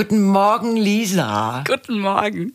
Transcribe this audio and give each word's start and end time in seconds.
Guten 0.00 0.22
Morgen, 0.22 0.76
Lisa. 0.78 1.62
Guten 1.66 2.00
Morgen. 2.00 2.54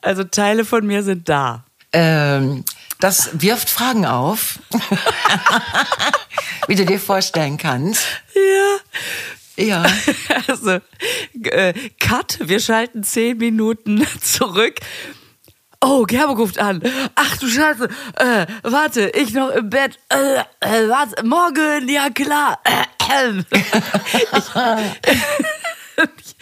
Also 0.00 0.22
Teile 0.22 0.64
von 0.64 0.86
mir 0.86 1.02
sind 1.02 1.28
da. 1.28 1.64
Ähm, 1.92 2.64
das 3.00 3.30
wirft 3.32 3.68
Fragen 3.68 4.06
auf, 4.06 4.60
wie 6.68 6.76
du 6.76 6.86
dir 6.86 7.00
vorstellen 7.00 7.56
kannst. 7.56 8.06
Ja. 9.56 9.64
Ja. 9.64 9.86
Also, 10.46 10.78
äh, 11.50 11.74
Cut, 11.98 12.38
wir 12.42 12.60
schalten 12.60 13.02
zehn 13.02 13.38
Minuten 13.38 14.06
zurück. 14.20 14.76
Oh, 15.80 16.04
Gerbe 16.04 16.34
ruft 16.34 16.60
an. 16.60 16.80
Ach 17.16 17.36
du 17.38 17.48
Scheiße. 17.48 17.88
Äh, 18.14 18.46
warte, 18.62 19.10
ich 19.16 19.32
noch 19.32 19.50
im 19.50 19.68
Bett. 19.68 19.98
Äh, 20.10 20.42
äh, 20.60 20.88
warte, 20.88 21.26
morgen, 21.26 21.88
ja 21.88 22.08
klar. 22.10 22.60
Äh. 22.62 22.84
Ich, 26.18 26.36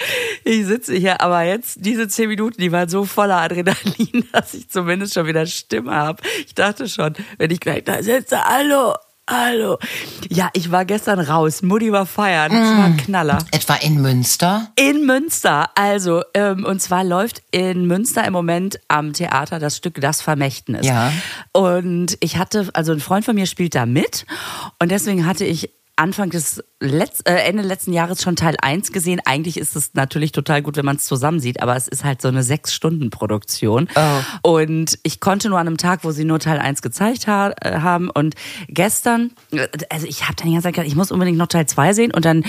ich 0.45 0.67
sitze 0.67 0.95
hier, 0.95 1.21
aber 1.21 1.43
jetzt, 1.43 1.79
diese 1.81 2.09
zehn 2.09 2.29
Minuten, 2.29 2.61
die 2.61 2.73
waren 2.73 2.89
so 2.89 3.05
voller 3.05 3.41
Adrenalin, 3.41 4.25
dass 4.33 4.55
ich 4.55 4.69
zumindest 4.69 5.15
schon 5.15 5.27
wieder 5.27 5.47
Stimme 5.47 5.95
habe. 5.95 6.23
Ich 6.47 6.55
dachte 6.55 6.89
schon, 6.89 7.15
wenn 7.39 7.51
ich 7.51 7.61
gleich 7.61 7.85
da 7.85 8.03
sitze, 8.03 8.43
hallo, 8.45 8.95
hallo. 9.29 9.79
Ja, 10.29 10.51
ich 10.53 10.71
war 10.71 10.85
gestern 10.85 11.19
raus. 11.19 11.63
Mutti 11.63 11.91
war 11.93 12.07
feiern. 12.07 12.53
Es 12.53 12.79
war 12.79 12.85
ein 12.85 12.97
Knaller. 12.97 13.39
Etwa 13.51 13.75
in 13.75 14.01
Münster? 14.01 14.71
In 14.77 15.07
Münster, 15.07 15.71
also, 15.75 16.23
ähm, 16.35 16.65
und 16.65 16.81
zwar 16.81 17.05
läuft 17.05 17.43
in 17.51 17.87
Münster 17.87 18.25
im 18.25 18.33
Moment 18.33 18.79
am 18.89 19.13
Theater 19.13 19.59
das 19.59 19.77
Stück 19.77 20.01
Das 20.01 20.23
Vermächtnis. 20.23 20.87
Ja. 20.87 21.13
Und 21.53 22.17
ich 22.21 22.37
hatte, 22.37 22.69
also 22.75 22.93
ein 22.93 23.01
Freund 23.01 23.25
von 23.25 23.35
mir 23.35 23.47
spielt 23.47 23.75
da 23.75 23.87
mit 23.87 24.27
und 24.79 24.91
deswegen 24.91 25.27
hatte 25.27 25.45
ich 25.45 25.71
Anfang 25.97 26.31
des 26.31 26.63
Letz-, 26.81 27.23
äh, 27.25 27.35
Ende 27.49 27.63
letzten 27.63 27.93
Jahres 27.93 28.23
schon 28.23 28.37
Teil 28.37 28.57
1 28.61 28.93
gesehen. 28.93 29.21
Eigentlich 29.25 29.57
ist 29.57 29.75
es 29.77 29.95
natürlich 29.95 30.33
total 30.33 30.63
gut, 30.63 30.77
wenn 30.77 30.85
man 30.85 30.97
es 30.97 31.07
zusammen 31.07 31.41
sieht, 31.41 31.63
aber 31.63 31.75
es 31.75 31.89
ist 31.89 32.05
halt 32.05 32.21
so 32.21 32.29
eine 32.29 32.43
Sechs-Stunden-Produktion. 32.43 33.89
Oh. 33.95 34.51
Und 34.59 34.99
ich 35.03 35.21
konnte 35.21 35.49
nur 35.49 35.59
an 35.59 35.67
einem 35.67 35.79
Tag, 35.79 36.05
wo 36.05 36.11
sie 36.11 36.25
nur 36.25 36.39
Teil 36.39 36.59
1 36.59 36.83
gezeigt 36.83 37.27
ha 37.27 37.53
äh, 37.63 37.81
haben. 37.81 38.11
Und 38.11 38.35
gestern, 38.69 39.33
äh, 39.53 39.69
also 39.89 40.07
ich 40.07 40.25
habe 40.25 40.37
dann 40.37 40.49
die 40.49 40.53
ganze 40.53 40.67
Zeit 40.69 40.75
gedacht, 40.75 40.89
ich 40.89 40.97
muss 40.97 41.11
unbedingt 41.11 41.39
noch 41.39 41.49
Teil 41.49 41.67
2 41.67 41.93
sehen. 41.95 42.13
Und 42.13 42.25
dann 42.25 42.45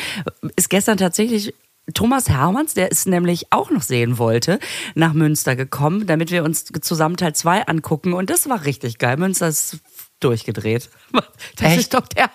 ist 0.56 0.70
gestern 0.70 0.98
tatsächlich 0.98 1.54
Thomas 1.94 2.30
Hermanns, 2.30 2.74
der 2.74 2.92
es 2.92 3.06
nämlich 3.06 3.48
auch 3.52 3.70
noch 3.72 3.82
sehen 3.82 4.18
wollte, 4.18 4.60
nach 4.94 5.14
Münster 5.14 5.56
gekommen, 5.56 6.06
damit 6.06 6.32
wir 6.32 6.44
uns 6.44 6.66
zusammen 6.82 7.16
Teil 7.16 7.34
2 7.34 7.68
angucken. 7.68 8.14
Und 8.14 8.30
das 8.30 8.50
war 8.50 8.66
richtig 8.66 8.98
geil. 8.98 9.18
Münster 9.18 9.48
ist 9.48 9.78
durchgedreht. 10.20 10.90
Das 11.56 11.72
Echt? 11.72 11.80
ist 11.80 11.94
doch 11.94 12.08
der. 12.08 12.30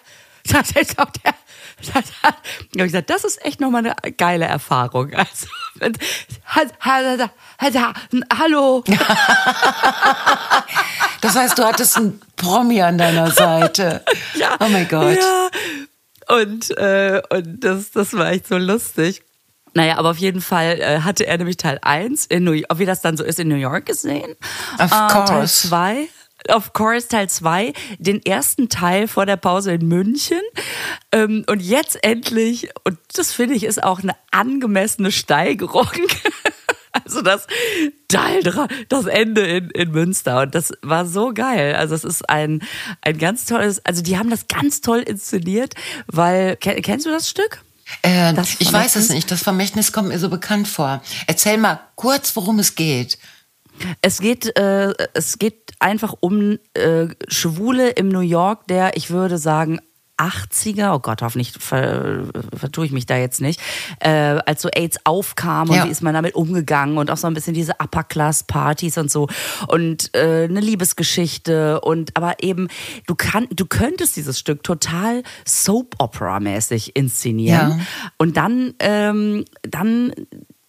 Das 0.50 0.70
ist 0.72 0.98
doch 0.98 1.10
der. 1.10 1.34
Das, 1.94 2.04
ich 2.72 2.78
gesagt, 2.78 3.10
das 3.10 3.24
ist 3.24 3.44
echt 3.44 3.60
nochmal 3.60 3.84
eine 3.86 4.12
geile 4.12 4.44
Erfahrung. 4.44 5.12
Also, 5.14 5.46
hallo. 8.38 8.84
Das 11.20 11.36
heißt, 11.36 11.58
du 11.58 11.64
hattest 11.64 11.96
einen 11.96 12.20
Promi 12.36 12.82
an 12.82 12.98
deiner 12.98 13.30
Seite. 13.30 14.04
Ja. 14.34 14.56
Oh 14.60 14.68
mein 14.68 14.88
Gott. 14.88 15.18
Ja. 15.18 15.48
Und, 16.36 16.70
äh, 16.78 17.20
und 17.30 17.62
das, 17.62 17.90
das 17.92 18.12
war 18.14 18.30
echt 18.30 18.48
so 18.48 18.56
lustig. 18.58 19.22
Naja, 19.74 19.98
aber 19.98 20.10
auf 20.10 20.18
jeden 20.18 20.40
Fall 20.40 20.78
äh, 20.80 21.00
hatte 21.00 21.26
er 21.26 21.38
nämlich 21.38 21.56
Teil 21.58 21.78
1 21.82 22.26
in 22.26 22.44
New 22.44 22.52
York, 22.52 22.78
wie 22.78 22.86
das 22.86 23.00
dann 23.02 23.16
so 23.16 23.24
ist, 23.24 23.38
in 23.38 23.48
New 23.48 23.56
York 23.56 23.86
gesehen. 23.86 24.34
Of 24.78 24.90
Äh, 24.90 25.08
Teil 25.08 25.24
course. 25.24 25.68
2. 25.68 26.08
Of 26.48 26.72
course, 26.72 27.08
Teil 27.08 27.28
2, 27.28 27.72
den 27.98 28.24
ersten 28.24 28.68
Teil 28.68 29.06
vor 29.08 29.26
der 29.26 29.36
Pause 29.36 29.72
in 29.72 29.86
München. 29.86 30.40
Ähm, 31.12 31.44
und 31.48 31.60
jetzt 31.62 32.02
endlich, 32.04 32.68
und 32.84 32.98
das 33.14 33.32
finde 33.32 33.54
ich 33.54 33.64
ist 33.64 33.82
auch 33.82 34.00
eine 34.02 34.14
angemessene 34.30 35.12
Steigerung. 35.12 35.88
Also 37.04 37.22
das 37.22 37.46
Teil 38.08 38.42
das 38.90 39.06
Ende 39.06 39.40
in, 39.46 39.70
in 39.70 39.92
Münster. 39.92 40.42
Und 40.42 40.54
das 40.54 40.72
war 40.82 41.06
so 41.06 41.32
geil. 41.32 41.74
Also 41.74 41.94
es 41.94 42.04
ist 42.04 42.28
ein, 42.28 42.62
ein 43.00 43.16
ganz 43.16 43.46
tolles, 43.46 43.84
also 43.86 44.02
die 44.02 44.18
haben 44.18 44.28
das 44.28 44.46
ganz 44.46 44.82
toll 44.82 44.98
inszeniert, 44.98 45.72
weil, 46.06 46.56
ken- 46.56 46.82
kennst 46.82 47.06
du 47.06 47.10
das 47.10 47.30
Stück? 47.30 47.62
Äh, 48.02 48.34
ich 48.58 48.70
weiß 48.70 48.96
es 48.96 49.08
nicht. 49.08 49.30
Das 49.30 49.42
Vermächtnis 49.42 49.92
kommt 49.92 50.08
mir 50.08 50.18
so 50.18 50.28
bekannt 50.28 50.68
vor. 50.68 51.02
Erzähl 51.26 51.56
mal 51.56 51.80
kurz, 51.96 52.36
worum 52.36 52.58
es 52.58 52.74
geht. 52.74 53.18
Es 54.00 54.20
geht, 54.20 54.56
äh, 54.58 54.92
es 55.14 55.38
geht 55.38 55.72
einfach 55.78 56.14
um 56.20 56.58
äh, 56.74 57.08
Schwule 57.28 57.90
im 57.90 58.08
New 58.08 58.20
York 58.20 58.66
der, 58.68 58.96
ich 58.96 59.10
würde 59.10 59.38
sagen, 59.38 59.80
80er, 60.18 60.94
oh 60.94 61.00
Gott, 61.00 61.20
hoffentlich 61.22 61.52
ver, 61.58 62.24
vertue 62.54 62.84
ich 62.86 62.92
mich 62.92 63.06
da 63.06 63.16
jetzt 63.16 63.40
nicht, 63.40 63.60
äh, 63.98 64.10
als 64.10 64.62
so 64.62 64.68
AIDS 64.68 64.98
aufkam 65.02 65.70
und 65.70 65.76
Ja. 65.76 65.84
wie 65.86 65.88
ist 65.90 66.02
man 66.02 66.14
damit 66.14 66.36
umgegangen 66.36 66.96
und 66.98 67.10
auch 67.10 67.16
so 67.16 67.26
ein 67.26 67.34
bisschen 67.34 67.54
diese 67.54 67.72
Upper-Class-Partys 67.82 68.98
und 68.98 69.10
so 69.10 69.26
und 69.66 70.14
äh, 70.14 70.44
eine 70.44 70.60
Liebesgeschichte 70.60 71.80
und 71.80 72.16
aber 72.16 72.36
eben, 72.40 72.68
du 73.08 73.16
kann, 73.16 73.48
du 73.50 73.66
könntest 73.66 74.14
dieses 74.14 74.38
Stück 74.38 74.62
total 74.62 75.24
Soap-Opera-mäßig 75.44 76.94
inszenieren 76.94 77.70
Ja. 77.70 77.86
und 78.18 78.36
dann, 78.36 78.74
ähm, 78.78 79.44
dann 79.62 80.12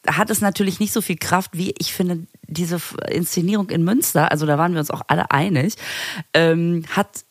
hat 0.08 0.30
es 0.30 0.42
natürlich 0.42 0.80
nicht 0.80 0.94
so 0.94 1.02
viel 1.02 1.18
Kraft, 1.18 1.52
wie 1.54 1.74
ich 1.78 1.94
finde, 1.94 2.28
diese 2.48 2.82
Inszenierung 3.10 3.70
in 3.70 3.84
Münster, 3.84 4.32
also 4.32 4.46
da 4.46 4.58
waren 4.58 4.74
wir 4.74 4.80
uns 4.80 4.92
auch 4.92 5.02
alle 5.08 5.32
einig, 5.32 5.76
ähm, 6.34 6.84
hat 6.90 7.26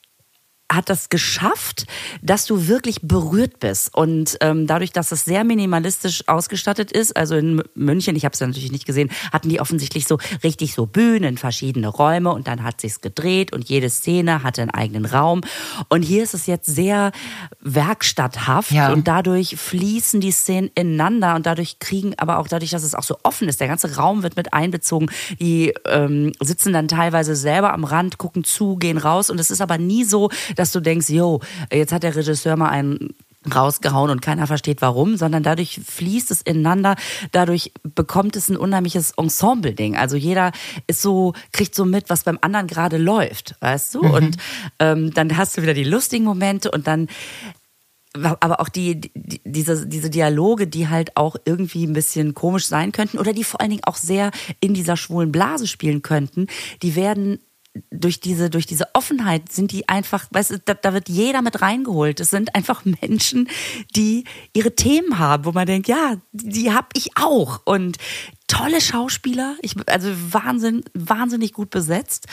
hat 0.75 0.89
das 0.89 1.09
geschafft, 1.09 1.87
dass 2.23 2.47
du 2.47 2.67
wirklich 2.69 3.01
berührt 3.03 3.61
bist. 3.61 3.95
Und 3.95 4.37
ähm, 4.41 4.67
dadurch, 4.67 4.93
dass 4.93 5.13
es 5.13 5.25
sehr 5.25 5.45
minimalistisch 5.45 6.29
ausgestattet 6.29 6.93
ist, 6.93 7.17
also 7.17 7.37
in 7.37 7.63
München, 7.75 8.17
ich 8.17 8.25
habe 8.25 8.33
es 8.35 8.41
ja 8.41 8.47
natürlich 8.47 8.73
nicht 8.73 8.87
gesehen, 8.87 9.11
hatten 9.33 9.49
die 9.49 9.61
offensichtlich 9.61 10.07
so 10.07 10.19
richtig 10.45 10.75
so 10.75 10.87
Bühnen, 10.87 11.39
verschiedene 11.39 11.89
Räume 11.89 12.31
und 12.33 12.47
dann 12.49 12.63
hat 12.63 12.81
sich's 12.81 13.01
gedreht 13.01 13.53
und 13.53 13.69
jede 13.69 13.91
Szene 13.91 14.43
hatte 14.43 14.63
einen 14.63 14.71
eigenen 14.71 15.05
Raum. 15.05 15.43
Und 15.89 16.03
hier 16.03 16.23
ist 16.23 16.35
es 16.35 16.47
jetzt 16.47 16.67
sehr 16.67 17.13
werkstatthaft 17.61 18.71
Ja. 18.71 18.93
und 18.93 19.09
dadurch 19.09 19.57
fließen 19.57 20.21
die 20.21 20.31
Szenen 20.33 20.71
ineinander 20.75 21.35
und 21.35 21.47
dadurch 21.47 21.79
kriegen, 21.79 22.15
aber 22.19 22.39
auch 22.39 22.49
dadurch, 22.49 22.71
dass 22.71 22.83
es 22.85 22.95
auch 22.95 23.03
so 23.03 23.17
offen 23.23 23.49
ist, 23.49 23.61
der 23.61 23.69
ganze 23.69 23.97
Raum 23.97 24.23
wird 24.23 24.37
mit 24.37 24.53
einbezogen. 24.53 25.11
Die 25.41 25.73
ähm, 25.87 26.33
sitzen 26.41 26.73
dann 26.73 26.89
teilweise 26.89 27.35
selber 27.37 27.73
am 27.73 27.85
Rand, 27.85 28.19
gucken 28.19 28.45
zu, 28.45 28.77
gehen 28.77 28.99
raus 28.99 29.31
und 29.31 29.41
es 29.41 29.51
ist 29.51 29.61
aber 29.61 29.79
nie 29.79 30.05
so, 30.05 30.31
dass 30.57 30.62
du 30.71 30.81
denkst, 30.81 31.09
yo, 31.09 31.41
jetzt 31.73 31.93
hat 31.93 32.05
der 32.05 32.15
Regisseur 32.15 32.57
mal 32.57 32.69
einen 32.69 33.15
rausgehauen 33.53 34.11
und 34.11 34.23
keiner 34.23 34.47
versteht 34.47 34.83
warum, 34.83 35.17
sondern 35.17 35.43
dadurch 35.43 35.81
fließt 35.85 36.31
es 36.31 36.43
ineinander, 36.43 36.97
dadurch 37.33 37.73
bekommt 37.83 38.37
es 38.37 38.49
ein 38.49 38.57
unheimliches 38.57 39.13
Ensemble-Ding. 39.17 39.97
Also 39.97 40.17
jeder 40.17 40.53
ist 40.87 41.03
so, 41.03 41.33
kriegt 41.53 41.75
so 41.75 41.85
mit, 41.85 42.09
was 42.09 42.23
beim 42.23 42.39
anderen 42.41 42.67
gerade 42.67 42.99
läuft, 42.99 43.57
weißt 43.61 43.95
du? 43.97 44.01
Und 44.01 44.37
ähm, 44.79 45.13
dann 45.13 45.37
hast 45.37 45.57
du 45.57 45.63
wieder 45.63 45.75
die 45.75 45.85
lustigen 45.85 46.25
Momente 46.25 46.71
und 46.71 46.87
dann 46.87 47.09
aber 48.15 48.61
auch 48.61 48.69
die, 48.69 49.01
die 49.01 49.41
diese, 49.45 49.87
diese 49.87 50.11
Dialoge, 50.11 50.67
die 50.67 50.89
halt 50.89 51.17
auch 51.17 51.37
irgendwie 51.47 51.87
ein 51.87 51.95
bisschen 51.95 52.35
komisch 52.35 52.67
sein 52.67 52.93
könnten 52.93 53.19
oder 53.19 53.33
die 53.33 53.43
vor 53.43 53.61
allen 53.61 53.71
Dingen 53.71 53.85
auch 53.87 53.97
sehr 53.97 54.31
in 54.61 54.75
dieser 54.75 54.99
schwulen 54.99 55.33
Blase 55.33 55.67
spielen 55.67 56.03
könnten, 56.03 56.47
die 56.83 56.95
werden 56.95 57.39
durch 57.91 58.21
diese, 58.21 58.51
durch 58.51 58.67
diese 58.67 58.95
Offenheit 58.95 59.51
sind 59.51 59.73
die 59.73 59.89
einfach, 59.89 60.27
weißt 60.31 60.51
du, 60.51 60.59
da, 60.59 60.75
da 60.75 60.93
wird 60.93 61.09
jeder 61.09 61.41
mit 61.41 61.63
reingeholt. 61.63 62.21
Es 62.21 62.31
sind 62.31 62.55
einfach 62.55 62.85
Menschen, 63.01 63.49
die 63.97 64.25
ihre 64.53 64.75
Themen 64.75 65.19
haben, 65.19 65.45
wo 65.45 65.53
man 65.53 65.67
denkt, 65.67 65.89
ja, 65.89 66.17
die 66.33 66.73
hab 66.73 66.91
ich 66.95 67.17
auch. 67.17 67.61
Und 67.65 67.97
tolle 68.47 68.83
Schauspieler, 68.83 69.57
ich, 69.63 69.77
also 69.89 70.11
Wahnsinn, 70.31 70.85
wahnsinnig 70.93 71.53
gut 71.53 71.71
besetzt. 71.71 72.27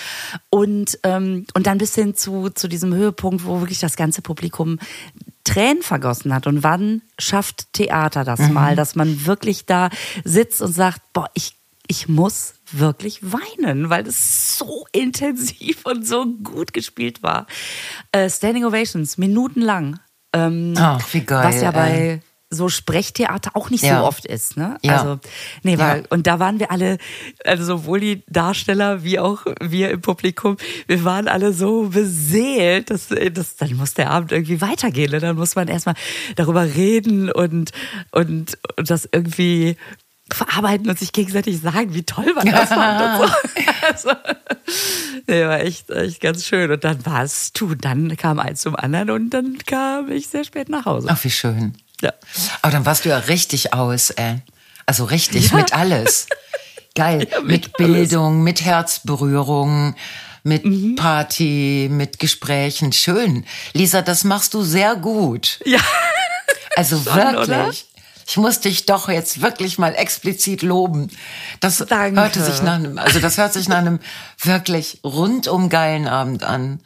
Und, 0.49 0.99
ähm, 1.03 1.45
und 1.53 1.67
dann 1.67 1.78
bis 1.78 1.95
hin 1.95 2.16
zu, 2.16 2.49
zu 2.49 2.67
diesem 2.67 2.94
Höhepunkt, 2.94 3.45
wo 3.45 3.61
wirklich 3.61 3.79
das 3.79 3.95
ganze 3.95 4.22
Publikum 4.22 4.79
Tränen 5.45 5.81
vergossen 5.81 6.33
hat. 6.33 6.47
Und 6.47 6.63
wann 6.63 7.01
schafft 7.17 7.72
Theater 7.73 8.23
das 8.23 8.49
mal, 8.49 8.75
dass 8.75 8.95
man 8.95 9.25
wirklich 9.25 9.66
da 9.66 9.89
sitzt 10.23 10.61
und 10.61 10.73
sagt, 10.73 11.02
boah, 11.14 11.29
ich, 11.34 11.55
ich 11.91 12.08
muss 12.08 12.53
wirklich 12.72 13.20
weinen, 13.24 13.90
weil 13.90 14.06
es 14.06 14.58
so 14.59 14.86
intensiv 14.91 15.86
und 15.86 16.08
so 16.08 16.24
gut 16.44 16.72
gespielt 16.72 17.24
war. 17.24 17.47
Äh, 18.12 18.30
Standing 18.30 18.64
Ovations, 18.64 19.18
minutenlang. 19.18 20.00
Ähm, 20.32 20.76
Ach, 20.78 21.03
wie 21.14 21.22
geil, 21.22 21.47
Was 21.47 21.62
ja 21.64 21.72
bei 21.72 21.90
ey. 21.90 22.22
so 22.52 22.70
Sprechtheater 22.70 23.56
auch 23.56 23.72
nicht 23.72 23.84
Ja. 23.84 24.02
so 24.02 24.06
oft 24.06 24.28
ist, 24.28 24.56
ne? 24.56 24.78
Ja. 24.84 24.97
Also, 24.97 25.20
nee, 25.64 25.80
weil, 25.80 26.02
Ja. 26.02 26.06
und 26.12 26.28
da 26.28 26.38
waren 26.38 26.59
wir 26.59 26.70
alle, 26.70 27.00
also 27.44 27.64
sowohl 27.64 28.00
die 28.02 28.24
Darsteller 28.28 29.03
wie 29.03 29.18
auch 29.18 29.47
wir 29.59 29.90
im 29.90 30.02
Publikum, 30.02 30.58
wir 30.86 31.03
waren 31.03 31.28
alle 31.28 31.53
so 31.53 31.90
beseelt, 31.90 32.91
dass, 32.91 33.08
dass 33.08 33.56
dann 33.56 33.74
muss 33.78 33.96
der 33.96 34.12
Abend 34.12 34.32
irgendwie 34.32 34.62
weitergehen. 34.62 35.09
Ne? 35.09 35.20
Dann 35.20 35.36
muss 35.36 35.56
man 35.56 35.68
erstmal 35.68 35.96
darüber 36.36 36.64
reden 36.76 37.32
und, 37.32 37.72
und, 38.12 38.59
und 38.78 38.90
das 38.91 39.09
irgendwie 39.12 39.76
verarbeiten 40.34 40.90
und 40.90 40.99
sich 40.99 41.11
gegenseitig 41.11 41.59
sagen, 41.61 41.93
wie 41.93 42.03
toll 42.03 42.34
man 42.34 42.46
das 42.46 42.70
fand 42.70 43.22
und 43.22 43.28
so. 43.28 43.34
Also, 43.81 44.11
nee, 45.26 45.46
war 45.46 45.61
echt, 45.61 45.90
echt 45.90 46.22
ganz 46.22 46.46
schön. 46.46 46.70
Und 46.70 46.84
dann 46.84 47.03
war 47.05 47.23
es 47.23 47.53
du, 47.53 47.73
dann 47.73 48.16
kam 48.17 48.37
eins 48.40 48.61
zum 48.61 48.76
anderen 48.76 49.09
und 49.09 49.29
dann 49.31 49.58
kam 49.66 50.11
ich 50.11 50.28
sehr 50.28 50.43
spät 50.43 50.70
nach 50.70 50.85
Hause. 50.85 51.08
Ach, 51.09 51.23
wie 51.23 51.31
schön. 51.31 51.76
Ja. 52.02 52.14
Aber 52.61 52.72
dann 52.72 52.85
warst 52.85 53.05
du 53.05 53.09
ja 53.09 53.17
richtig 53.17 53.73
aus, 53.73 54.11
ey. 54.11 54.41
Also 54.85 55.05
richtig, 55.05 55.53
mit 55.53 55.73
alles. 55.73 56.28
Geil. 56.96 57.28
Ja, 57.31 57.41
mit 57.41 57.49
mit 57.49 57.78
Bildung, 57.78 58.43
mit 58.43 58.61
Herzberührung, 58.61 59.96
mit 60.43 60.96
Party, 60.96 61.87
mit 61.91 62.20
Gesprächen. 62.20 62.91
Schön. 62.91 63.46
Lisa, 63.73 64.02
das 64.02 64.23
machst 64.23 64.53
du 64.53 64.64
sehr 64.64 64.96
gut. 64.96 65.59
Ja. 65.66 65.79
Also 66.76 66.97
Schon, 67.03 67.16
wirklich. 67.16 67.47
oder? 67.47 67.72
Ich 68.29 68.37
muss 68.37 68.59
dich 68.59 68.85
doch 68.85 69.09
jetzt 69.09 69.41
wirklich 69.41 69.79
mal 69.79 69.96
explizit 69.96 70.61
loben. 70.61 71.09
Das 71.61 71.78
Danke. 71.78 72.22
hörte 72.22 72.43
sich 72.43 72.61
nach 72.61 72.76
einem, 72.76 72.99
also 72.99 73.20
das 73.20 73.40
hört 73.40 73.53
sich 73.53 73.67
nach 73.67 73.79
einem 73.79 73.99
wirklich 74.40 74.99
rundum 75.03 75.70
geilen 75.70 76.08
Abend 76.08 76.43
an. 76.43 76.79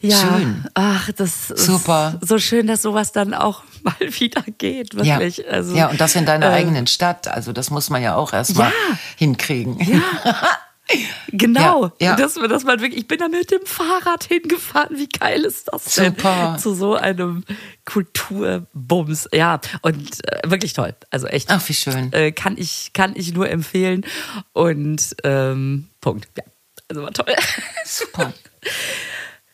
Ja, 0.00 0.16
Schön. 0.16 0.64
ach, 0.74 1.10
das 1.16 1.50
ist 1.50 1.66
Super. 1.66 2.18
so 2.22 2.38
schön, 2.38 2.66
dass 2.66 2.82
sowas 2.82 3.12
dann 3.12 3.34
auch 3.34 3.62
mal 3.84 3.94
wieder 4.00 4.42
geht, 4.58 4.94
wirklich. 4.96 5.38
Ja. 5.38 5.44
Also, 5.52 5.76
ja, 5.76 5.86
und 5.90 6.00
das 6.00 6.16
in 6.16 6.26
deiner 6.26 6.46
äh, 6.46 6.54
eigenen 6.54 6.88
Stadt. 6.88 7.28
Also 7.28 7.52
das 7.52 7.70
muss 7.70 7.88
man 7.88 8.02
ja 8.02 8.16
auch 8.16 8.32
erstmal 8.32 8.70
Ja. 8.70 8.98
hinkriegen. 9.16 9.78
Genau, 11.32 11.86
Ja, 12.00 12.10
ja. 12.10 12.16
Dass, 12.16 12.36
man- 12.36 12.48
dass 12.50 12.64
man 12.64 12.80
wirklich, 12.80 13.02
ich 13.02 13.08
bin 13.08 13.18
da 13.18 13.28
mit 13.28 13.50
dem 13.50 13.64
Fahrrad 13.64 14.24
hingefahren. 14.24 14.96
Wie 14.98 15.08
geil 15.08 15.42
ist 15.44 15.68
das 15.72 15.84
denn? 15.94 16.14
Super. 16.16 16.56
Zu 16.60 16.74
so 16.74 16.94
einem 16.94 17.44
Kulturbums. 17.84 19.28
Ja, 19.32 19.60
und 19.82 20.24
äh, 20.26 20.50
wirklich 20.50 20.72
toll. 20.72 20.94
Also 21.10 21.26
echt. 21.26 21.50
Ach, 21.50 21.62
wie 21.68 21.74
schön. 21.74 22.12
Äh, 22.12 22.32
kann, 22.32 22.56
ich, 22.58 22.92
kann 22.92 23.12
ich 23.14 23.32
nur 23.32 23.48
empfehlen. 23.48 24.04
Und 24.52 25.14
ähm, 25.24 25.88
Punkt. 26.00 26.28
Ja, 26.36 26.44
also 26.88 27.02
war 27.02 27.12
toll. 27.12 27.34
Super. 27.84 28.32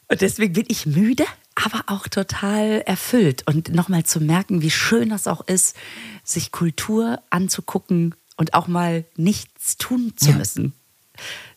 Und 0.08 0.20
deswegen 0.20 0.52
bin 0.52 0.66
ich 0.68 0.86
müde, 0.86 1.24
aber 1.56 1.82
auch 1.88 2.06
total 2.06 2.80
erfüllt. 2.86 3.42
Und 3.48 3.74
nochmal 3.74 4.04
zu 4.04 4.20
merken, 4.20 4.62
wie 4.62 4.70
schön 4.70 5.08
das 5.08 5.26
auch 5.26 5.44
ist, 5.48 5.74
sich 6.22 6.52
Kultur 6.52 7.20
anzugucken 7.30 8.14
und 8.36 8.54
auch 8.54 8.68
mal 8.68 9.04
nichts 9.16 9.76
tun 9.78 10.12
zu 10.16 10.30
Ja. 10.30 10.36
müssen. 10.36 10.74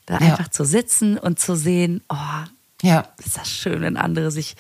Da 0.06 0.16
Ja. 0.16 0.20
einfach 0.22 0.50
zu 0.50 0.64
sitzen 0.66 1.18
und 1.18 1.40
zu 1.40 1.56
sehen, 1.56 2.02
oh, 2.10 2.16
Ja. 2.82 3.08
ist 3.24 3.38
das 3.38 3.50
schön, 3.50 3.82
wenn 3.82 3.98
andere 3.98 4.32
sich 4.32 4.56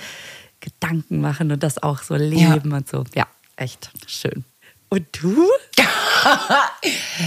Gedanken 0.59 1.21
machen 1.21 1.51
und 1.51 1.63
das 1.63 1.81
auch 1.81 2.01
so 2.03 2.15
leben 2.15 2.73
und 2.73 2.87
so. 2.89 3.05
Ja, 3.15 3.27
echt 3.55 3.89
schön. 4.07 4.43
Und 4.89 5.05
du? 5.21 5.47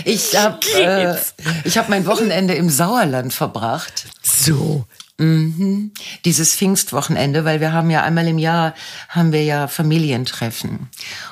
Ich 0.04 0.36
habe 0.36 0.58
äh, 0.74 1.16
ich 1.64 1.78
hab 1.78 1.88
mein 1.88 2.04
Wochenende 2.04 2.52
im 2.54 2.68
Sauerland 2.68 3.32
verbracht. 3.32 4.06
So. 4.22 4.84
dieses 5.18 6.54
Pfingstwochenende, 6.56 7.44
weil 7.44 7.60
wir 7.60 7.72
haben 7.72 7.90
ja 7.90 8.02
einmal 8.02 8.26
im 8.26 8.38
Jahr 8.38 8.74
haben 9.08 9.30
wir 9.32 9.44
ja 9.44 9.68
Familientreffen 9.68 10.88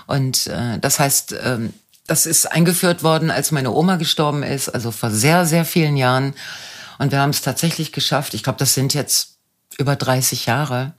und 0.07 0.47
äh, 0.47 0.79
das 0.79 1.01
heißt, 1.01 1.35
ähm, 1.43 1.73
das 2.11 2.27
ist 2.27 2.51
eingeführt 2.51 3.03
worden, 3.03 3.31
als 3.31 3.53
meine 3.53 3.71
Oma 3.71 3.97
gestorben 3.97 4.43
ist, 4.43 4.69
also 4.69 4.91
vor 4.91 5.11
sehr 5.11 5.47
sehr 5.47 5.65
vielen 5.65 5.97
Jahren 5.97 6.35
und 7.01 7.13
wir 7.13 7.21
haben 7.21 7.31
es 7.31 7.41
tatsächlich 7.41 7.93
geschafft. 7.93 8.35
Ich 8.35 8.43
glaube, 8.43 8.59
das 8.59 8.75
sind 8.75 8.93
jetzt 8.93 9.39
über 9.79 9.97
30 9.97 10.45
Jahre, 10.45 10.93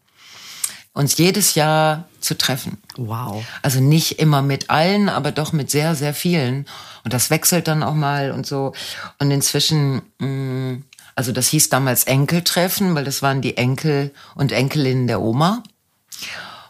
uns 0.94 1.16
jedes 1.18 1.54
Jahr 1.54 2.06
zu 2.20 2.36
treffen. 2.36 2.80
Wow. 2.98 3.46
Also 3.62 3.82
nicht 3.82 4.20
immer 4.20 4.42
mit 4.42 4.72
allen, 4.72 5.10
aber 5.10 5.32
doch 5.32 5.54
mit 5.54 5.70
sehr, 5.70 5.94
sehr 5.94 6.16
vielen. 6.16 6.66
Und 7.04 7.14
das 7.14 7.30
wechselt 7.30 7.68
dann 7.68 7.84
auch 7.84 7.94
mal 7.94 8.32
und 8.32 8.48
so. 8.48 8.74
Und 9.20 9.30
inzwischen, 9.30 10.02
mh, 10.18 10.82
also 11.16 11.32
das 11.32 11.50
hieß 11.50 11.70
damals 11.70 12.06
Enkeltreffen, 12.06 12.96
weil 12.96 13.04
das 13.06 13.22
waren 13.22 13.42
die 13.42 13.58
Enkel 13.58 14.12
und 14.34 14.52
Enkelinnen 14.52 15.06
der 15.06 15.22
Oma. 15.22 15.62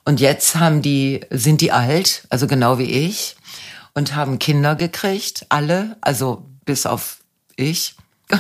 Und 0.03 0.19
jetzt 0.19 0.55
haben 0.55 0.81
die, 0.81 1.21
sind 1.29 1.61
die 1.61 1.71
alt, 1.71 2.25
also 2.29 2.47
genau 2.47 2.79
wie 2.79 2.91
ich, 2.91 3.37
und 3.93 4.15
haben 4.15 4.39
Kinder 4.39 4.75
gekriegt, 4.75 5.45
alle, 5.49 5.97
also 6.01 6.45
bis 6.65 6.85
auf 6.85 7.17
ich. 7.55 7.95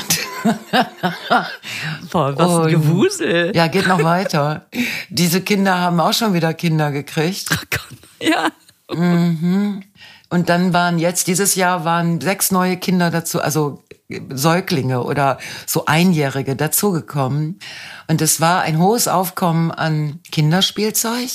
Boah, 2.11 2.37
was 2.37 2.49
Und- 2.51 2.65
ein 2.67 2.71
Gewusel. 2.71 3.55
ja, 3.55 3.67
geht 3.67 3.87
noch 3.87 4.03
weiter. 4.03 4.67
Diese 5.09 5.41
Kinder 5.41 5.77
haben 5.79 5.99
auch 5.99 6.13
schon 6.13 6.33
wieder 6.33 6.53
Kinder 6.53 6.91
gekriegt. 6.91 7.47
Oh 7.51 7.57
Gott. 7.69 7.97
Ja. 8.21 8.49
Und 10.29 10.49
dann 10.49 10.73
waren 10.73 10.99
jetzt, 10.99 11.27
dieses 11.27 11.55
Jahr 11.55 11.85
waren 11.85 12.19
sechs 12.21 12.51
neue 12.51 12.77
Kinder 12.77 13.09
dazu, 13.11 13.41
also 13.41 13.83
Säuglinge 14.29 15.03
oder 15.03 15.37
so 15.65 15.85
Einjährige 15.85 16.55
dazugekommen. 16.57 17.59
Und 18.07 18.21
es 18.21 18.41
war 18.41 18.61
ein 18.61 18.79
hohes 18.79 19.07
Aufkommen 19.07 19.71
an 19.71 20.19
Kinderspielzeug. 20.31 21.29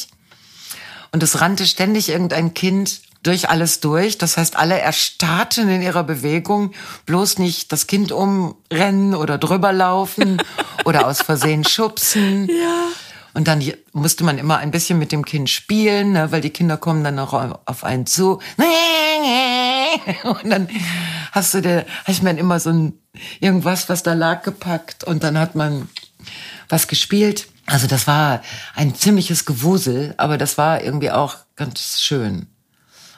Und 1.13 1.23
es 1.23 1.41
rannte 1.41 1.67
ständig 1.67 2.11
irgendein 2.11 2.53
Kind 2.53 3.01
durch 3.27 3.49
alles 3.49 3.81
durch. 3.81 4.19
Das 4.19 4.37
heißt, 4.37 4.57
alle 4.57 4.79
erstarrten 4.79 5.69
in 5.69 5.83
ihrer 5.83 6.05
Bewegung, 6.05 6.73
bloß 7.07 7.39
nicht 7.39 7.73
das 7.73 7.87
Kind 7.87 8.13
umrennen 8.13 9.15
oder 9.15 9.39
drüber 9.39 9.73
laufen 9.73 10.43
oder 10.85 11.07
aus 11.07 11.23
Versehen 11.23 11.65
schubsen. 11.65 12.49
Ja. 12.49 12.89
Und 13.35 13.49
dann 13.49 13.63
musste 13.93 14.25
man 14.25 14.39
immer 14.39 14.59
ein 14.59 14.71
bisschen 14.71 14.99
mit 14.99 15.13
dem 15.13 15.25
Kind 15.25 15.51
spielen, 15.51 16.13
ne, 16.13 16.33
weil 16.33 16.41
die 16.41 16.51
Kinder 16.51 16.79
kommen 16.79 17.05
dann 17.05 17.19
auch 17.19 17.35
auf 17.67 17.85
einen 17.85 18.07
zu. 18.07 18.41
Und 20.25 20.49
dann 20.51 20.69
hast 21.33 21.53
du 21.53 21.61
der, 21.61 21.85
hast 22.05 22.23
man 22.23 22.39
immer 22.39 22.61
so 22.61 22.71
ein 22.71 22.99
irgendwas, 23.41 23.91
was 23.91 24.03
da 24.03 24.15
lag, 24.15 24.43
gepackt 24.43 25.05
und 25.05 25.23
dann 25.23 25.39
hat 25.39 25.55
man 25.55 25.89
was 26.69 26.89
gespielt. 26.89 27.49
Also 27.67 27.87
das 27.87 28.07
war 28.07 28.43
ein 28.75 28.95
ziemliches 28.95 29.45
Gewusel, 29.45 30.15
aber 30.17 30.39
das 30.39 30.57
war 30.57 30.83
irgendwie 30.83 31.11
auch 31.11 31.37
ganz 31.57 32.01
schön. 32.01 32.47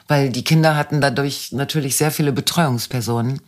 Weil 0.09 0.29
die 0.29 0.43
Kinder 0.43 0.75
hatten 0.75 0.99
dadurch 0.99 1.53
natürlich 1.53 1.95
sehr 1.95 2.11
viele 2.11 2.33
Betreuungspersonen 2.33 3.39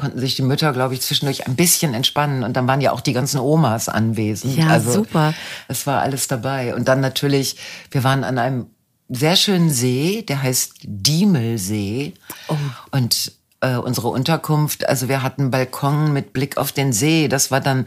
konnten 0.00 0.18
sich 0.18 0.34
die 0.34 0.42
Mütter, 0.42 0.72
glaube 0.72 0.94
ich, 0.94 1.02
zwischendurch 1.02 1.46
ein 1.46 1.56
bisschen 1.56 1.92
entspannen. 1.92 2.42
Und 2.42 2.56
dann 2.56 2.66
waren 2.66 2.80
ja 2.80 2.92
auch 2.92 3.02
die 3.02 3.12
ganzen 3.12 3.38
Omas 3.38 3.90
anwesend. 3.90 4.56
Ja, 4.56 4.68
also, 4.68 4.92
super. 4.92 5.34
Es 5.68 5.86
war 5.86 6.00
alles 6.00 6.26
dabei. 6.26 6.74
Und 6.74 6.88
dann 6.88 7.00
natürlich, 7.00 7.56
wir 7.90 8.02
waren 8.02 8.24
an 8.24 8.38
einem 8.38 8.66
sehr 9.10 9.36
schönen 9.36 9.68
See, 9.68 10.22
der 10.22 10.42
heißt 10.42 10.76
Diemelsee. 10.84 12.14
Oh. 12.48 12.56
Und 12.92 13.32
äh, 13.60 13.76
unsere 13.76 14.08
Unterkunft, 14.08 14.88
also 14.88 15.08
wir 15.08 15.22
hatten 15.22 15.50
Balkon 15.50 16.14
mit 16.14 16.32
Blick 16.32 16.56
auf 16.56 16.72
den 16.72 16.94
See. 16.94 17.28
Das 17.28 17.50
war 17.50 17.60
dann 17.60 17.86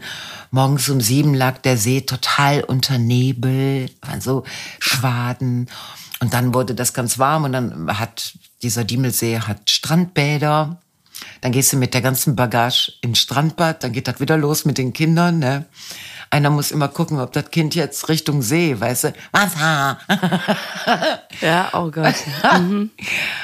morgens 0.52 0.88
um 0.88 1.00
sieben 1.00 1.34
lag 1.34 1.58
der 1.58 1.76
See 1.76 2.02
total 2.02 2.62
unter 2.62 2.98
Nebel, 2.98 3.90
waren 4.02 4.20
so 4.20 4.44
Schwaden. 4.78 5.68
Und 6.24 6.32
dann 6.32 6.54
wurde 6.54 6.74
das 6.74 6.94
ganz 6.94 7.18
warm 7.18 7.44
und 7.44 7.52
dann 7.52 7.98
hat 7.98 8.32
dieser 8.62 8.82
Diemelsee 8.84 9.40
hat 9.40 9.68
Strandbäder. 9.68 10.80
Dann 11.42 11.52
gehst 11.52 11.70
du 11.74 11.76
mit 11.76 11.92
der 11.92 12.00
ganzen 12.00 12.34
Bagage 12.34 12.94
ins 13.02 13.18
Strandbad, 13.18 13.84
dann 13.84 13.92
geht 13.92 14.08
das 14.08 14.20
wieder 14.20 14.38
los 14.38 14.64
mit 14.64 14.78
den 14.78 14.94
Kindern. 14.94 15.38
Ne? 15.38 15.66
Einer 16.30 16.48
muss 16.48 16.70
immer 16.70 16.88
gucken, 16.88 17.20
ob 17.20 17.34
das 17.34 17.50
Kind 17.50 17.74
jetzt 17.74 18.08
Richtung 18.08 18.40
See, 18.40 18.80
weißt 18.80 19.04
du, 19.04 19.12
Wasser. 19.32 19.98
Ja, 21.42 21.68
oh 21.74 21.90
Gott. 21.90 22.14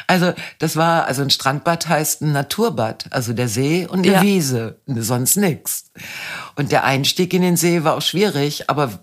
Also 0.07 0.33
das 0.59 0.77
war, 0.77 1.05
also 1.05 1.21
ein 1.21 1.29
Strandbad 1.29 1.87
heißt 1.87 2.23
ein 2.23 2.33
Naturbad, 2.33 3.09
also 3.11 3.35
der 3.35 3.49
See 3.49 3.87
und 3.87 4.07
eine 4.07 4.13
Ja. 4.15 4.23
Wiese, 4.23 4.81
sonst 4.87 5.37
nix. 5.37 5.91
Und 6.57 6.73
der 6.73 6.85
Einstieg 6.85 7.35
in 7.35 7.43
den 7.43 7.59
See 7.59 7.85
war 7.85 7.97
auch 7.97 8.03
schwierig, 8.03 8.71
aber 8.71 9.01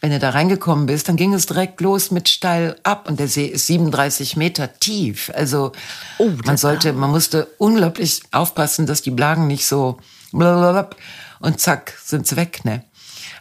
wenn 0.00 0.10
du 0.10 0.18
da 0.18 0.30
reingekommen 0.30 0.86
bist, 0.86 1.08
dann 1.08 1.16
ging 1.16 1.34
es 1.34 1.46
direkt 1.46 1.80
los 1.80 2.10
mit 2.10 2.28
steil 2.28 2.76
ab 2.82 3.08
und 3.08 3.18
der 3.18 3.28
See 3.28 3.46
ist 3.46 3.66
37 3.66 4.36
Meter 4.36 4.78
tief. 4.78 5.30
Also 5.34 5.72
Oh, 6.18 6.30
man 6.44 6.56
sollte, 6.56 6.92
man 6.92 7.10
musste 7.10 7.48
unglaublich 7.58 8.22
aufpassen, 8.32 8.86
dass 8.86 9.02
die 9.02 9.10
Blagen 9.10 9.46
nicht 9.46 9.66
so 9.66 9.98
blablabla 10.32 10.96
und 11.40 11.60
zack 11.60 11.94
sind 12.02 12.26
sie 12.26 12.36
weg. 12.36 12.64
Ne? 12.64 12.84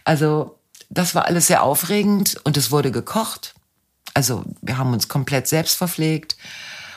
Also 0.04 0.60
das 0.90 1.16
war 1.16 1.26
alles 1.26 1.48
sehr 1.48 1.64
aufregend 1.64 2.40
und 2.44 2.58
es 2.58 2.72
wurde 2.72 2.92
gekocht. 2.92 3.54
Also 4.14 4.44
wir 4.62 4.78
haben 4.78 4.94
uns 4.94 5.08
komplett 5.08 5.48
selbst 5.48 5.76
verpflegt 5.76 6.38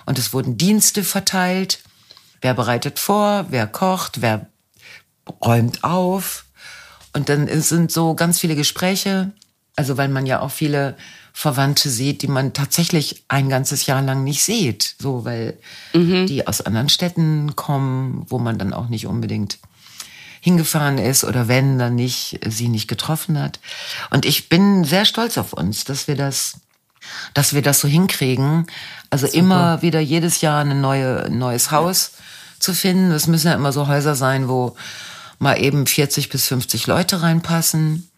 und 0.06 0.18
es 0.18 0.32
wurden 0.32 0.56
Dienste 0.56 1.04
verteilt. 1.04 1.80
Wer 2.40 2.54
bereitet 2.54 2.98
vor, 2.98 3.46
wer 3.50 3.66
kocht, 3.66 4.22
wer 4.22 4.46
räumt 5.44 5.84
auf. 5.84 6.46
Und 7.12 7.28
dann 7.28 7.48
sind 7.60 7.90
so 7.90 8.14
ganz 8.14 8.38
viele 8.38 8.56
Gespräche, 8.56 9.32
also 9.76 9.96
weil 9.96 10.08
man 10.08 10.26
ja 10.26 10.40
auch 10.40 10.50
viele 10.50 10.96
Verwandte 11.32 11.88
sieht, 11.90 12.22
die 12.22 12.28
man 12.28 12.52
tatsächlich 12.52 13.24
ein 13.28 13.48
ganzes 13.48 13.86
Jahr 13.86 14.02
lang 14.02 14.24
nicht 14.24 14.42
sieht, 14.42 14.96
so 14.98 15.24
weil 15.24 15.56
die 16.26 16.46
aus 16.46 16.60
anderen 16.60 16.88
Städten 16.88 17.56
kommen, 17.56 18.26
wo 18.28 18.38
man 18.38 18.58
dann 18.58 18.72
auch 18.72 18.88
nicht 18.88 19.06
unbedingt 19.06 19.58
hingefahren 20.40 20.98
ist 20.98 21.24
oder 21.24 21.48
wenn 21.48 21.78
dann 21.78 21.94
nicht 21.94 22.40
sie 22.46 22.68
nicht 22.68 22.88
getroffen 22.88 23.38
hat. 23.38 23.60
Und 24.10 24.24
ich 24.24 24.48
bin 24.48 24.84
sehr 24.84 25.04
stolz 25.04 25.38
auf 25.38 25.52
uns, 25.52 25.84
dass 25.84 26.08
wir 26.08 26.16
das 26.16 26.60
dass 27.34 27.54
wir 27.54 27.62
das 27.62 27.80
so 27.80 27.88
hinkriegen. 27.88 28.66
Also 29.08 29.26
immer 29.26 29.82
wieder 29.82 30.00
jedes 30.00 30.40
Jahr 30.40 30.60
eine 30.60 30.74
neue, 30.74 31.24
ein 31.24 31.38
neues 31.38 31.70
Haus 31.70 32.12
zu 32.58 32.74
finden. 32.74 33.10
Das 33.10 33.26
müssen 33.26 33.48
ja 33.48 33.54
immer 33.54 33.72
so 33.72 33.88
Häuser 33.88 34.14
sein, 34.14 34.48
wo 34.48 34.76
mal 35.40 35.60
eben 35.60 35.86
40 35.86 36.28
bis 36.28 36.46
50 36.46 36.86
Leute 36.86 37.22
reinpassen. 37.22 38.08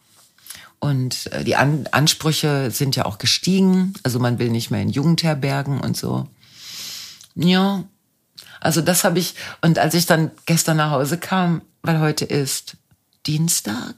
Und 0.79 1.33
äh, 1.33 1.45
die 1.45 1.57
An 1.57 1.89
Ansprüche 1.93 2.71
sind 2.71 2.97
ja 2.97 3.07
auch 3.07 3.19
gestiegen. 3.19 3.95
Also 4.03 4.19
man 4.19 4.39
will 4.39 4.51
nicht 4.51 4.71
mehr 4.71 4.83
in 4.83 4.91
Jugendherbergen 4.91 5.81
und 5.81 5.97
so. 5.97 6.29
Ja. 7.35 7.85
Also 8.61 8.81
das 8.81 9.05
habe 9.05 9.19
ich, 9.19 9.35
und 9.61 9.79
als 9.79 9.95
ich 9.95 10.07
dann 10.07 10.31
gestern 10.47 10.77
nach 10.77 10.91
Hause 10.91 11.17
kam, 11.17 11.63
weil 11.83 12.01
heute 12.01 12.25
ist 12.25 12.77
Dienstag, 13.27 13.95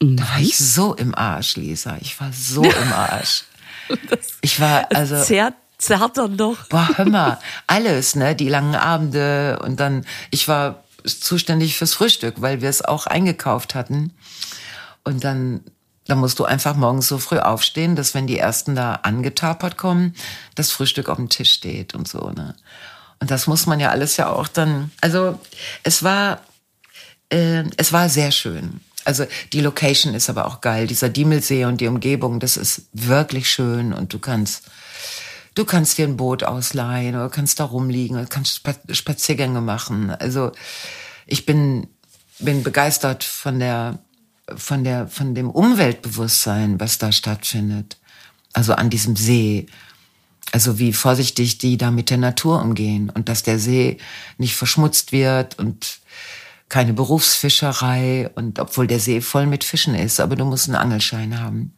da 0.00 0.28
war 0.28 0.40
ich 0.40 0.56
so 0.56 0.94
im 0.94 1.14
Arsch, 1.14 1.56
Lisa. 1.56 1.96
Ich 2.00 2.20
war 2.20 2.32
so 2.32 2.62
im 2.62 2.92
Arsch. 2.92 3.44
Ich 4.40 4.60
war, 4.60 4.86
also. 4.94 5.20
Zerrt, 5.22 5.54
zerrt 5.78 6.16
dann 6.16 6.36
doch. 6.36 6.68
Boah, 6.68 6.88
hör 6.94 7.08
mal, 7.08 7.38
alles, 7.66 8.14
ne? 8.14 8.36
Die 8.36 8.48
langen 8.48 8.76
Abende 8.76 9.58
und 9.62 9.80
dann, 9.80 10.06
ich 10.30 10.46
war 10.46 10.83
zuständig 11.04 11.76
fürs 11.76 11.94
Frühstück, 11.94 12.40
weil 12.40 12.60
wir 12.60 12.68
es 12.68 12.82
auch 12.84 13.06
eingekauft 13.06 13.74
hatten. 13.74 14.12
Und 15.04 15.24
dann, 15.24 15.60
dann 16.06 16.18
musst 16.18 16.38
du 16.38 16.44
einfach 16.44 16.74
morgens 16.76 17.08
so 17.08 17.18
früh 17.18 17.38
aufstehen, 17.38 17.96
dass 17.96 18.14
wenn 18.14 18.26
die 18.26 18.38
ersten 18.38 18.74
da 18.74 18.94
angetapert 19.02 19.76
kommen, 19.76 20.14
das 20.54 20.70
Frühstück 20.70 21.08
auf 21.08 21.16
dem 21.16 21.28
Tisch 21.28 21.52
steht 21.52 21.94
und 21.94 22.08
so, 22.08 22.30
ne? 22.30 22.54
Und 23.20 23.30
das 23.30 23.46
muss 23.46 23.66
man 23.66 23.80
ja 23.80 23.90
alles 23.90 24.16
ja 24.16 24.28
auch 24.28 24.48
dann, 24.48 24.90
also 25.00 25.40
es 25.82 26.02
war, 26.02 26.42
äh, 27.30 27.64
es 27.76 27.92
war 27.92 28.08
sehr 28.08 28.32
schön. 28.32 28.80
Also 29.04 29.24
die 29.52 29.60
Location 29.60 30.14
ist 30.14 30.28
aber 30.28 30.46
auch 30.46 30.60
geil. 30.60 30.86
Dieser 30.86 31.08
Diemelsee 31.08 31.64
und 31.64 31.80
die 31.80 31.86
Umgebung, 31.86 32.40
das 32.40 32.56
ist 32.56 32.82
wirklich 32.92 33.48
schön 33.48 33.92
und 33.92 34.12
du 34.12 34.18
kannst, 34.18 34.64
du 35.54 35.64
kannst 35.64 35.98
dir 35.98 36.06
ein 36.06 36.16
Boot 36.16 36.42
ausleihen 36.42 37.14
oder 37.14 37.30
kannst 37.30 37.60
da 37.60 37.64
rumliegen 37.64 38.16
oder 38.16 38.26
kannst 38.26 38.62
Spaziergänge 38.90 39.60
machen. 39.60 40.10
Also 40.10 40.52
ich 41.26 41.46
bin, 41.46 41.86
bin 42.38 42.62
begeistert 42.62 43.24
von 43.24 43.58
der, 43.58 43.98
von 44.54 44.84
der, 44.84 45.08
von 45.08 45.34
dem 45.34 45.50
Umweltbewusstsein, 45.50 46.80
was 46.80 46.98
da 46.98 47.12
stattfindet. 47.12 47.96
Also 48.52 48.74
an 48.74 48.90
diesem 48.90 49.16
See. 49.16 49.66
Also 50.52 50.78
wie 50.78 50.92
vorsichtig 50.92 51.58
die 51.58 51.78
da 51.78 51.90
mit 51.90 52.10
der 52.10 52.18
Natur 52.18 52.60
umgehen 52.60 53.10
und 53.10 53.28
dass 53.28 53.42
der 53.42 53.58
See 53.58 53.98
nicht 54.38 54.54
verschmutzt 54.54 55.10
wird 55.10 55.58
und 55.58 55.98
keine 56.68 56.92
Berufsfischerei 56.92 58.30
und 58.34 58.58
obwohl 58.58 58.86
der 58.86 59.00
See 59.00 59.20
voll 59.20 59.46
mit 59.46 59.64
Fischen 59.64 59.94
ist, 59.94 60.20
aber 60.20 60.36
du 60.36 60.44
musst 60.44 60.68
einen 60.68 60.76
Angelschein 60.76 61.40
haben. 61.40 61.72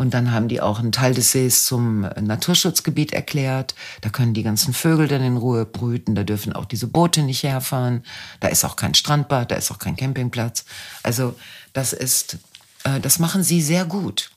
Und 0.00 0.14
dann 0.14 0.32
haben 0.32 0.48
die 0.48 0.62
auch 0.62 0.78
einen 0.78 0.92
Teil 0.92 1.12
des 1.12 1.30
Sees 1.32 1.66
zum 1.66 2.08
Naturschutzgebiet 2.18 3.12
erklärt. 3.12 3.74
Da 4.00 4.08
können 4.08 4.32
die 4.32 4.42
ganzen 4.42 4.72
Vögel 4.72 5.08
dann 5.08 5.22
in 5.22 5.36
Ruhe 5.36 5.66
brüten. 5.66 6.14
Da 6.14 6.24
dürfen 6.24 6.54
auch 6.54 6.64
diese 6.64 6.86
Boote 6.86 7.20
nicht 7.20 7.42
herfahren. 7.42 8.02
Da 8.40 8.48
ist 8.48 8.64
auch 8.64 8.76
kein 8.76 8.94
Strandbad, 8.94 9.50
da 9.50 9.56
ist 9.56 9.70
auch 9.70 9.78
kein 9.78 9.96
Campingplatz. 9.96 10.64
Also 11.02 11.38
das 11.74 11.92
ist, 11.92 12.38
äh, 12.84 12.98
das 12.98 13.18
machen 13.18 13.42
sie 13.42 13.60
sehr 13.60 13.84
gut. 13.84 14.30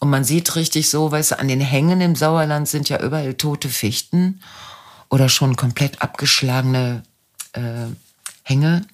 Und 0.00 0.10
man 0.10 0.24
sieht 0.24 0.56
richtig 0.56 0.90
so, 0.90 1.12
weißt 1.12 1.30
du, 1.30 1.38
an 1.38 1.46
den 1.46 1.60
Hängen 1.60 2.00
im 2.00 2.16
Sauerland 2.16 2.66
sind 2.66 2.88
ja 2.88 3.00
überall 3.00 3.34
tote 3.34 3.68
Fichten 3.68 4.40
oder 5.10 5.28
schon 5.28 5.54
komplett 5.54 6.02
abgeschlagene 6.02 7.04
äh, 7.52 7.86
Hänge. 8.42 8.84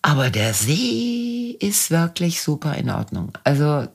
Aber 0.00 0.30
der 0.30 0.54
See 0.54 1.58
ist 1.60 1.90
wirklich 1.90 2.40
super 2.40 2.74
in 2.76 2.88
Ordnung. 2.88 3.36
Also 3.44 3.86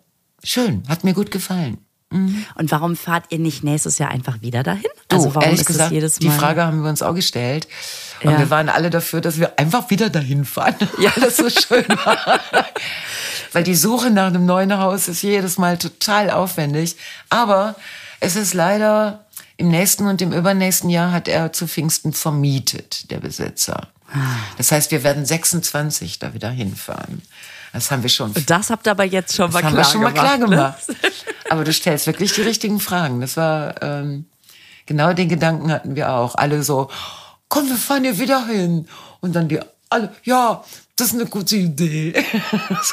schön, 0.43 0.83
hat 0.87 1.03
mir 1.03 1.13
gut 1.13 1.31
gefallen. 1.31 1.77
Mhm. 2.13 2.45
Und 2.55 2.71
warum 2.71 2.95
fahrt 2.95 3.25
ihr 3.29 3.39
nicht 3.39 3.63
nächstes 3.63 3.97
Jahr 3.97 4.11
einfach 4.11 4.41
wieder 4.41 4.61
dahin? 4.63 4.83
Du, 5.07 5.15
also 5.15 5.35
warum 5.35 5.49
ehrlich 5.49 5.65
gesagt, 5.65 5.91
jedes 5.91 6.19
Mal? 6.19 6.29
Die 6.29 6.37
Frage 6.37 6.63
haben 6.63 6.83
wir 6.83 6.89
uns 6.89 7.01
auch 7.01 7.15
gestellt. 7.15 7.67
Und 8.23 8.31
ja. 8.31 8.39
wir 8.39 8.49
waren 8.49 8.69
alle 8.69 8.89
dafür, 8.89 9.19
dass 9.19 9.39
wir 9.39 9.57
einfach 9.59 9.89
wieder 9.89 10.09
dahin 10.09 10.45
fahren. 10.45 10.75
Ja, 10.99 11.11
das 11.19 11.37
so 11.37 11.49
schön 11.49 11.87
war. 11.89 12.39
Weil 13.51 13.63
die 13.63 13.75
Suche 13.75 14.11
nach 14.11 14.27
einem 14.27 14.45
neuen 14.45 14.77
Haus 14.77 15.07
ist 15.07 15.21
jedes 15.23 15.57
Mal 15.57 15.77
total 15.77 16.29
aufwendig. 16.29 16.95
Aber 17.29 17.75
es 18.19 18.35
ist 18.35 18.53
leider 18.53 19.25
im 19.57 19.69
nächsten 19.69 20.07
und 20.07 20.21
im 20.21 20.31
übernächsten 20.31 20.89
Jahr 20.89 21.11
hat 21.11 21.27
er 21.27 21.51
zu 21.51 21.67
Pfingsten 21.67 22.13
vermietet, 22.13 23.11
der 23.11 23.19
Besitzer. 23.19 23.89
Ah. 24.11 24.19
Das 24.57 24.71
heißt, 24.71 24.91
wir 24.91 25.03
werden 25.03 25.25
26 25.25 26.19
da 26.19 26.33
wieder 26.33 26.49
hinfahren. 26.49 27.21
Das 27.73 27.89
haben 27.91 28.03
wir 28.03 28.09
schon. 28.09 28.31
Das 28.45 28.69
habt 28.69 28.87
ihr 28.87 28.91
aber 28.91 29.03
jetzt 29.03 29.35
schon 29.35 29.51
mal 29.51 29.59
klar 29.59 29.71
gemacht. 29.71 29.85
Das 29.85 29.93
haben 29.93 30.01
wir 30.01 30.07
schon 30.07 30.13
gemacht, 30.13 30.47
mal 30.47 30.47
klar 30.47 30.77
gemacht. 30.77 30.89
Ne? 31.03 31.11
Aber 31.49 31.63
du 31.63 31.73
stellst 31.73 32.07
wirklich 32.07 32.33
die 32.33 32.41
richtigen 32.41 32.79
Fragen. 32.79 33.19
Das 33.19 33.35
war 33.35 33.81
ähm, 33.81 34.25
genau 34.85 35.13
den 35.13 35.27
Gedanken 35.27 35.71
hatten 35.71 35.95
wir 35.95 36.11
auch. 36.11 36.35
Alle 36.35 36.63
so, 36.63 36.89
komm, 37.49 37.67
wir 37.67 37.75
fahren 37.75 38.03
hier 38.03 38.19
wieder 38.19 38.45
hin. 38.45 38.87
Und 39.21 39.35
dann 39.35 39.47
die 39.47 39.59
alle, 39.89 40.11
ja, 40.23 40.63
das 40.95 41.07
ist 41.07 41.13
eine 41.13 41.25
gute 41.25 41.55
Idee. 41.55 42.13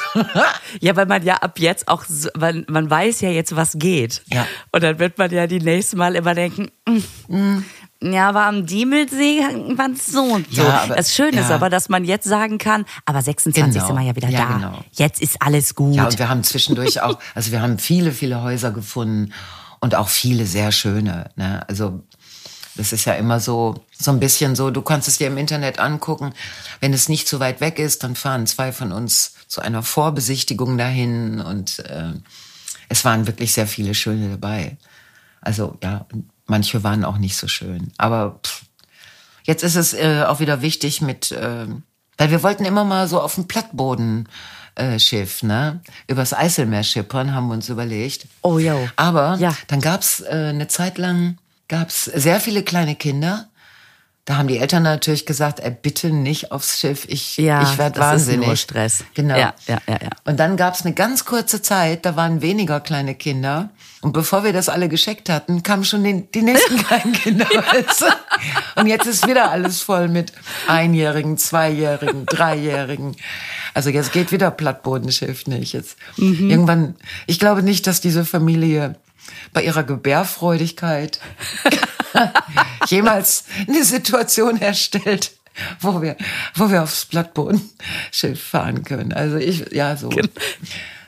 ja, 0.79 0.95
weil 0.95 1.05
man 1.05 1.23
ja 1.23 1.35
ab 1.35 1.59
jetzt 1.59 1.87
auch, 1.87 2.05
man, 2.37 2.65
man 2.67 2.89
weiß 2.89 3.21
ja 3.21 3.29
jetzt, 3.29 3.55
was 3.55 3.73
geht. 3.77 4.23
Ja. 4.27 4.47
Und 4.71 4.83
dann 4.83 4.99
wird 4.99 5.17
man 5.17 5.31
ja 5.31 5.47
die 5.47 5.59
nächste 5.59 5.97
Mal 5.97 6.15
immer 6.15 6.33
denken, 6.33 6.71
mm, 6.87 7.35
mm. 7.35 7.65
Ja, 8.03 8.29
aber 8.29 8.45
am 8.45 8.65
Diemelsee 8.65 9.41
war 9.77 9.91
es 9.91 10.07
so 10.07 10.23
und 10.23 10.51
so. 10.51 10.63
Ja, 10.63 10.83
aber, 10.83 10.95
das 10.95 11.13
Schöne 11.13 11.37
ja. 11.37 11.43
ist 11.43 11.51
aber, 11.51 11.69
dass 11.69 11.87
man 11.87 12.03
jetzt 12.03 12.27
sagen 12.27 12.57
kann, 12.57 12.85
aber 13.05 13.21
26 13.21 13.73
genau. 13.73 13.85
sind 13.85 13.95
wir 13.95 14.05
ja 14.05 14.15
wieder 14.15 14.29
ja, 14.29 14.39
da. 14.39 14.53
Genau. 14.55 14.83
Jetzt 14.93 15.21
ist 15.21 15.39
alles 15.39 15.75
gut. 15.75 15.95
Ja, 15.95 16.05
und 16.05 16.17
wir 16.17 16.27
haben 16.27 16.43
zwischendurch 16.43 17.01
auch, 17.01 17.19
also 17.35 17.51
wir 17.51 17.61
haben 17.61 17.77
viele, 17.77 18.11
viele 18.11 18.41
Häuser 18.41 18.71
gefunden 18.71 19.33
und 19.81 19.93
auch 19.93 20.09
viele 20.09 20.47
sehr 20.47 20.71
schöne. 20.71 21.29
Ne? 21.35 21.63
Also 21.67 22.01
das 22.75 22.91
ist 22.91 23.05
ja 23.05 23.13
immer 23.13 23.39
so, 23.39 23.85
so 23.91 24.09
ein 24.11 24.19
bisschen 24.19 24.55
so, 24.55 24.71
du 24.71 24.81
kannst 24.81 25.07
es 25.07 25.19
dir 25.19 25.27
im 25.27 25.37
Internet 25.37 25.77
angucken. 25.77 26.33
Wenn 26.79 26.93
es 26.93 27.07
nicht 27.07 27.27
zu 27.27 27.39
weit 27.39 27.61
weg 27.61 27.77
ist, 27.77 28.03
dann 28.03 28.15
fahren 28.15 28.47
zwei 28.47 28.71
von 28.71 28.91
uns 28.91 29.33
zu 29.47 29.61
einer 29.61 29.83
Vorbesichtigung 29.83 30.77
dahin 30.77 31.39
und 31.39 31.79
äh, 31.79 32.13
es 32.89 33.05
waren 33.05 33.27
wirklich 33.27 33.53
sehr 33.53 33.67
viele 33.67 33.93
schöne 33.93 34.29
dabei. 34.29 34.77
Also 35.41 35.77
ja, 35.83 36.05
Manche 36.45 36.83
waren 36.83 37.05
auch 37.05 37.17
nicht 37.17 37.37
so 37.37 37.47
schön. 37.47 37.91
Aber 37.97 38.39
pff, 38.43 38.63
jetzt 39.43 39.63
ist 39.63 39.75
es 39.75 39.93
äh, 39.93 40.23
auch 40.27 40.39
wieder 40.39 40.61
wichtig 40.61 41.01
mit, 41.01 41.31
äh, 41.31 41.67
weil 42.17 42.31
wir 42.31 42.43
wollten 42.43 42.65
immer 42.65 42.83
mal 42.83 43.07
so 43.07 43.21
auf 43.21 43.35
dem 43.35 43.47
Plattboden 43.47 44.27
äh, 44.75 44.99
Schiff, 44.99 45.43
ne? 45.43 45.81
Übers 46.07 46.33
Eiselmeer 46.33 46.83
schippern, 46.83 47.33
haben 47.33 47.47
wir 47.47 47.53
uns 47.53 47.69
überlegt. 47.69 48.27
Oh 48.41 48.57
ja. 48.57 48.77
Aber 48.95 49.35
ja. 49.39 49.55
dann 49.67 49.81
gab's 49.81 50.21
äh, 50.21 50.49
eine 50.49 50.67
Zeit 50.67 50.97
lang 50.97 51.37
gab's 51.67 52.05
sehr 52.05 52.39
viele 52.41 52.63
kleine 52.63 52.95
Kinder 52.95 53.47
da 54.25 54.37
haben 54.37 54.47
die 54.47 54.59
Eltern 54.59 54.83
natürlich 54.83 55.25
gesagt, 55.25 55.59
ey, 55.59 55.71
bitte 55.71 56.11
nicht 56.11 56.51
aufs 56.51 56.79
Schiff, 56.79 57.05
ich, 57.07 57.37
ja, 57.37 57.63
ich 57.63 57.77
werde 57.79 57.99
wahnsinnig. 57.99 58.41
Ist 58.41 58.47
nur 58.47 58.55
Stress. 58.55 59.03
Genau. 59.15 59.35
Ja, 59.35 59.53
ja, 59.67 59.81
ja, 59.87 59.97
ja. 59.99 60.09
Und 60.25 60.39
dann 60.39 60.57
gab 60.57 60.75
es 60.75 60.85
eine 60.85 60.93
ganz 60.93 61.25
kurze 61.25 61.61
Zeit, 61.61 62.05
da 62.05 62.15
waren 62.15 62.41
weniger 62.41 62.79
kleine 62.79 63.15
Kinder. 63.15 63.69
Und 64.01 64.13
bevor 64.13 64.43
wir 64.43 64.53
das 64.53 64.69
alle 64.69 64.89
gescheckt 64.89 65.29
hatten, 65.29 65.63
kamen 65.63 65.85
schon 65.85 66.03
die, 66.03 66.31
die 66.31 66.43
nächsten 66.43 66.77
kleinen 66.85 67.13
Kinder. 67.13 67.47
ja. 67.51 67.63
Und 68.75 68.87
jetzt 68.87 69.07
ist 69.07 69.27
wieder 69.27 69.49
alles 69.49 69.81
voll 69.81 70.07
mit 70.07 70.33
Einjährigen, 70.67 71.37
Zweijährigen, 71.37 72.25
Dreijährigen. 72.27 73.15
Also 73.73 73.89
jetzt 73.89 74.11
geht 74.11 74.31
wieder 74.31 74.51
Plattbodenschiff 74.51 75.47
nicht. 75.47 75.73
Jetzt 75.73 75.97
mhm. 76.17 76.49
irgendwann, 76.49 76.95
ich 77.25 77.39
glaube 77.39 77.63
nicht, 77.63 77.87
dass 77.87 78.01
diese 78.01 78.23
Familie 78.25 78.95
bei 79.53 79.63
ihrer 79.63 79.83
Gebärfreudigkeit 79.83 81.19
jemals 82.87 83.45
eine 83.67 83.83
Situation 83.83 84.59
erstellt, 84.61 85.31
wo 85.79 86.01
wir, 86.01 86.15
wo 86.55 86.69
wir 86.69 86.83
aufs 86.83 87.05
Blattbodenschiff 87.05 88.41
fahren 88.41 88.83
können. 88.83 89.13
Also 89.13 89.37
ich, 89.37 89.71
ja, 89.71 89.95
so. 89.95 90.09
Genau. 90.09 90.29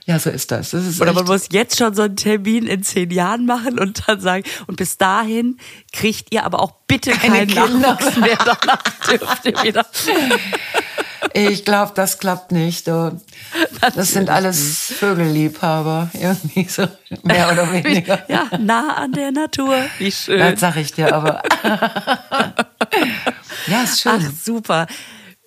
Ja, 0.05 0.19
so 0.19 0.29
ist 0.29 0.51
das. 0.51 0.71
das 0.71 0.85
ist 0.85 1.01
Oder 1.01 1.13
man 1.13 1.25
muss 1.25 1.47
jetzt 1.51 1.77
schon 1.77 1.93
so 1.93 2.01
einen 2.01 2.17
Termin 2.17 2.67
in 2.67 2.83
zehn 2.83 3.09
Jahren 3.09 3.45
machen 3.45 3.79
und 3.79 4.03
dann 4.05 4.19
sagen, 4.19 4.43
und 4.67 4.75
bis 4.75 4.97
dahin 4.97 5.57
kriegt 5.93 6.33
ihr 6.33 6.43
aber 6.43 6.59
auch 6.59 6.73
bitte 6.87 7.11
Keine 7.11 7.47
keinen 7.47 7.79
Nachwuchs 7.79 8.17
mehr. 8.17 8.37
Danach 8.37 8.83
dürft 9.07 9.45
ihr 9.45 9.63
wieder. 9.63 9.85
Ich 11.33 11.65
glaube, 11.65 11.93
das 11.95 12.19
klappt 12.19 12.51
nicht. 12.51 12.87
Das 12.87 14.11
sind 14.11 14.29
alles 14.29 14.93
Vögelliebhaber, 14.97 16.09
irgendwie 16.13 16.67
so 16.67 16.87
mehr 17.23 17.51
oder 17.51 17.71
weniger. 17.73 18.23
Ja, 18.29 18.49
nah 18.59 18.95
an 18.95 19.13
der 19.13 19.31
Natur. 19.31 19.75
Wie 19.99 20.11
schön. 20.11 20.39
Das 20.39 20.59
sag 20.59 20.75
ich 20.75 20.93
dir 20.93 21.13
aber. 21.13 21.41
Ja, 23.67 23.83
ist 23.83 24.01
schön. 24.01 24.11
Ach, 24.15 24.31
super. 24.43 24.87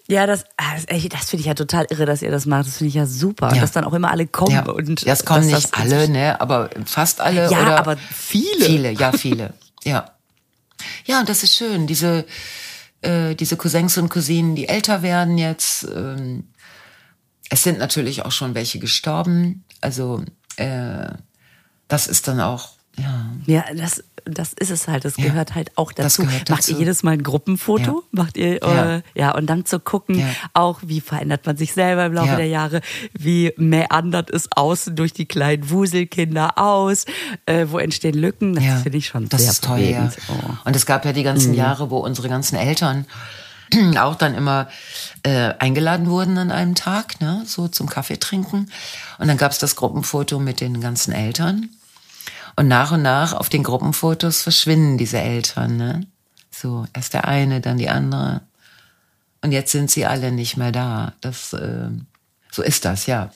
Ja, 0.09 0.27
das, 0.27 0.45
ah, 0.57 0.65
das 0.87 1.31
finde 1.31 1.41
ich 1.41 1.47
ja 1.47 1.55
total 1.55 1.87
irre, 1.91 2.07
dass 2.07 2.23
ihr 2.23 2.31
das 2.31 2.47
macht. 2.47 2.67
Das 2.67 2.79
finde 2.79 2.89
ich 2.89 2.95
ja 2.95 3.07
super. 3.07 3.53
Ja. 3.55 3.61
Dass 3.61 3.73
dann 3.73 3.85
auch 3.85 3.93
immer 3.93 4.11
alle 4.11 4.27
kommen. 4.27 4.53
Ja. 4.53 4.65
Und 4.65 5.03
ja, 5.03 5.13
es 5.13 5.25
kommen 5.25 5.47
nicht 5.47 5.77
alle, 5.77 6.09
ne, 6.09 6.41
aber 6.41 6.71
fast 6.85 7.21
alle. 7.21 7.51
Ja, 7.51 7.63
oder 7.63 7.79
aber 7.79 7.97
viele. 7.97 8.65
Viele, 8.65 8.91
ja, 8.93 9.13
viele. 9.13 9.53
Ja. 9.85 10.13
Ja, 11.07 11.21
und 11.21 11.29
das 11.29 11.43
ist 11.43 11.57
schön. 11.57 11.87
Diese, 11.87 12.25
äh, 13.03 13.35
diese 13.35 13.57
Cousins 13.57 13.99
und 13.99 14.09
Cousinen, 14.09 14.55
die 14.55 14.69
älter 14.69 15.03
werden 15.03 15.39
jetzt. 15.39 15.87
Ähm, 15.95 16.45
es 17.51 17.63
sind 17.63 17.79
natürlich 17.79 18.25
auch 18.25 18.33
schon 18.33 18.55
welche 18.55 18.79
gestorben. 18.79 19.65
Also 19.81 20.25
äh, 20.57 21.09
das 21.89 22.07
ist 22.07 22.27
dann 22.29 22.41
auch, 22.41 22.71
ja. 22.99 23.33
Ja, 23.47 23.65
das 23.75 24.03
das 24.29 24.53
ist 24.53 24.71
es 24.71 24.89
halt, 24.89 25.05
das 25.05 25.15
gehört 25.17 25.55
halt 25.55 25.71
auch 25.77 25.93
dazu. 25.93 26.23
gehört 26.23 26.51
Macht 26.51 26.67
ihr 26.69 26.73
dazu. 26.75 26.79
jedes 26.81 27.03
Mal 27.03 27.13
ein 27.13 27.23
Gruppenfoto? 27.23 28.03
Ja. 28.13 28.23
Macht 28.23 28.37
ihr, 28.37 28.59
Ja. 28.61 28.97
äh, 28.97 29.03
ja, 29.15 29.35
und 29.35 29.47
dann 29.47 29.65
zu 29.65 29.79
gucken, 29.81 30.19
Ja. 30.19 30.27
auch 30.53 30.81
wie 30.85 31.01
verändert 31.01 31.47
man 31.47 31.57
sich 31.57 31.73
selber 31.73 32.07
im 32.07 32.13
Laufe 32.13 32.29
Ja. 32.31 32.37
der 32.37 32.49
Jahre, 32.49 32.81
wie 33.13 33.53
meandert 33.57 34.31
es 34.31 34.49
außen 34.53 34.97
durch 34.97 35.13
die 35.13 35.27
kleinen 35.27 35.71
Wuselkinder 35.71 36.59
aus, 36.59 37.05
äh, 37.47 37.67
wo 37.71 37.79
entstehen 37.79 38.15
Lücken, 38.15 38.55
das 38.55 38.65
Ja, 38.65 38.77
finde 38.77 38.99
ich 38.99 39.07
schon 39.07 39.29
das 39.29 39.43
sehr 39.43 39.51
ist 39.53 39.65
toll, 39.65 39.79
ja. 39.81 40.01
bewegend. 40.03 40.17
Oh. 40.29 40.51
Und 40.65 40.77
es 40.77 40.87
gab 40.87 41.05
ja 41.05 41.13
die 41.13 41.23
ganzen 41.23 41.55
Jahre, 41.55 41.91
wo 41.91 41.99
unsere 41.99 42.29
ganzen 42.29 42.57
Eltern 42.57 43.07
auch 43.99 44.15
dann 44.15 44.35
immer 44.35 44.69
äh, 45.25 45.53
eingeladen 45.59 46.09
wurden 46.09 46.39
an 46.39 46.51
einem 46.53 46.75
Tag, 46.75 47.21
ne, 47.21 47.43
so 47.47 47.67
zum 47.69 47.89
Kaffee 47.89 48.17
trinken. 48.19 48.71
Und 49.19 49.29
dann 49.29 49.37
gab's 49.37 49.59
das 49.59 49.75
Gruppenfoto 49.77 50.39
mit 50.39 50.61
den 50.61 50.81
ganzen 50.81 51.13
Eltern. 51.13 51.71
Und 52.57 52.69
nach 52.69 52.93
und 52.93 53.03
nach 53.03 53.35
auf 53.35 53.49
den 53.49 53.63
Gruppenfotos 53.63 54.43
verschwinden 54.43 54.97
diese 54.99 55.19
Eltern, 55.19 55.77
ne? 55.77 56.07
So, 56.51 56.87
erst 56.95 57.13
der 57.13 57.29
eine, 57.29 57.61
dann 57.61 57.77
die 57.77 57.91
andere. 57.91 58.41
Und 59.43 59.53
jetzt 59.53 59.73
sind 59.73 59.91
sie 59.91 60.07
alle 60.07 60.33
nicht 60.33 60.57
mehr 60.57 60.73
da. 60.73 61.13
Das, 61.21 61.53
äh, 61.53 61.89
so 62.51 62.63
ist 62.63 62.87
das, 62.87 63.07
ja. 63.07 63.31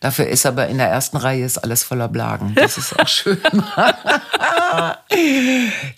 Dafür 0.00 0.26
ist 0.26 0.46
aber 0.46 0.68
in 0.68 0.78
der 0.78 0.88
ersten 0.88 1.16
Reihe 1.16 1.44
ist 1.44 1.58
alles 1.58 1.82
voller 1.82 2.08
Blagen. 2.08 2.54
Das 2.54 2.76
ist 2.76 2.98
auch 2.98 3.08
schön. 3.08 3.38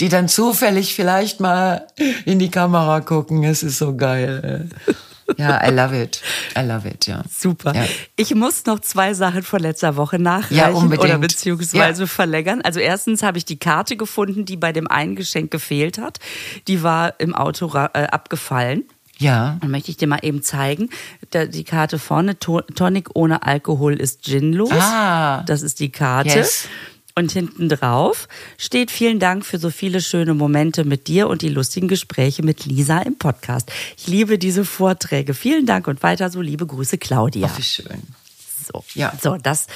Die 0.00 0.08
dann 0.08 0.28
zufällig 0.28 0.94
vielleicht 0.94 1.40
mal 1.40 1.86
in 2.24 2.38
die 2.38 2.50
Kamera 2.50 3.00
gucken. 3.00 3.44
Es 3.44 3.62
ist 3.62 3.78
so 3.78 3.96
geil. 3.96 4.68
Ja, 5.36 5.66
I 5.68 5.70
love 5.72 6.02
it. 6.02 6.22
I 6.56 6.62
love 6.62 6.88
it, 6.88 7.06
ja. 7.06 7.22
Super. 7.30 7.74
Ja. 7.74 7.84
Ich 8.16 8.34
muss 8.34 8.64
noch 8.66 8.80
zwei 8.80 9.12
Sachen 9.14 9.42
von 9.42 9.60
letzter 9.60 9.96
Woche 9.96 10.18
nachreichen 10.18 10.56
Ja, 10.56 10.70
unbedingt. 10.70 11.04
oder 11.04 11.18
beziehungsweise 11.18 12.02
Ja. 12.02 12.06
verlängern. 12.06 12.62
Also 12.62 12.80
erstens 12.80 13.22
habe 13.22 13.36
ich 13.38 13.44
die 13.44 13.58
Karte 13.58 13.96
gefunden, 13.96 14.44
die 14.46 14.56
bei 14.56 14.72
dem 14.72 14.88
einen 14.88 15.16
Geschenk 15.16 15.50
gefehlt 15.50 15.98
hat. 15.98 16.18
Die 16.66 16.82
war 16.82 17.20
im 17.20 17.34
Auto 17.34 17.70
äh, 17.74 18.04
abgefallen. 18.06 18.84
Ja. 19.18 19.58
Dann 19.60 19.70
möchte 19.70 19.90
ich 19.90 19.96
dir 19.96 20.06
mal 20.06 20.20
eben 20.22 20.42
zeigen. 20.42 20.90
Da, 21.30 21.44
die 21.44 21.64
Karte 21.64 21.98
vorne, 21.98 22.38
To- 22.38 22.60
Tonic 22.62 23.10
ohne 23.14 23.42
Alkohol 23.42 23.94
ist 24.00 24.22
ginlos. 24.22 24.70
Ah. 24.72 25.42
Das 25.42 25.62
ist 25.62 25.80
die 25.80 25.90
Karte. 25.90 26.30
Yes. 26.30 26.68
Und 27.18 27.32
hinten 27.32 27.68
drauf 27.68 28.28
steht 28.58 28.92
vielen 28.92 29.18
Dank 29.18 29.44
für 29.44 29.58
so 29.58 29.70
viele 29.70 30.00
schöne 30.00 30.34
Momente 30.34 30.84
mit 30.84 31.08
dir 31.08 31.26
und 31.26 31.42
die 31.42 31.48
lustigen 31.48 31.88
Gespräche 31.88 32.44
mit 32.44 32.64
Lisa 32.64 33.00
im 33.00 33.18
Podcast. 33.18 33.72
Ich 33.96 34.06
liebe 34.06 34.38
diese 34.38 34.64
Vorträge. 34.64 35.34
Vielen 35.34 35.66
Dank 35.66 35.88
und 35.88 36.04
weiter 36.04 36.30
so 36.30 36.40
liebe 36.40 36.64
Grüße, 36.64 36.96
Claudia. 36.96 37.50
Ach, 37.50 37.58
wie 37.58 37.62
schön. 37.62 38.02
So, 38.72 38.84
Ja. 38.94 39.12
so 39.20 39.36
das, 39.36 39.66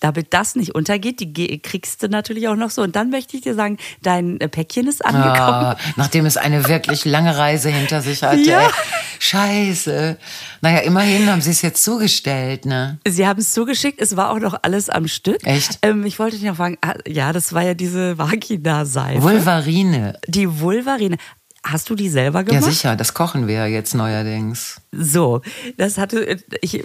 damit 0.00 0.32
das 0.32 0.54
nicht 0.56 0.74
untergeht, 0.74 1.20
die 1.20 1.58
kriegst 1.60 2.02
du 2.02 2.08
natürlich 2.08 2.48
auch 2.48 2.56
noch 2.56 2.70
so. 2.70 2.82
Und 2.82 2.96
dann 2.96 3.10
möchte 3.10 3.36
ich 3.36 3.42
dir 3.42 3.54
sagen, 3.54 3.76
dein 4.02 4.38
Päckchen 4.38 4.86
ist 4.86 5.04
angekommen. 5.04 5.30
Ah, 5.36 5.76
nachdem 5.96 6.26
es 6.26 6.36
eine 6.36 6.66
wirklich 6.68 7.04
lange 7.04 7.36
Reise 7.36 7.68
hinter 7.70 8.00
sich 8.02 8.22
hatte. 8.22 8.40
Ja. 8.40 8.70
Scheiße. 9.18 10.16
Naja, 10.62 10.78
immerhin 10.78 11.30
haben 11.30 11.40
sie 11.40 11.50
es 11.50 11.62
jetzt 11.62 11.84
zugestellt, 11.84 12.64
ne? 12.64 12.98
Sie 13.06 13.26
haben 13.26 13.38
es 13.40 13.52
zugeschickt, 13.52 14.00
es 14.00 14.16
war 14.16 14.30
auch 14.30 14.38
noch 14.38 14.58
alles 14.62 14.88
am 14.88 15.08
Stück. 15.08 15.44
Echt? 15.46 15.78
Ähm, 15.82 16.04
ich 16.06 16.18
wollte 16.18 16.36
dich 16.36 16.44
noch 16.46 16.56
fragen, 16.56 16.78
ah, 16.80 16.94
ja, 17.06 17.32
das 17.32 17.52
war 17.52 17.62
ja 17.62 17.74
diese 17.74 18.16
Vagina-Seife. 18.18 19.22
Vulvarine. 19.22 20.18
die 20.26 20.60
Vulvarine. 20.60 21.16
Hast 21.62 21.90
du 21.90 21.94
die 21.94 22.08
selber 22.08 22.42
gemacht? 22.42 22.64
Ja, 22.64 22.70
sicher, 22.70 22.96
das 22.96 23.12
kochen 23.12 23.46
wir 23.46 23.54
ja 23.56 23.66
jetzt 23.66 23.94
neuerdings. 23.94 24.80
So, 24.92 25.42
das 25.76 25.98
hatte 25.98 26.38
ich. 26.62 26.82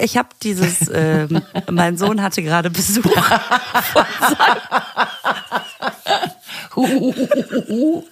Ich 0.00 0.16
habe 0.16 0.28
dieses. 0.42 0.88
Ähm, 0.92 1.42
mein 1.70 1.96
Sohn 1.96 2.22
hatte 2.22 2.42
gerade 2.42 2.70
Besuch. 2.70 3.04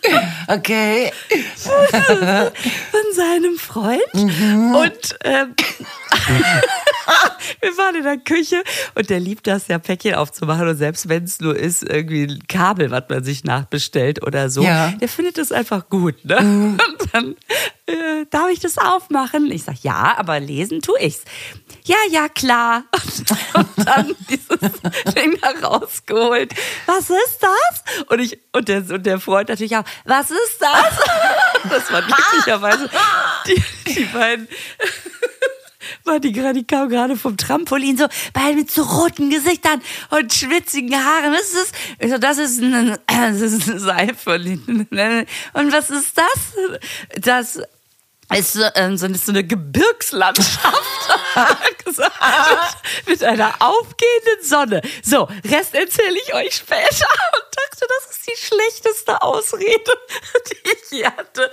Okay. 0.49 1.13
von 1.59 3.15
seinem 3.15 3.59
Freund 3.59 4.01
und 4.15 5.19
ähm, 5.25 5.55
wir 7.61 7.77
waren 7.77 7.95
in 7.97 8.03
der 8.05 8.19
Küche 8.19 8.63
und 8.95 9.11
der 9.11 9.21
liebt 9.21 9.47
das 9.47 9.69
ja 9.69 9.79
Päckchen 9.79 10.15
aufzumachen 10.15 10.69
und 10.69 10.77
selbst 10.77 11.09
wenn 11.09 11.25
es 11.25 11.41
nur 11.41 11.57
ist 11.57 11.83
irgendwie 11.83 12.25
ein 12.25 12.47
Kabel, 12.49 12.91
was 12.91 13.05
man 13.09 13.25
sich 13.25 13.45
nachbestellt 13.45 14.25
oder 14.27 14.51
so, 14.51 14.63
Ja. 14.63 14.91
der 14.93 15.09
findet 15.09 15.39
das 15.39 15.53
einfach 15.53 15.89
gut. 15.89 16.25
Ne? 16.25 16.37
Und 16.39 16.81
dann 17.13 17.37
äh, 17.87 18.27
darf 18.31 18.49
ich 18.51 18.61
das 18.61 18.79
aufmachen? 18.79 19.51
Ich 19.53 19.65
sag 19.65 19.83
ja, 19.83 20.15
aber 20.17 20.41
lesen 20.41 20.81
tu 20.81 20.93
ich's. 20.99 21.23
Ja, 21.85 21.97
ja, 22.11 22.29
klar. 22.29 22.85
Und 23.55 23.69
dann 23.87 24.15
dieses 24.29 24.49
Ding 25.15 25.39
da 25.41 25.67
rausgeholt. 25.69 26.53
Was 26.87 27.11
ist 27.11 27.39
das? 27.41 28.07
Und 28.09 28.19
ich 28.21 28.39
und 28.53 28.69
der 28.69 28.79
und 28.91 29.05
der 29.05 29.21
Freund 29.21 29.49
natürlich 29.49 29.77
auch. 29.77 29.85
Was 30.05 30.31
ist 30.31 30.59
das? 30.61 30.99
Das 31.69 31.93
war 31.93 32.03
glücklicherweise 32.03 32.89
die, 33.47 33.63
die 33.89 34.05
beiden 34.05 34.47
war 36.05 36.21
die 36.21 36.33
gerade, 36.33 36.59
die 36.59 36.67
kam 36.67 36.89
gerade 36.89 37.17
vom 37.17 37.37
Trampolin, 37.37 37.97
so, 37.97 38.07
beide 38.33 38.57
mit 38.57 38.71
so 38.71 38.83
roten 38.83 39.31
Gesichtern 39.31 39.81
und 40.11 40.33
schwitzigen 40.33 40.95
Haaren. 40.95 41.33
Was 41.33 41.53
ist 41.53 41.57
das? 41.57 41.73
Ich 41.99 42.11
so, 42.11 42.19
das 42.19 42.39
ist 42.39 42.63
eine, 42.63 42.99
das 43.07 43.41
ist 43.41 43.69
eine 43.69 43.81
Seife. 43.81 44.33
Und 45.53 45.73
was 45.73 45.91
ist 45.91 46.17
das? 46.17 47.21
Das 47.21 47.63
ist 48.37 48.53
so, 48.53 48.65
ähm, 48.75 48.97
so, 48.97 49.13
so 49.15 49.33
eine 49.33 49.45
Gebirgslandschaft. 49.45 50.85
mit 53.07 53.23
einer 53.25 53.55
aufgehenden 53.61 54.43
Sonne. 54.43 54.83
So, 55.03 55.29
Rest 55.45 55.75
erzähle 55.75 56.19
ich 56.23 56.35
euch 56.35 56.57
später. 56.57 56.79
Und 56.85 57.57
dachte, 57.57 57.87
das 57.89 58.17
ist 58.17 58.27
die 58.27 58.37
schlechteste 58.37 59.23
Ausrede, 59.23 59.93
die 60.51 60.71
ich 60.71 60.91
je 60.91 61.07
hatte. 61.07 61.51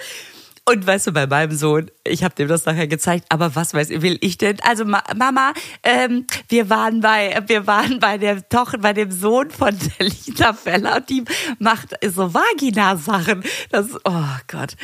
Und 0.67 0.88
weißt 0.88 1.06
du, 1.06 1.12
bei 1.12 1.28
meinem 1.28 1.56
Sohn, 1.56 1.91
ich 2.04 2.23
habe 2.23 2.34
dem 2.34 2.47
das 2.47 2.65
nachher 2.65 2.88
gezeigt, 2.88 3.25
aber 3.30 3.54
was 3.56 3.75
weiß 3.75 3.89
will 4.01 4.17
ich 4.21 4.39
denn? 4.39 4.58
Also 4.62 4.84
Ma 4.84 5.04
Mama, 5.15 5.54
ähm, 5.84 6.25
wir 6.49 6.71
waren 6.71 7.01
bei, 7.01 7.39
wir 7.45 7.67
waren 7.67 7.99
bei 7.99 8.17
der 8.17 8.49
Tochter, 8.49 8.80
bei 8.80 8.93
dem 8.93 9.12
Sohn 9.12 9.51
von 9.51 9.78
der 9.78 10.08
Lina 10.08 10.54
Feller 10.54 10.95
und 10.97 11.10
die 11.12 11.23
macht 11.60 11.95
so 12.04 12.34
Vagina-Sachen. 12.34 13.43
Das, 13.69 13.89
oh 14.06 14.23
Gott, 14.47 14.75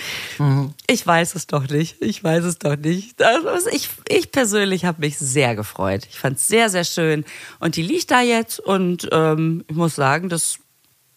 ich 0.88 1.08
weiß 1.08 1.34
es 1.34 1.48
doch 1.48 1.68
nicht. 1.68 2.00
Ich 2.00 2.24
weiß 2.24 2.44
es 2.44 2.60
doch 2.60 2.76
nicht. 2.76 3.20
Also 3.24 3.68
ich, 3.72 3.90
ich 4.08 4.32
persönlich 4.32 4.86
habe 4.86 5.02
mich 5.02 5.18
sehr 5.18 5.56
gefreut. 5.56 6.06
Ich 6.12 6.20
fand 6.20 6.38
es 6.38 6.48
sehr, 6.48 6.70
sehr 6.70 6.84
schön. 6.84 7.26
Und 7.60 7.76
die 7.76 7.82
liegt 7.82 8.12
da 8.12 8.22
jetzt 8.22 8.60
und 8.60 9.10
ähm, 9.12 9.64
ich 9.68 9.76
muss 9.76 9.96
sagen, 9.96 10.30
dass 10.30 10.60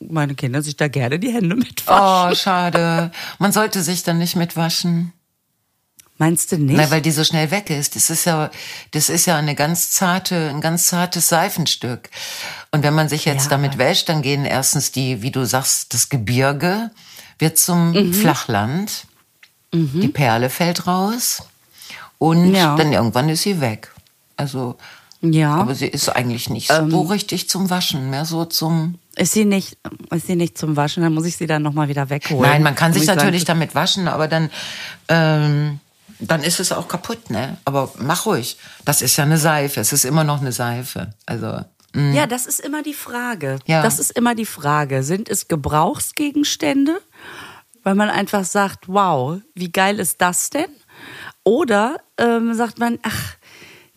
meine 0.08 0.34
Kinder 0.34 0.62
sich 0.62 0.76
da 0.76 0.88
gerne 0.88 1.18
die 1.18 1.32
Hände 1.32 1.56
mitwaschen. 1.56 2.32
Oh, 2.32 2.34
schade. 2.34 3.10
Man 3.38 3.52
sollte 3.52 3.82
sich 3.82 4.02
dann 4.02 4.18
nicht 4.18 4.36
mitwaschen. 4.36 5.12
Meinst 6.16 6.52
du 6.52 6.58
nicht? 6.58 6.76
Nein, 6.76 6.90
weil 6.92 7.02
die 7.02 7.10
so 7.10 7.24
schnell 7.24 7.50
weg 7.50 7.70
ist. 7.70 7.96
Das 7.96 8.08
ist 8.08 8.24
ja, 8.24 8.50
das 8.92 9.08
ist 9.08 9.26
ja 9.26 9.36
eine 9.36 9.56
ganz 9.56 9.90
zarte, 9.90 10.48
ein 10.50 10.60
ganz 10.60 10.86
zartes 10.86 11.28
Seifenstück. 11.28 12.08
Und 12.70 12.84
wenn 12.84 12.94
man 12.94 13.08
sich 13.08 13.24
jetzt 13.24 13.44
Ja, 13.44 13.50
damit 13.50 13.78
wäscht, 13.78 14.08
dann 14.08 14.22
gehen 14.22 14.44
erstens 14.44 14.92
die, 14.92 15.22
wie 15.22 15.32
du 15.32 15.44
sagst, 15.44 15.92
das 15.92 16.08
Gebirge 16.10 16.90
wird 17.40 17.58
zum 17.58 17.90
Mhm. 17.92 18.14
Flachland. 18.14 19.06
Die 19.72 20.06
Perle 20.06 20.50
fällt 20.50 20.86
raus. 20.86 21.42
Und 22.18 22.54
Ja. 22.54 22.76
dann 22.76 22.92
irgendwann 22.92 23.28
ist 23.28 23.42
sie 23.42 23.60
weg. 23.60 23.90
Also, 24.36 24.76
ja. 25.32 25.54
aber 25.54 25.74
sie 25.74 25.86
ist 25.86 26.08
eigentlich 26.08 26.50
nicht 26.50 26.70
Ähm. 26.70 26.90
so 26.90 27.02
richtig 27.02 27.48
zum 27.48 27.70
Waschen, 27.70 28.10
mehr 28.10 28.24
so 28.24 28.44
zum, 28.44 28.98
Ist 29.16 29.32
sie 29.32 29.44
nicht, 29.44 29.78
ist 30.10 30.26
sie 30.26 30.36
nicht 30.36 30.58
zum 30.58 30.76
Waschen, 30.76 31.02
dann 31.02 31.14
muss 31.14 31.24
ich 31.26 31.36
sie 31.36 31.46
dann 31.46 31.62
nochmal 31.62 31.88
wieder 31.88 32.10
wegholen. 32.10 32.42
Nein, 32.42 32.62
man 32.62 32.74
kann 32.74 32.92
sich 32.92 33.02
ich 33.02 33.08
natürlich 33.08 33.42
sagen, 33.42 33.60
damit 33.60 33.74
waschen, 33.74 34.08
aber 34.08 34.28
dann, 34.28 34.50
ähm, 35.08 35.80
dann 36.20 36.42
ist 36.42 36.60
es 36.60 36.72
auch 36.72 36.88
kaputt, 36.88 37.30
ne? 37.30 37.56
Aber 37.64 37.92
mach 37.98 38.26
ruhig. 38.26 38.56
Das 38.84 39.02
ist 39.02 39.16
ja 39.16 39.24
eine 39.24 39.38
Seife. 39.38 39.80
Es 39.80 39.92
ist 39.92 40.04
immer 40.04 40.24
noch 40.24 40.40
eine 40.40 40.52
Seife. 40.52 41.12
Also, 41.26 41.60
mh. 41.92 42.14
Ja, 42.14 42.26
das 42.26 42.46
ist 42.46 42.60
immer 42.60 42.82
die 42.82 42.94
Frage. 42.94 43.58
Ja. 43.66 43.82
Das 43.82 43.98
ist 43.98 44.10
immer 44.12 44.34
die 44.34 44.46
Frage. 44.46 45.02
Sind 45.02 45.28
es 45.28 45.48
Gebrauchsgegenstände? 45.48 46.98
Weil 47.82 47.94
man 47.96 48.08
einfach 48.08 48.44
sagt, 48.44 48.88
wow, 48.88 49.40
wie 49.54 49.70
geil 49.70 50.00
ist 50.00 50.20
das 50.20 50.50
denn? 50.50 50.70
Oder 51.42 51.98
ähm, 52.16 52.54
sagt 52.54 52.78
man, 52.78 52.98
ach, 53.02 53.34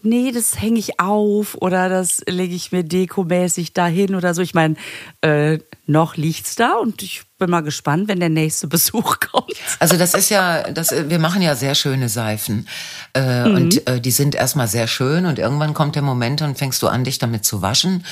nee, 0.08 0.32
das 0.32 0.60
hänge 0.60 0.80
ich 0.80 1.00
auf 1.00 1.56
oder 1.62 1.90
das 1.90 2.22
lege 2.28 2.56
ich 2.56 2.72
mir 2.72 2.84
dekomäßig 2.84 3.74
dahin 3.74 4.16
oder 4.16 4.34
so. 4.34 4.42
Ich 4.42 4.54
meine, 4.54 4.76
äh, 5.22 5.60
noch 5.86 6.16
liegt's 6.16 6.56
da 6.56 6.76
und 6.76 7.02
ich 7.02 7.24
bin 7.38 7.50
mal 7.50 7.62
gespannt, 7.62 8.08
wenn 8.08 8.20
der 8.20 8.30
nächste 8.30 8.68
Besuch 8.68 9.18
kommt. 9.20 9.54
Also 9.80 9.98
das 9.98 10.14
ist 10.14 10.30
ja, 10.30 10.64
das, 10.72 10.92
wir 10.92 11.20
machen 11.20 11.42
ja 11.42 11.56
sehr 11.56 11.76
schöne 11.76 12.10
Seifen 12.10 12.68
äh, 13.14 13.44
und 13.44 13.88
äh, 13.88 14.02
die 14.02 14.12
sind 14.12 14.36
erstmal 14.36 14.68
sehr 14.68 14.88
schön 14.88 15.26
und 15.26 15.40
irgendwann 15.40 15.74
kommt 15.74 15.96
der 15.96 16.04
Moment 16.04 16.42
und 16.42 16.58
fängst 16.58 16.82
du 16.82 16.88
an, 16.88 17.04
dich 17.04 17.20
damit 17.20 17.46
zu 17.46 17.62
waschen 17.62 18.04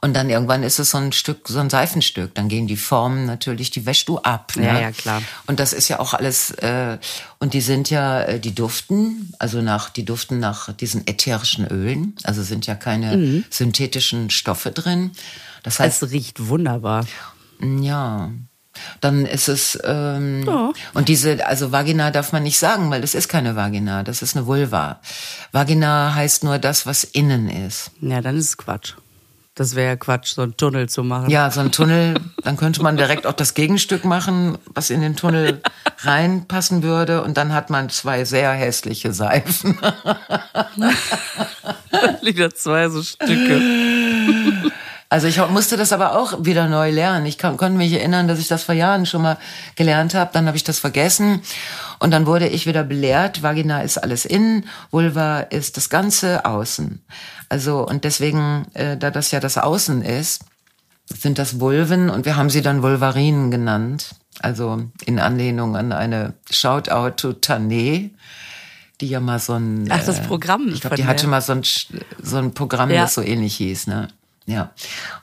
und 0.00 0.14
dann 0.14 0.30
irgendwann 0.30 0.62
ist 0.62 0.78
es 0.78 0.90
so 0.90 0.98
ein 0.98 1.12
Stück, 1.12 1.48
so 1.48 1.58
ein 1.58 1.70
Seifenstück. 1.70 2.34
Dann 2.34 2.48
gehen 2.48 2.66
die 2.66 2.76
Formen 2.76 3.26
natürlich, 3.26 3.70
die 3.70 3.84
wäschst 3.84 4.08
du 4.08 4.18
ab. 4.18 4.52
Ne? 4.56 4.66
Ja, 4.66 4.80
ja, 4.80 4.92
klar. 4.92 5.22
Und 5.46 5.58
das 5.60 5.72
ist 5.72 5.88
ja 5.88 5.98
auch 5.98 6.14
alles 6.14 6.50
äh, 6.52 6.98
und 7.38 7.52
die 7.54 7.60
sind 7.60 7.90
ja, 7.90 8.22
äh, 8.22 8.40
die 8.40 8.54
duften, 8.54 9.32
also 9.38 9.60
nach, 9.60 9.90
die 9.90 10.04
duften 10.04 10.38
nach 10.38 10.72
diesen 10.72 11.06
ätherischen 11.06 11.66
Ölen, 11.66 12.14
also 12.22 12.42
sind 12.42 12.66
ja 12.66 12.74
keine 12.74 13.44
synthetischen 13.50 14.30
Stoffe 14.30 14.70
drin. 14.70 15.10
Das 15.64 15.80
heißt, 15.80 16.02
Es 16.02 16.10
riecht 16.12 16.46
wunderbar. 16.46 17.04
Ja. 17.60 18.30
Dann 19.00 19.26
ist 19.26 19.48
es 19.48 19.76
ähm, 19.82 20.44
Ja. 20.46 20.72
und 20.94 21.08
diese 21.08 21.44
also 21.44 21.72
Vagina 21.72 22.12
darf 22.12 22.32
man 22.32 22.44
nicht 22.44 22.58
sagen, 22.58 22.90
weil 22.90 23.00
das 23.00 23.14
ist 23.14 23.28
keine 23.28 23.56
Vagina, 23.56 24.04
das 24.04 24.22
ist 24.22 24.36
eine 24.36 24.46
Vulva. 24.46 25.00
Vagina 25.50 26.14
heißt 26.14 26.44
nur 26.44 26.58
das, 26.58 26.86
was 26.86 27.02
innen 27.02 27.48
ist. 27.48 27.90
Ja, 28.00 28.20
dann 28.20 28.36
ist 28.36 28.48
es 28.50 28.56
Quatsch. 28.56 28.94
Das 29.58 29.74
wäre 29.74 29.88
ja 29.88 29.96
Quatsch, 29.96 30.34
so 30.34 30.42
einen 30.42 30.56
Tunnel 30.56 30.88
zu 30.88 31.02
machen. 31.02 31.30
Ja, 31.30 31.50
so 31.50 31.58
ein 31.58 31.72
Tunnel, 31.72 32.14
dann 32.44 32.56
könnte 32.56 32.80
man 32.80 32.96
direkt 32.96 33.26
auch 33.26 33.32
das 33.32 33.54
Gegenstück 33.54 34.04
machen, 34.04 34.56
was 34.72 34.90
in 34.90 35.00
den 35.00 35.16
Tunnel 35.16 35.60
reinpassen 35.98 36.84
würde 36.84 37.24
und 37.24 37.36
dann 37.36 37.52
hat 37.52 37.68
man 37.68 37.90
zwei 37.90 38.24
sehr 38.24 38.52
hässliche 38.52 39.12
Seifen. 39.12 39.76
Wieder 42.22 42.54
zwei 42.54 42.88
so 42.88 43.02
Stücke. 43.02 44.70
Also 45.10 45.26
ich 45.26 45.38
musste 45.48 45.78
das 45.78 45.92
aber 45.94 46.18
auch 46.18 46.44
wieder 46.44 46.68
neu 46.68 46.90
lernen. 46.90 47.24
Ich 47.24 47.38
kann, 47.38 47.56
konnte 47.56 47.78
mich 47.78 47.92
erinnern, 47.94 48.28
dass 48.28 48.38
ich 48.38 48.48
das 48.48 48.64
vor 48.64 48.74
Jahren 48.74 49.06
schon 49.06 49.22
mal 49.22 49.38
gelernt 49.74 50.12
habe. 50.14 50.30
Dann 50.34 50.46
habe 50.46 50.56
ich 50.58 50.64
das 50.64 50.78
vergessen 50.78 51.40
und 51.98 52.10
dann 52.10 52.26
wurde 52.26 52.46
ich 52.46 52.66
wieder 52.66 52.84
belehrt. 52.84 53.42
Vagina 53.42 53.80
ist 53.80 53.96
alles 53.96 54.26
innen, 54.26 54.66
Vulva 54.90 55.40
ist 55.40 55.78
das 55.78 55.88
Ganze 55.88 56.44
außen. 56.44 57.02
Also 57.48 57.86
und 57.86 58.04
deswegen, 58.04 58.66
äh, 58.74 58.98
da 58.98 59.10
das 59.10 59.30
ja 59.30 59.40
das 59.40 59.56
Außen 59.56 60.02
ist, 60.02 60.42
sind 61.06 61.38
das 61.38 61.58
Vulven 61.58 62.10
und 62.10 62.26
wir 62.26 62.36
haben 62.36 62.50
sie 62.50 62.60
dann 62.60 62.82
Vulvarinen 62.82 63.50
genannt. 63.50 64.10
Also 64.40 64.82
in 65.06 65.18
Anlehnung 65.18 65.74
an 65.74 65.92
eine 65.92 66.34
Shoutout 66.50 67.12
to 67.16 67.28
Tané, 67.30 68.10
die 69.00 69.08
ja 69.08 69.20
mal 69.20 69.38
so 69.38 69.54
ein 69.54 69.88
Ach, 69.90 70.04
das 70.04 70.18
äh, 70.18 70.22
Programm 70.22 70.68
Ich 70.68 70.82
glaube, 70.82 70.96
die 70.96 71.06
hatte 71.06 71.26
mal 71.28 71.40
so 71.40 71.52
ein 71.52 71.62
so 72.22 72.36
ein 72.36 72.52
Programm, 72.52 72.90
Ja. 72.90 73.02
das 73.02 73.14
so 73.14 73.22
ähnlich 73.22 73.56
hieß, 73.56 73.86
ne? 73.86 74.08
Ja. 74.48 74.70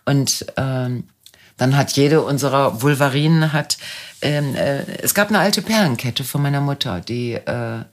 Und 0.05 0.45
ähm, 0.55 1.09
dann 1.57 1.75
hat 1.75 1.93
jede 1.93 2.21
unserer 2.21 2.81
Vulvarinen 2.81 3.53
hat 3.53 3.77
ähm, 4.21 4.55
äh, 4.55 4.83
es 5.01 5.13
gab 5.13 5.29
eine 5.29 5.39
alte 5.39 5.61
Perlenkette 5.61 6.23
von 6.23 6.41
meiner 6.41 6.61
Mutter, 6.61 7.01
die 7.01 7.33
äh, 7.33 7.83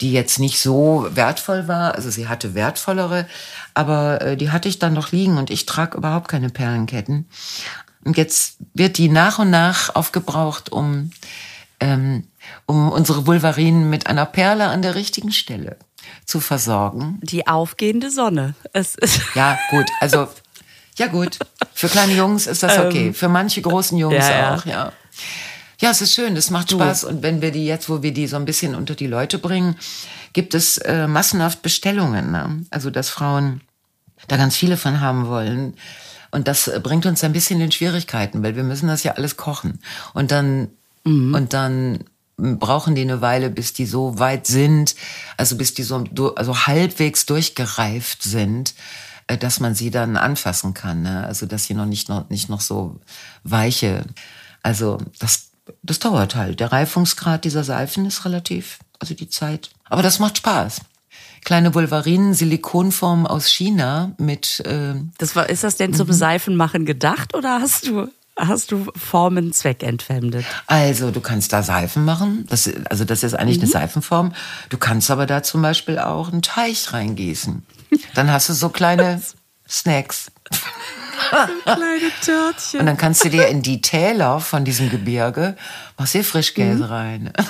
die 0.00 0.12
jetzt 0.12 0.38
nicht 0.38 0.60
so 0.60 1.06
wertvoll 1.12 1.66
war. 1.66 1.94
Also 1.94 2.10
sie 2.10 2.28
hatte 2.28 2.54
wertvollere, 2.54 3.26
aber 3.72 4.20
äh, 4.20 4.36
die 4.36 4.50
hatte 4.50 4.68
ich 4.68 4.78
dann 4.78 4.92
noch 4.92 5.12
liegen 5.12 5.38
und 5.38 5.50
ich 5.50 5.66
trage 5.66 5.96
überhaupt 5.96 6.28
keine 6.28 6.50
Perlenketten. 6.50 7.26
Und 8.04 8.18
jetzt 8.18 8.56
wird 8.74 8.98
die 8.98 9.08
nach 9.08 9.38
und 9.38 9.50
nach 9.50 9.94
aufgebraucht, 9.94 10.70
um, 10.72 11.10
ähm, 11.80 12.26
um 12.66 12.90
unsere 12.90 13.26
Vulvarinen 13.26 13.88
mit 13.88 14.08
einer 14.08 14.26
Perle 14.26 14.66
an 14.66 14.82
der 14.82 14.94
richtigen 14.94 15.32
Stelle 15.32 15.78
zu 16.24 16.40
versorgen. 16.40 17.18
Die 17.22 17.46
aufgehende 17.46 18.10
Sonne. 18.10 18.54
Es 18.72 18.94
ist 18.94 19.20
Ja, 19.34 19.58
gut, 19.70 19.86
also, 20.00 20.28
ja 20.96 21.06
gut. 21.08 21.38
Für 21.74 21.88
kleine 21.88 22.14
Jungs 22.14 22.46
ist 22.46 22.62
das 22.62 22.78
okay. 22.78 23.12
Für 23.12 23.28
manche 23.28 23.62
großen 23.62 23.98
Jungs 23.98 24.14
Ähm, 24.14 24.30
ja, 24.30 24.54
auch, 24.54 24.66
ja. 24.66 24.92
Ja, 25.80 25.90
es 25.90 26.00
ist 26.00 26.14
schön, 26.14 26.36
es 26.36 26.50
macht 26.50 26.70
Spaß. 26.70 27.04
Und 27.04 27.22
wenn 27.22 27.42
wir 27.42 27.50
die 27.50 27.66
jetzt, 27.66 27.88
wo 27.88 28.02
wir 28.02 28.14
die 28.14 28.26
so 28.26 28.36
ein 28.36 28.44
bisschen 28.44 28.74
unter 28.74 28.94
die 28.94 29.06
Leute 29.06 29.38
bringen, 29.38 29.76
gibt 30.32 30.54
es 30.54 30.78
äh, 30.78 31.06
massenhaft 31.06 31.62
Bestellungen. 31.62 32.30
Ne? 32.30 32.64
Also, 32.70 32.90
dass 32.90 33.10
Frauen 33.10 33.60
da 34.28 34.36
ganz 34.36 34.56
viele 34.56 34.76
von 34.76 35.00
haben 35.00 35.26
wollen. 35.28 35.74
Und 36.30 36.48
das 36.48 36.70
bringt 36.82 37.06
uns 37.06 37.22
ein 37.22 37.32
bisschen 37.32 37.60
in 37.60 37.70
Schwierigkeiten, 37.70 38.42
weil 38.42 38.56
wir 38.56 38.64
müssen 38.64 38.88
das 38.88 39.02
ja 39.02 39.12
alles 39.12 39.36
kochen. 39.36 39.80
Und 40.14 40.30
dann, 40.30 40.68
und 41.04 41.52
dann 41.52 42.04
brauchen 42.36 42.94
die 42.94 43.02
eine 43.02 43.20
Weile, 43.20 43.50
bis 43.50 43.72
die 43.72 43.86
so 43.86 44.18
weit 44.18 44.46
sind, 44.46 44.94
also 45.36 45.56
bis 45.56 45.74
die 45.74 45.82
so 45.82 46.04
also 46.36 46.66
halbwegs 46.66 47.26
durchgereift 47.26 48.22
sind, 48.22 48.74
äh, 49.26 49.38
dass 49.38 49.60
man 49.60 49.74
sie 49.74 49.90
dann 49.90 50.16
anfassen 50.16 50.74
kann. 50.74 51.02
Ne? 51.02 51.26
Also 51.26 51.46
dass 51.46 51.64
sie 51.64 51.74
noch 51.74 51.86
nicht 51.86 52.08
noch 52.08 52.28
nicht 52.30 52.48
noch 52.48 52.60
so 52.60 53.00
weiche. 53.42 54.04
Also 54.62 54.98
das 55.18 55.50
das 55.82 55.98
dauert 55.98 56.34
halt. 56.34 56.60
Der 56.60 56.72
Reifungsgrad 56.72 57.44
dieser 57.44 57.64
Seifen 57.64 58.06
ist 58.06 58.24
relativ, 58.24 58.78
also 58.98 59.14
die 59.14 59.28
Zeit. 59.28 59.70
Aber 59.84 60.02
das 60.02 60.18
macht 60.18 60.38
Spaß. 60.38 60.82
Kleine 61.44 61.74
Vulvarinen, 61.74 62.34
Silikonform 62.34 63.26
aus 63.26 63.48
China 63.48 64.12
mit 64.18 64.60
äh, 64.60 64.94
Das 65.18 65.36
war, 65.36 65.48
ist 65.48 65.64
das 65.64 65.76
denn 65.76 65.92
zum 65.94 66.10
Seifenmachen 66.10 66.86
gedacht 66.86 67.34
oder 67.34 67.60
hast 67.60 67.86
du, 67.86 68.08
hast 68.38 68.72
du 68.72 68.86
Formen 68.96 69.52
zweckentfremdet? 69.52 70.44
Also, 70.66 71.10
du 71.10 71.20
kannst 71.20 71.52
da 71.52 71.62
Seifen 71.62 72.04
machen. 72.04 72.46
Das, 72.48 72.70
also, 72.90 73.04
das 73.04 73.22
ist 73.22 73.34
eigentlich 73.34 73.58
eine 73.58 73.68
Seifenform. 73.68 74.32
Du 74.68 74.78
kannst 74.78 75.10
aber 75.10 75.26
da 75.26 75.42
zum 75.42 75.62
Beispiel 75.62 75.98
auch 75.98 76.32
einen 76.32 76.42
Teich 76.42 76.92
reingießen. 76.92 77.64
Dann 78.14 78.30
hast 78.30 78.48
du 78.48 78.52
so 78.52 78.68
kleine 78.68 79.20
Snacks. 79.68 80.30
Kleine 81.64 82.10
Törtchen. 82.22 82.80
Und 82.80 82.86
dann 82.86 82.96
kannst 82.96 83.24
du 83.24 83.30
dir 83.30 83.48
in 83.48 83.62
die 83.62 83.80
Täler 83.80 84.40
von 84.40 84.64
diesem 84.64 84.90
Gebirge, 84.90 85.56
machst 85.98 86.14
dir 86.14 86.24
Frischkäse 86.24 86.88
rein. 86.90 87.32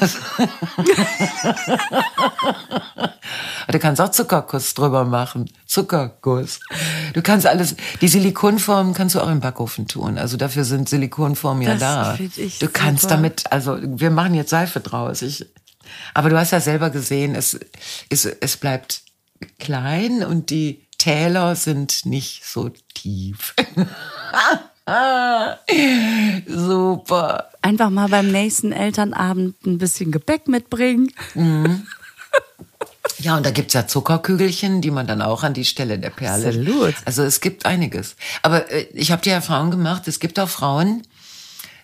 du 3.69 3.79
kannst 3.79 4.01
auch 4.01 4.11
Zuckerguss 4.11 4.75
drüber 4.75 5.05
machen. 5.05 5.51
Zuckerguss. 5.67 6.61
Du 7.13 7.23
kannst 7.23 7.47
alles, 7.47 7.77
die 8.01 8.09
Silikonformen 8.09 8.95
kannst 8.95 9.15
du 9.15 9.21
auch 9.21 9.31
im 9.31 9.41
Backofen 9.41 9.89
tun. 9.89 10.19
Also 10.19 10.37
dafür 10.37 10.65
sind 10.65 10.89
Silikonformen 10.89 11.63
ja 11.63 11.75
Das 11.75 11.81
da. 11.81 12.19
ich 12.37 12.59
Du 12.59 12.69
kannst 12.69 13.03
super. 13.03 13.15
damit, 13.17 13.45
also 13.53 13.79
wir 13.81 14.11
machen 14.11 14.35
jetzt 14.35 14.51
Seife 14.51 14.81
draus. 14.81 15.23
Ich, 15.23 15.47
aber 16.15 16.31
du 16.31 16.39
hast 16.39 16.51
ja 16.53 16.61
selber 16.61 16.91
gesehen, 16.91 17.35
es, 17.35 17.59
es, 18.09 18.25
es 18.25 18.57
bleibt 18.57 19.03
klein 19.59 20.25
und 20.25 20.51
die 20.51 20.84
Täler 20.99 21.57
sind 21.57 22.07
nicht 22.07 22.45
so 22.45 22.71
tief. 22.95 23.55
Super. 26.47 27.51
Einfach 27.63 27.91
mal 27.91 28.09
beim 28.09 28.31
nächsten 28.31 28.73
Elternabend 28.73 29.65
ein 29.67 29.79
bisschen 29.79 30.13
Gebäck 30.13 30.47
mitbringen. 30.49 31.11
Ja, 33.19 33.37
und 33.37 33.47
da 33.47 33.51
gibt's 33.51 33.75
ja 33.75 33.87
Zuckerkügelchen, 33.87 34.81
die 34.83 34.91
man 34.91 35.07
dann 35.07 35.23
auch 35.23 35.43
an 35.43 35.55
die 35.55 35.65
Stelle 35.65 35.99
der 35.99 36.11
Perle. 36.11 36.49
Absolut. 36.49 36.95
Also 37.05 37.23
es 37.23 37.41
gibt 37.41 37.65
einiges. 37.65 38.17
Aber 38.43 38.71
äh, 38.71 38.87
ich 38.93 39.13
habe 39.13 39.23
die 39.23 39.31
Erfahrung 39.31 39.71
gemacht, 39.71 40.09
es 40.09 40.21
gibt 40.21 40.39
auch 40.39 40.49
Frauen, 40.49 41.03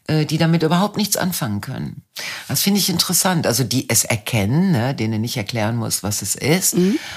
äh, 0.07 0.27
die 0.27 0.39
damit 0.39 0.63
überhaupt 0.63 0.97
nichts 0.97 1.17
anfangen 1.17 1.61
können. 1.61 2.03
Das 2.49 2.63
finde 2.63 2.81
ich 2.81 2.91
interessant. 2.91 3.47
Also 3.47 3.65
die 3.65 3.89
es 3.89 4.05
erkennen, 4.05 4.73
ne, 4.73 4.95
denen 4.95 5.23
ich 5.25 5.37
erklären 5.37 5.77
muss, 5.77 6.03
was 6.03 6.21
es 6.21 6.35
ist, 6.35 6.77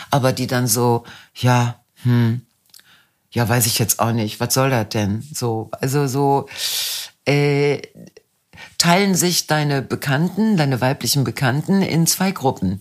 aber 0.09 0.31
die 0.31 0.47
dann 0.47 0.67
so, 0.67 1.03
ja, 1.35 1.82
hm, 2.03 2.41
ja, 3.31 3.49
weiß 3.49 3.65
ich 3.65 3.79
jetzt 3.79 3.99
auch 3.99 4.11
nicht. 4.11 4.39
Was 4.39 4.53
soll 4.53 4.69
das 4.69 4.89
denn? 4.89 5.23
So, 5.33 5.69
also 5.71 6.07
so 6.07 6.47
äh, 7.25 7.81
teilen 8.77 9.15
sich 9.15 9.47
deine 9.47 9.81
Bekannten, 9.81 10.55
deine 10.55 10.81
weiblichen 10.81 11.23
Bekannten 11.23 11.81
in 11.81 12.05
zwei 12.05 12.31
Gruppen. 12.31 12.79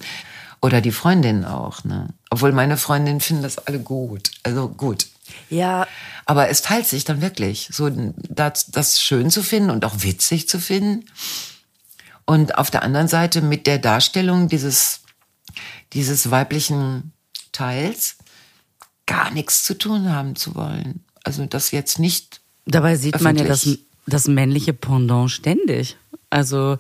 Oder 0.61 0.81
die 0.81 0.93
Freundinnen 0.93 1.45
auch, 1.45 1.83
ne? 1.85 2.11
Obwohl 2.31 2.53
meine 2.53 2.77
Freundinnen 2.77 3.21
finden 3.21 3.43
das 3.43 3.59
alle 3.59 3.81
gut. 3.81 4.31
Also 4.45 4.69
gut. 4.69 5.09
Ja, 5.49 5.87
Aber 6.25 6.51
es 6.51 6.63
teilt 6.63 6.87
sich 6.87 7.05
dann 7.05 7.21
wirklich, 7.21 7.69
so 7.73 7.91
das, 7.91 8.67
das 8.67 9.01
schön 9.01 9.31
zu 9.31 9.43
finden 9.43 9.71
und 9.71 9.85
auch 9.85 10.03
witzig 10.03 10.49
zu 10.49 10.61
finden. 10.61 11.07
Und 12.27 12.59
auf 12.59 12.71
der 12.71 12.83
anderen 12.83 13.09
Seite 13.09 13.43
mit 13.43 13.67
der 13.67 13.79
Darstellung 13.79 14.49
dieses, 14.49 15.01
dieses 15.93 16.31
weiblichen 16.31 17.13
Teils 17.51 18.17
gar 19.07 19.31
nichts 19.31 19.63
zu 19.65 19.77
tun 19.77 20.13
haben 20.13 20.37
zu 20.37 20.55
wollen. 20.55 21.05
Also 21.25 21.47
das 21.47 21.71
jetzt 21.71 21.99
nicht. 21.99 22.41
dabei 22.67 22.97
sieht 22.97 23.21
man 23.21 23.37
ja 23.37 23.45
das, 23.45 23.69
das 24.07 24.29
männliche 24.29 24.73
Pendant 24.73 25.31
ständig. 25.31 25.97
Also 26.31 26.79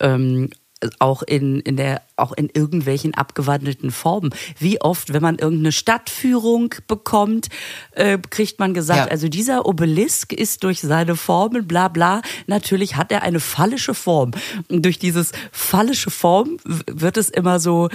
ähm, 0.00 0.50
auch 0.98 1.22
in, 1.22 1.60
in 1.60 1.76
der, 1.76 2.02
auch 2.16 2.32
in 2.32 2.48
irgendwelchen 2.52 3.14
abgewandelten 3.14 3.90
Formen. 3.90 4.30
Wie 4.58 4.80
oft, 4.80 5.12
wenn 5.12 5.22
man 5.22 5.36
irgendeine 5.36 5.72
Stadtführung 5.72 6.74
bekommt, 6.86 7.48
äh, 7.92 8.18
kriegt 8.30 8.60
man 8.60 8.74
gesagt, 8.74 9.06
Ja. 9.06 9.10
also 9.10 9.28
dieser 9.28 9.66
Obelisk 9.66 10.32
ist 10.32 10.62
durch 10.62 10.80
seine 10.80 11.16
Formen, 11.16 11.66
bla 11.66 11.88
bla, 11.88 12.22
natürlich 12.46 12.96
hat 12.96 13.10
er 13.10 13.22
eine 13.22 13.40
phallische 13.40 13.94
Form. 13.94 14.30
Und 14.68 14.84
durch 14.84 14.98
dieses 14.98 15.32
phallische 15.50 16.10
Form 16.10 16.58
wird 16.64 17.16
es 17.16 17.28
immer 17.28 17.58
so 17.58 17.88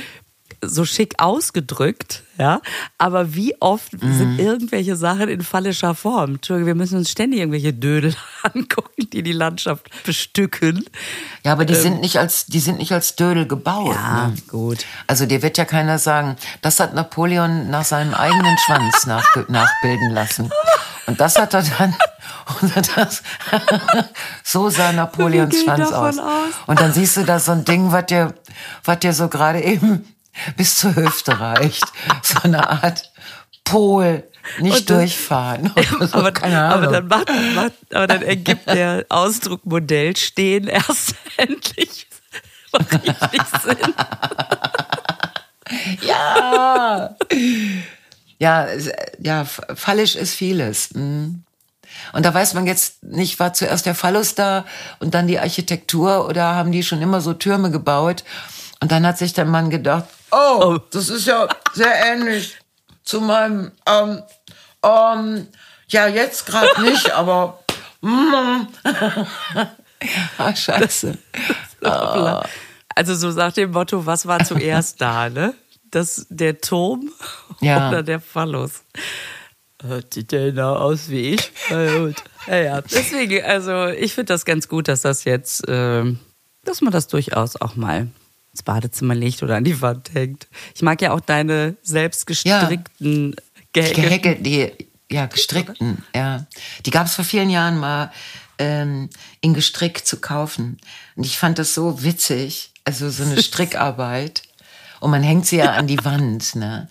so 0.62 0.86
schick 0.86 1.16
ausgedrückt, 1.18 2.24
ja. 2.38 2.62
Aber 2.98 3.36
wie 3.36 3.56
oft 3.62 3.94
Mhm. 4.02 4.18
sind 4.18 4.40
irgendwelche 4.40 4.96
Sachen 4.96 5.30
in 5.30 5.42
phallischer 5.42 5.94
Form? 5.96 6.36
Entschuldigung, 6.36 6.68
wir 6.68 6.76
müssen 6.76 6.98
uns 6.98 7.10
ständig 7.12 7.40
irgendwelche 7.40 7.74
Dödel 7.74 8.16
angucken, 8.44 9.08
die 9.14 9.22
die 9.24 9.32
Landschaft 9.34 9.90
bestücken. 10.06 10.84
Ja, 11.44 11.52
aber 11.52 11.66
die 11.66 11.76
sind 11.76 12.02
nicht 12.02 12.18
als, 12.18 12.46
die 12.48 12.60
sind 12.60 12.80
nicht 12.80 12.92
als 12.92 13.16
Dödel 13.16 13.48
gebaut. 13.48 13.96
Ja, 13.96 14.28
ne? 14.30 14.36
gut. 14.48 14.86
Also 15.08 15.26
dir 15.26 15.42
wird 15.42 15.58
ja 15.58 15.66
keiner 15.66 16.00
sagen, 16.00 16.36
das 16.62 16.80
hat 16.80 16.94
Napoleon 16.94 17.70
nach 17.70 17.86
seinem 17.86 18.14
eigenen 18.14 18.58
Schwanz 18.66 19.06
nach, 19.06 19.26
nachbilden 19.48 20.12
lassen. 20.12 20.50
Und 21.06 21.20
das 21.20 21.38
hat 21.38 21.54
er 21.54 21.64
dann, 21.64 21.94
und 22.62 22.74
das, 22.96 23.22
so 24.44 24.70
sah 24.70 24.92
Napoleons 24.94 25.62
Schwanz 25.62 25.92
aus. 25.92 26.18
aus. 26.18 26.54
Und 26.66 26.80
dann 26.80 26.94
siehst 26.94 27.18
du 27.18 27.24
da 27.24 27.40
so 27.40 27.52
ein 27.52 27.66
Ding, 27.66 27.92
was 27.92 28.06
dir, 28.08 28.34
was 28.86 29.00
dir 29.00 29.14
so 29.14 29.28
gerade 29.28 29.62
eben 29.62 30.06
bis 30.58 30.78
zur 30.78 30.96
Hüfte 30.96 31.40
reicht. 31.40 31.86
So 32.22 32.40
eine 32.44 32.70
Art 32.70 33.12
Pol, 33.64 34.24
Nicht 34.60 34.90
dann, 34.90 34.98
durchfahren. 35.00 35.74
So, 36.00 36.18
aber, 36.18 36.44
aber, 36.44 36.88
dann 36.88 37.08
macht, 37.08 37.30
macht, 37.56 37.74
aber 37.94 38.08
dann 38.08 38.22
ergibt 38.22 38.68
der 38.68 39.06
Ausdruck 39.10 39.66
Modell 39.66 40.18
stehen 40.18 40.68
erst 40.68 41.16
endlich 41.38 42.08
richtig 42.74 43.42
Sinn. 43.64 43.94
ja. 46.08 47.16
Ja, 48.40 48.68
ja, 49.20 49.46
fallisch 49.46 50.16
ist 50.16 50.34
vieles. 50.36 50.94
Mhm. 50.94 51.44
Und 52.12 52.26
da 52.26 52.34
weiß 52.34 52.56
man 52.56 52.66
jetzt 52.66 53.04
nicht, 53.04 53.40
war 53.40 53.54
zuerst 53.54 53.86
der 53.86 53.96
Phallus 53.96 54.36
da 54.36 54.66
und 55.00 55.14
dann 55.14 55.28
die 55.28 55.40
Architektur 55.40 56.28
oder 56.28 56.56
haben 56.56 56.72
die 56.72 56.84
schon 56.84 57.02
immer 57.02 57.22
so 57.22 57.34
Türme 57.34 57.72
gebaut? 57.72 58.24
Und 58.84 58.92
dann 58.92 59.08
hat 59.08 59.18
sich 59.18 59.32
der 59.32 59.46
Mann 59.46 59.70
gedacht, 59.70 60.04
oh, 60.30 60.60
oh. 60.62 60.78
das 60.92 61.08
ist 61.08 61.26
ja 61.26 61.48
sehr 61.72 62.06
ähnlich 62.06 62.58
zu 63.06 63.22
meinem, 63.22 63.72
ähm, 63.88 64.22
ähm, 64.84 65.48
ja, 65.88 66.08
jetzt 66.08 66.46
gerade 66.46 66.82
nicht, 66.82 67.10
aber, 67.16 67.64
mm. 68.02 68.68
ah, 70.38 70.56
scheiße. 70.56 71.18
Also 72.96 73.16
so 73.16 73.32
nach 73.32 73.54
dem 73.54 73.72
Motto, 73.72 74.06
was 74.06 74.28
war 74.28 74.44
zuerst 74.44 75.02
da, 75.02 75.28
ne? 75.28 75.56
Das, 75.90 76.28
der 76.30 76.60
Turm 76.62 77.10
ja. 77.60 77.88
oder 77.88 78.04
der 78.04 78.20
Phallus? 78.20 78.84
Sieht 80.14 80.32
der 80.32 80.52
genau 80.52 80.76
aus 80.76 81.10
wie 81.10 81.34
ich? 81.34 81.52
Ja, 81.70 82.56
ja. 82.56 82.82
Deswegen, 82.82 83.44
also 83.44 83.88
ich 83.88 84.14
finde 84.14 84.34
das 84.34 84.46
ganz 84.46 84.68
gut, 84.68 84.88
dass 84.90 85.02
das 85.02 85.24
jetzt, 85.24 85.68
äh, 85.68 86.04
dass 86.66 86.82
man 86.82 86.92
das 86.92 87.08
durchaus 87.08 87.60
auch 87.60 87.76
mal 87.76 88.10
ins 88.54 88.64
Badezimmer 88.64 89.16
legt 89.16 89.44
oder 89.44 89.58
an 89.58 89.64
die 89.64 89.82
Wand 89.82 90.14
hängt. 90.14 90.48
Ich 90.76 90.82
mag 90.82 91.02
ja 91.02 91.12
auch 91.12 91.20
deine 91.20 91.76
selbst 91.82 92.28
gestrickten 92.28 93.32
ja. 93.32 93.44
Gehäkel. 93.74 94.04
Gehäkel, 94.04 94.36
die, 94.36 94.72
ja, 95.12 95.26
gestrickten, 95.26 96.04
ja. 96.16 96.46
Die 96.86 96.92
gab 96.92 97.08
es 97.08 97.16
vor 97.16 97.26
vielen 97.26 97.50
Jahren 97.50 97.80
mal 97.80 98.12
ähm, 98.60 99.10
in 99.42 99.56
Gestrick 99.56 100.06
zu 100.06 100.22
kaufen. 100.22 100.78
Und 101.16 101.26
ich 101.26 101.40
fand 101.40 101.58
das 101.58 101.74
so 101.74 102.04
witzig, 102.04 102.72
also 102.86 103.10
so 103.10 103.24
eine 103.24 103.42
Strickarbeit. 103.44 104.44
Und 105.00 105.10
man 105.10 105.24
hängt 105.24 105.48
sie 105.48 105.58
ja 105.58 105.72
an 105.74 105.88
die 105.88 106.04
Wand, 106.06 106.56
ne? 106.56 106.88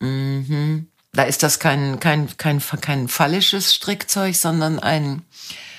Mhm. 0.00 0.88
Da 1.12 1.22
ist 1.22 1.42
das 1.42 1.58
kein, 1.58 1.98
kein, 1.98 2.28
kein, 2.36 2.60
kein 2.60 3.08
phallisches 3.08 3.74
Strickzeug, 3.74 4.36
sondern 4.36 4.78
ein 4.78 5.22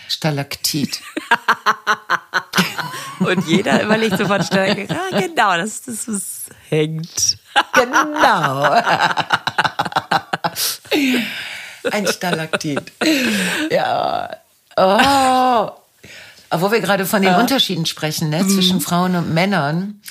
Stalaktit. 0.08 1.02
Und 3.20 3.48
jeder 3.48 3.84
überlegt 3.84 4.18
sofort 4.18 4.46
Stalaktit. 4.46 4.92
Ah, 4.92 5.20
genau, 5.20 5.58
das 5.58 5.80
ist 5.80 5.88
das, 5.88 6.08
was 6.08 6.50
hängt. 6.70 7.38
Genau. 7.74 8.64
Ein 11.92 12.08
Stalaktit. 12.08 12.92
Ja. 13.70 14.30
Oh. 14.78 15.72
Wo 16.52 16.72
wir 16.72 16.80
gerade 16.80 17.06
von 17.06 17.22
den 17.22 17.32
ja. 17.32 17.40
Unterschieden 17.40 17.86
sprechen, 17.86 18.30
ne, 18.30 18.48
zwischen 18.48 18.78
mhm. 18.78 18.82
Frauen 18.82 19.16
und 19.16 19.34
Männern. 19.34 20.02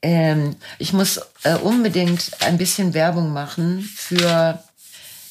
Ähm, 0.00 0.56
ich 0.78 0.92
muss 0.92 1.20
äh, 1.42 1.56
unbedingt 1.56 2.30
ein 2.40 2.56
bisschen 2.56 2.94
Werbung 2.94 3.32
machen 3.32 3.82
für 3.96 4.62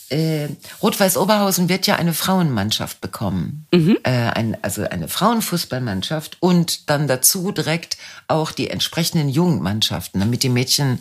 äh, 0.09 0.47
Rot-Weiß 0.81 1.17
Oberhausen 1.17 1.69
wird 1.69 1.87
ja 1.87 1.95
eine 1.95 2.13
Frauenmannschaft 2.13 3.01
bekommen. 3.01 3.65
Mhm. 3.73 3.97
Äh, 4.03 4.11
ein, 4.11 4.57
also 4.61 4.83
eine 4.83 5.07
Frauenfußballmannschaft 5.07 6.37
und 6.39 6.89
dann 6.89 7.07
dazu 7.07 7.51
direkt 7.51 7.97
auch 8.27 8.51
die 8.51 8.69
entsprechenden 8.69 9.29
Jugendmannschaften, 9.29 10.19
damit 10.19 10.43
die 10.43 10.49
Mädchen, 10.49 10.99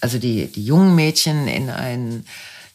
also 0.00 0.18
die, 0.18 0.46
die 0.46 0.64
jungen 0.64 0.94
Mädchen 0.94 1.48
in 1.48 1.70
ein 1.70 2.24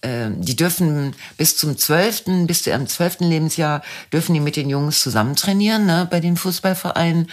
äh, 0.02 0.30
die 0.36 0.56
dürfen 0.56 1.16
bis 1.38 1.58
zum 1.58 1.78
zwölften, 1.78 2.48
bis 2.48 2.64
zu 2.64 2.72
ihrem 2.72 2.88
zwölften 2.88 3.26
Lebensjahr 3.26 3.84
dürfen 4.12 4.34
die 4.34 4.40
mit 4.40 4.56
den 4.56 4.70
Jungs 4.70 5.02
zusammen 5.02 5.36
trainieren, 5.36 5.86
ne, 5.86 6.08
bei 6.10 6.20
den 6.20 6.38
Fußballvereinen. 6.38 7.30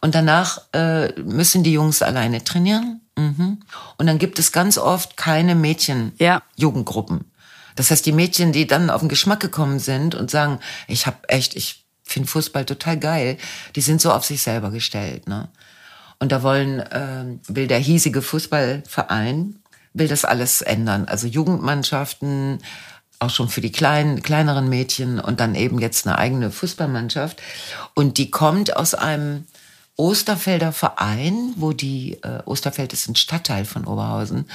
Und 0.00 0.14
danach 0.14 0.60
äh, 0.72 1.12
müssen 1.22 1.62
die 1.62 1.72
Jungs 1.72 2.02
alleine 2.02 2.44
trainieren. 2.44 3.00
Mhm. 3.16 3.60
Und 3.96 4.06
dann 4.06 4.18
gibt 4.18 4.38
es 4.38 4.52
ganz 4.52 4.78
oft 4.78 5.16
keine 5.16 5.54
Mädchen-Jugendgruppen. 5.54 7.18
Ja. 7.18 7.31
Das 7.76 7.90
heißt, 7.90 8.04
die 8.04 8.12
Mädchen, 8.12 8.52
die 8.52 8.66
dann 8.66 8.90
auf 8.90 9.00
den 9.00 9.08
Geschmack 9.08 9.40
gekommen 9.40 9.78
sind 9.78 10.14
und 10.14 10.30
sagen, 10.30 10.58
ich 10.88 11.06
habe 11.06 11.28
echt, 11.28 11.56
ich 11.56 11.84
finde 12.02 12.28
Fußball 12.28 12.64
total 12.64 12.98
geil, 12.98 13.38
die 13.74 13.80
sind 13.80 14.00
so 14.00 14.12
auf 14.12 14.24
sich 14.24 14.42
selber 14.42 14.70
gestellt. 14.70 15.28
Ne? 15.28 15.48
Und 16.18 16.32
da 16.32 16.42
wollen, 16.42 16.80
äh, 16.80 17.24
will 17.48 17.66
der 17.66 17.78
hiesige 17.78 18.22
Fußballverein, 18.22 19.56
will 19.94 20.08
das 20.08 20.24
alles 20.24 20.62
ändern. 20.62 21.06
Also 21.06 21.26
Jugendmannschaften, 21.26 22.58
auch 23.18 23.30
schon 23.30 23.48
für 23.48 23.60
die 23.60 23.72
kleinen, 23.72 24.22
kleineren 24.22 24.68
Mädchen 24.68 25.20
und 25.20 25.40
dann 25.40 25.54
eben 25.54 25.78
jetzt 25.78 26.06
eine 26.06 26.18
eigene 26.18 26.50
Fußballmannschaft. 26.50 27.40
Und 27.94 28.18
die 28.18 28.30
kommt 28.30 28.76
aus 28.76 28.94
einem 28.94 29.46
Osterfelder 29.96 30.72
Verein, 30.72 31.54
wo 31.56 31.72
die, 31.72 32.18
äh, 32.22 32.42
Osterfeld 32.46 32.92
ist 32.92 33.08
ein 33.08 33.16
Stadtteil 33.16 33.64
von 33.64 33.86
Oberhausen, 33.86 34.48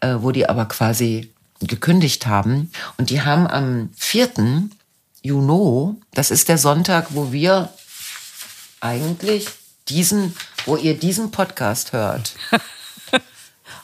äh, 0.00 0.16
wo 0.18 0.30
die 0.30 0.48
aber 0.48 0.66
quasi 0.66 1.33
gekündigt 1.60 2.26
haben. 2.26 2.70
Und 2.96 3.10
die 3.10 3.22
haben 3.22 3.46
am 3.46 3.90
4. 3.96 4.68
Juni, 5.22 5.94
das 6.12 6.30
ist 6.30 6.48
der 6.48 6.58
Sonntag, 6.58 7.08
wo 7.10 7.32
wir 7.32 7.70
eigentlich 8.80 9.48
diesen, 9.88 10.34
wo 10.66 10.76
ihr 10.76 10.98
diesen 10.98 11.30
Podcast 11.30 11.92
hört. 11.92 12.34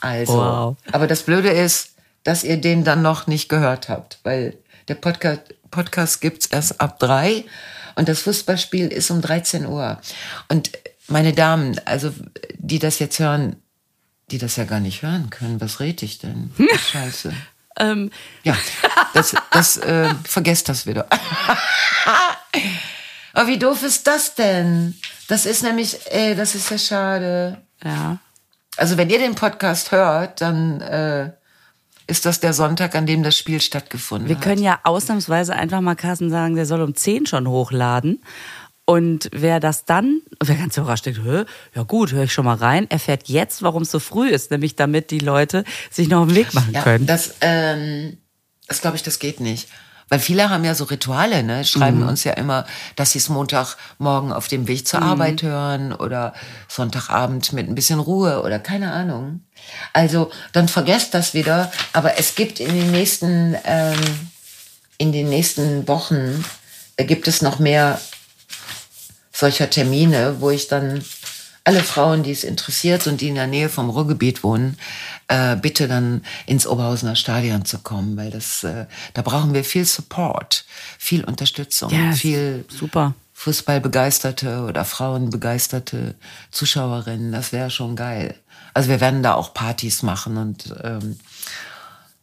Also, 0.03 0.33
wow. 0.33 0.77
aber 0.91 1.05
das 1.05 1.21
Blöde 1.21 1.49
ist, 1.49 1.91
dass 2.23 2.43
ihr 2.43 2.57
den 2.59 2.83
dann 2.83 3.03
noch 3.03 3.27
nicht 3.27 3.49
gehört 3.49 3.87
habt, 3.87 4.19
weil 4.23 4.57
der 4.87 4.95
Podcast, 4.95 5.41
Podcast 5.69 6.21
gibt's 6.21 6.47
erst 6.47 6.81
ab 6.81 6.97
drei 6.97 7.45
und 7.95 8.09
das 8.09 8.21
Fußballspiel 8.21 8.87
ist 8.87 9.11
um 9.11 9.21
13 9.21 9.67
Uhr. 9.67 10.01
Und 10.49 10.71
meine 11.07 11.33
Damen, 11.33 11.79
also 11.85 12.11
die 12.57 12.79
das 12.79 12.97
jetzt 12.97 13.19
hören, 13.19 13.57
die 14.31 14.39
das 14.39 14.55
ja 14.55 14.63
gar 14.63 14.79
nicht 14.79 15.03
hören 15.03 15.29
können, 15.29 15.61
was 15.61 15.79
rede 15.79 16.05
ich 16.05 16.17
denn? 16.17 16.51
Scheiße. 16.91 17.33
Ähm. 17.79 18.11
Ja, 18.43 18.55
das, 19.13 19.35
das 19.51 19.77
äh, 19.77 20.13
vergesst 20.23 20.69
das 20.69 20.85
wieder. 20.85 21.07
Aber 23.33 23.47
wie 23.47 23.59
doof 23.59 23.83
ist 23.83 24.07
das 24.07 24.35
denn? 24.35 24.95
Das 25.27 25.45
ist 25.45 25.63
nämlich, 25.63 25.99
ey, 26.11 26.35
das 26.35 26.55
ist 26.55 26.69
ja 26.69 26.77
schade. 26.77 27.57
Ja. 27.83 28.17
Also 28.77 28.97
wenn 28.97 29.09
ihr 29.09 29.19
den 29.19 29.35
Podcast 29.35 29.91
hört, 29.91 30.41
dann 30.41 30.81
äh, 30.81 31.31
ist 32.07 32.25
das 32.25 32.39
der 32.39 32.53
Sonntag, 32.53 32.95
an 32.95 33.05
dem 33.05 33.23
das 33.23 33.37
Spiel 33.37 33.61
stattgefunden 33.61 34.27
Wir 34.27 34.35
hat. 34.35 34.43
Wir 34.43 34.49
können 34.49 34.63
ja 34.63 34.79
ausnahmsweise 34.83 35.55
einfach 35.55 35.81
mal 35.81 35.95
Carsten 35.95 36.29
sagen, 36.29 36.55
der 36.55 36.65
soll 36.65 36.81
um 36.81 36.95
10 36.95 37.25
schon 37.25 37.47
hochladen. 37.47 38.21
Und 38.85 39.29
wer 39.31 39.59
das 39.59 39.85
dann, 39.85 40.21
wer 40.43 40.55
ganz 40.55 40.75
überrascht 40.77 41.05
denkt, 41.05 41.21
ja 41.75 41.83
gut, 41.83 42.11
höre 42.11 42.23
ich 42.23 42.33
schon 42.33 42.45
mal 42.45 42.55
rein, 42.55 42.89
erfährt 42.89 43.29
jetzt, 43.29 43.61
warum 43.61 43.83
es 43.83 43.91
so 43.91 43.99
früh 43.99 44.29
ist, 44.29 44.51
nämlich 44.51 44.75
damit 44.75 45.11
die 45.11 45.19
Leute 45.19 45.63
sich 45.89 46.09
noch 46.09 46.21
auf 46.21 46.27
den 46.27 46.35
Weg 46.35 46.53
machen 46.53 46.73
ja, 46.73 46.81
können. 46.81 47.05
Das, 47.05 47.35
ähm, 47.41 48.17
das 48.67 48.81
glaube 48.81 48.97
ich, 48.97 49.03
das 49.03 49.19
geht 49.19 49.39
nicht. 49.39 49.69
Weil 50.11 50.19
viele 50.19 50.49
haben 50.49 50.65
ja 50.65 50.75
so 50.75 50.83
Rituale, 50.83 51.41
ne? 51.41 51.63
Schreiben 51.63 52.01
mhm. 52.01 52.09
uns 52.09 52.25
ja 52.25 52.33
immer, 52.33 52.65
dass 52.97 53.11
sie 53.11 53.19
es 53.19 53.29
Montagmorgen 53.29 54.33
auf 54.33 54.49
dem 54.49 54.67
Weg 54.67 54.85
zur 54.85 54.99
mhm. 54.99 55.05
Arbeit 55.05 55.41
hören 55.41 55.93
oder 55.93 56.33
Sonntagabend 56.67 57.53
mit 57.53 57.69
ein 57.69 57.75
bisschen 57.75 58.01
Ruhe 58.01 58.43
oder 58.43 58.59
keine 58.59 58.91
Ahnung. 58.91 59.39
Also 59.93 60.29
dann 60.51 60.67
vergesst 60.67 61.13
das 61.13 61.33
wieder. 61.33 61.71
Aber 61.93 62.19
es 62.19 62.35
gibt 62.35 62.59
in 62.59 62.75
den 62.75 62.91
nächsten, 62.91 63.55
ähm, 63.63 64.29
in 64.97 65.13
den 65.13 65.29
nächsten 65.29 65.87
Wochen 65.87 66.43
äh, 66.97 67.05
gibt 67.05 67.29
es 67.29 67.41
noch 67.41 67.59
mehr 67.59 68.01
solcher 69.41 69.69
Termine, 69.69 70.37
wo 70.39 70.51
ich 70.51 70.67
dann 70.67 71.03
alle 71.63 71.83
Frauen, 71.83 72.23
die 72.23 72.31
es 72.31 72.43
interessiert 72.43 73.07
und 73.07 73.21
die 73.21 73.27
in 73.27 73.35
der 73.35 73.47
Nähe 73.47 73.69
vom 73.69 73.89
Ruhrgebiet 73.89 74.43
wohnen, 74.43 74.77
äh, 75.27 75.55
bitte 75.55 75.87
dann 75.87 76.23
ins 76.45 76.65
Oberhausener 76.65 77.15
Stadion 77.15 77.65
zu 77.65 77.79
kommen, 77.79 78.17
weil 78.17 78.31
das, 78.31 78.63
äh, 78.63 78.85
da 79.13 79.21
brauchen 79.21 79.53
wir 79.53 79.63
viel 79.63 79.85
Support, 79.85 80.65
viel 80.97 81.23
Unterstützung, 81.23 81.91
ja, 81.91 82.13
viel 82.13 82.65
super. 82.67 83.13
Fußballbegeisterte 83.33 84.61
oder 84.61 84.85
Frauenbegeisterte 84.85 86.13
Zuschauerinnen. 86.51 87.31
Das 87.31 87.51
wäre 87.51 87.71
schon 87.71 87.95
geil. 87.95 88.35
Also 88.75 88.89
wir 88.89 89.01
werden 89.01 89.23
da 89.23 89.33
auch 89.33 89.55
Partys 89.55 90.03
machen 90.03 90.37
und 90.37 90.73
ähm, 90.83 91.19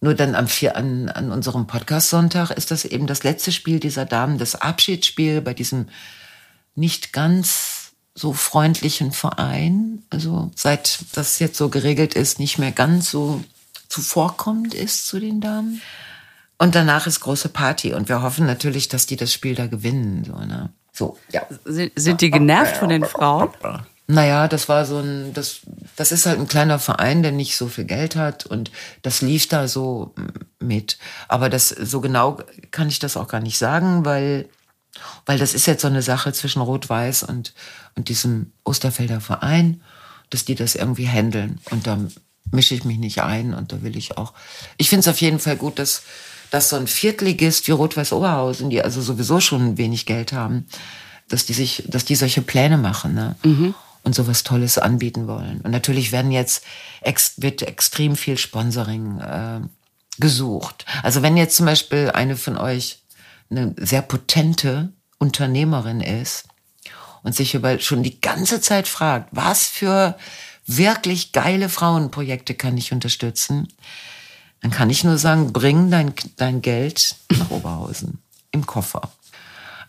nur 0.00 0.14
dann 0.14 0.36
am 0.36 0.46
vier, 0.46 0.76
an, 0.76 1.08
an 1.08 1.32
unserem 1.32 1.66
Podcast-Sonntag 1.66 2.52
ist 2.52 2.70
das 2.70 2.84
eben 2.84 3.08
das 3.08 3.24
letzte 3.24 3.50
Spiel 3.50 3.80
dieser 3.80 4.04
Damen, 4.04 4.38
das 4.38 4.54
Abschiedsspiel 4.54 5.40
bei 5.40 5.54
diesem 5.54 5.88
nicht 6.78 7.12
ganz 7.12 7.92
so 8.14 8.32
freundlichen 8.32 9.12
Verein, 9.12 10.02
also 10.10 10.50
seit 10.54 11.00
das 11.12 11.38
jetzt 11.38 11.56
so 11.56 11.68
geregelt 11.68 12.14
ist, 12.14 12.38
nicht 12.38 12.58
mehr 12.58 12.72
ganz 12.72 13.10
so 13.10 13.44
zuvorkommend 13.88 14.74
ist 14.74 15.06
zu 15.06 15.20
den 15.20 15.40
Damen. 15.40 15.80
Und 16.58 16.74
danach 16.74 17.06
ist 17.06 17.20
große 17.20 17.48
Party 17.50 17.94
und 17.94 18.08
wir 18.08 18.22
hoffen 18.22 18.44
natürlich, 18.46 18.88
dass 18.88 19.06
die 19.06 19.16
das 19.16 19.32
Spiel 19.32 19.54
da 19.54 19.66
gewinnen. 19.68 20.24
So, 20.24 20.34
ne? 20.34 20.70
so 20.92 21.18
ja. 21.30 21.42
Sind 21.64 22.20
die 22.20 22.30
genervt 22.30 22.76
von 22.78 22.88
den 22.88 23.04
Frauen? 23.04 23.50
Naja, 24.08 24.48
das 24.48 24.68
war 24.68 24.84
so 24.84 24.98
ein, 24.98 25.32
das 25.34 25.60
das 25.94 26.12
ist 26.12 26.26
halt 26.26 26.40
ein 26.40 26.48
kleiner 26.48 26.78
Verein, 26.78 27.22
der 27.22 27.30
nicht 27.30 27.56
so 27.56 27.68
viel 27.68 27.84
Geld 27.84 28.16
hat 28.16 28.46
und 28.46 28.70
das 29.02 29.20
lief 29.20 29.46
da 29.48 29.68
so 29.68 30.14
mit. 30.58 30.98
Aber 31.28 31.50
das 31.50 31.68
so 31.68 32.00
genau 32.00 32.38
kann 32.70 32.88
ich 32.88 32.98
das 32.98 33.16
auch 33.16 33.28
gar 33.28 33.40
nicht 33.40 33.58
sagen, 33.58 34.04
weil 34.04 34.48
weil 35.26 35.38
das 35.38 35.54
ist 35.54 35.66
jetzt 35.66 35.82
so 35.82 35.88
eine 35.88 36.02
Sache 36.02 36.32
zwischen 36.32 36.62
Rot-Weiß 36.62 37.22
und 37.24 37.54
und 37.94 38.08
diesem 38.08 38.52
Osterfelder 38.64 39.20
Verein, 39.20 39.82
dass 40.30 40.44
die 40.44 40.54
das 40.54 40.74
irgendwie 40.74 41.08
handeln 41.08 41.60
und 41.70 41.86
da 41.86 41.98
mische 42.50 42.74
ich 42.74 42.84
mich 42.84 42.98
nicht 42.98 43.22
ein 43.22 43.54
und 43.54 43.72
da 43.72 43.82
will 43.82 43.96
ich 43.96 44.16
auch. 44.16 44.32
Ich 44.76 44.88
finde 44.88 45.00
es 45.00 45.08
auf 45.08 45.20
jeden 45.20 45.38
Fall 45.38 45.56
gut, 45.56 45.78
dass 45.78 46.02
dass 46.50 46.70
so 46.70 46.76
ein 46.76 46.86
Viertligist 46.86 47.68
wie 47.68 47.72
Rot-Weiß 47.72 48.12
Oberhausen, 48.12 48.70
die 48.70 48.82
also 48.82 49.02
sowieso 49.02 49.40
schon 49.40 49.76
wenig 49.76 50.06
Geld 50.06 50.32
haben, 50.32 50.66
dass 51.28 51.44
die 51.44 51.52
sich, 51.52 51.84
dass 51.86 52.04
die 52.04 52.14
solche 52.14 52.42
Pläne 52.42 52.78
machen 52.78 53.14
ne? 53.14 53.36
Mhm. 53.42 53.74
und 54.02 54.14
sowas 54.14 54.44
Tolles 54.44 54.78
anbieten 54.78 55.26
wollen. 55.26 55.60
Und 55.60 55.70
natürlich 55.70 56.12
werden 56.12 56.30
jetzt 56.30 56.64
ex, 57.02 57.34
wird 57.36 57.62
extrem 57.62 58.16
viel 58.16 58.38
Sponsoring 58.38 59.18
äh, 59.20 59.60
gesucht. 60.18 60.86
Also 61.02 61.22
wenn 61.22 61.36
jetzt 61.36 61.56
zum 61.56 61.66
Beispiel 61.66 62.10
eine 62.12 62.36
von 62.36 62.56
euch 62.56 62.97
eine 63.50 63.74
sehr 63.78 64.02
potente 64.02 64.92
Unternehmerin 65.18 66.00
ist 66.00 66.44
und 67.22 67.34
sich 67.34 67.54
über 67.54 67.78
schon 67.80 68.02
die 68.02 68.20
ganze 68.20 68.60
Zeit 68.60 68.88
fragt, 68.88 69.28
was 69.32 69.66
für 69.66 70.16
wirklich 70.66 71.32
geile 71.32 71.68
Frauenprojekte 71.68 72.54
kann 72.54 72.76
ich 72.76 72.92
unterstützen, 72.92 73.68
dann 74.60 74.70
kann 74.70 74.90
ich 74.90 75.04
nur 75.04 75.18
sagen, 75.18 75.52
bring 75.52 75.90
dein, 75.90 76.12
dein 76.36 76.62
Geld 76.62 77.16
nach 77.36 77.50
Oberhausen 77.50 78.22
im 78.50 78.66
Koffer. 78.66 79.10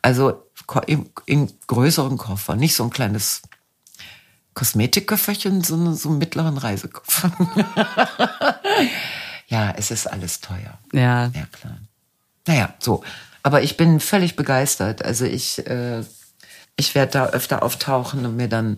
Also 0.02 0.44
im, 0.86 1.10
im 1.26 1.52
größeren 1.68 2.18
Koffer, 2.18 2.56
nicht 2.56 2.76
so 2.76 2.84
ein 2.84 2.92
kleines 2.92 3.42
Kosmetikköfferchen, 4.54 5.64
sondern 5.64 5.96
so 5.96 6.10
einen 6.10 6.20
mittleren 6.20 6.58
Reisekoffer. 6.58 7.32
ja, 9.48 9.72
es 9.72 9.92
ist 9.92 10.08
alles 10.08 10.40
teuer. 10.42 10.78
Ja. 10.94 11.28
Ja, 11.28 11.46
klar. 11.52 11.80
Naja, 12.48 12.74
so. 12.80 13.04
Aber 13.50 13.64
ich 13.64 13.78
bin 13.78 14.00
völlig 14.00 14.36
begeistert. 14.36 15.04
Also 15.04 15.26
ich, 15.26 15.66
äh, 15.66 16.04
ich 16.76 16.94
werde 16.94 17.14
da 17.14 17.26
öfter 17.30 17.64
auftauchen 17.64 18.24
und 18.28 18.36
mir 18.36 18.48
dann, 18.48 18.78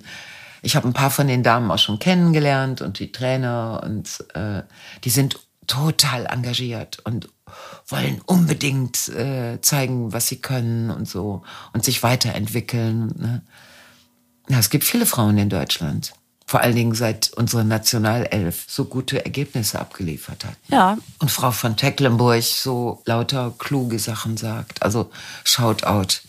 ich 0.61 0.77
habe 0.77 0.87
ein 0.87 0.93
paar 0.93 1.11
von 1.11 1.27
den 1.27 1.43
Damen 1.43 1.69
auch 1.71 1.77
schon 1.77 1.99
kennengelernt 1.99 2.79
und 2.79 2.97
die 2.99 3.11
Trainer 3.11 3.81
und 3.83 4.23
äh, 4.33 4.63
die 5.03 5.09
sind 5.09 5.41
total 5.67 6.25
engagiert 6.25 6.99
und 7.03 7.27
wollen 7.85 8.21
unbedingt 8.25 9.09
äh, 9.09 9.59
zeigen, 9.59 10.13
was 10.13 10.29
sie 10.29 10.39
können 10.39 10.89
und 10.89 11.05
so 11.05 11.43
und 11.73 11.83
sich 11.83 12.01
weiterentwickeln. 12.01 13.07
Ne? 13.17 13.41
Ja, 14.47 14.59
es 14.59 14.69
gibt 14.69 14.85
viele 14.85 15.05
Frauen 15.05 15.37
in 15.37 15.49
Deutschland. 15.49 16.13
Vor 16.51 16.59
allen 16.59 16.75
Dingen 16.75 16.95
seit 16.95 17.31
unsere 17.37 17.63
Nationalelf 17.63 18.65
so 18.67 18.83
gute 18.83 19.23
Ergebnisse 19.23 19.79
abgeliefert 19.79 20.43
hat. 20.43 20.57
Ja. 20.67 20.97
Und 21.19 21.31
Frau 21.31 21.51
von 21.51 21.77
Tecklenburg 21.77 22.43
so 22.43 23.01
lauter 23.05 23.53
kluge 23.57 23.99
Sachen 23.99 24.35
sagt. 24.35 24.83
Also 24.83 25.09
Shoutout 25.45 26.19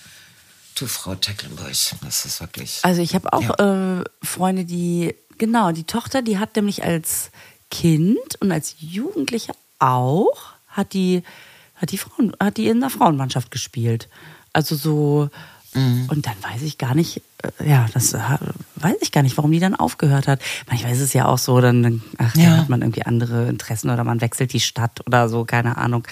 to 0.77 0.87
Frau 0.87 1.17
Tecklenburg. 1.17 1.73
Das 2.05 2.25
ist 2.25 2.41
wirklich. 2.41 2.79
Also 2.85 3.03
ich 3.03 3.17
habe 3.17 3.33
auch 3.33 3.59
ja. 3.59 3.99
äh, 3.99 4.05
Freunde, 4.23 4.65
die, 4.65 5.17
genau, 5.39 5.73
die 5.73 5.89
Tochter, 5.89 6.23
die 6.23 6.39
hat 6.39 6.55
nämlich 6.55 6.85
als 6.85 7.33
Kind 7.73 8.37
und 8.39 8.53
als 8.53 8.77
Jugendliche 8.79 9.55
auch, 9.81 10.53
hat 10.69 10.93
die, 10.93 11.25
hat 11.75 11.91
die 11.91 11.99
Frauen, 11.99 12.37
hat 12.39 12.59
die 12.59 12.69
in 12.69 12.79
der 12.79 12.91
Frauenmannschaft 12.91 13.51
gespielt. 13.51 14.09
Also 14.53 14.77
so, 14.77 15.31
mhm. 15.75 16.07
und 16.09 16.27
dann 16.27 16.37
weiß 16.43 16.63
ich 16.63 16.79
gar 16.79 16.95
nicht, 16.95 17.23
äh, 17.43 17.69
ja, 17.69 17.87
das 17.93 18.15
weiß 18.15 18.97
ich 19.01 19.13
gar 19.13 19.23
nicht, 19.23 19.37
warum 19.37 19.53
die 19.53 19.61
dann 19.61 19.75
aufgehört 19.75 20.29
hat. 20.29 20.41
Manchmal 20.69 20.93
ist 20.93 21.01
es 21.01 21.13
ja 21.13 21.27
auch 21.27 21.39
so, 21.39 21.61
dann, 21.61 22.03
ach, 22.19 22.35
ja. 22.37 22.45
dann 22.45 22.61
hat 22.61 22.69
man 22.69 22.83
irgendwie 22.83 23.05
andere 23.05 23.49
Interessen 23.49 23.91
oder 23.91 24.05
man 24.05 24.21
wechselt 24.21 24.53
die 24.53 24.61
Stadt 24.61 25.01
oder 25.07 25.29
so, 25.29 25.45
keine 25.45 25.77
Ahnung, 25.77 26.07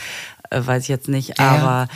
äh, 0.51 0.61
weiß 0.65 0.85
ich 0.85 0.89
jetzt 0.89 1.09
nicht, 1.09 1.39
ja. 1.39 1.49
aber 1.49 1.89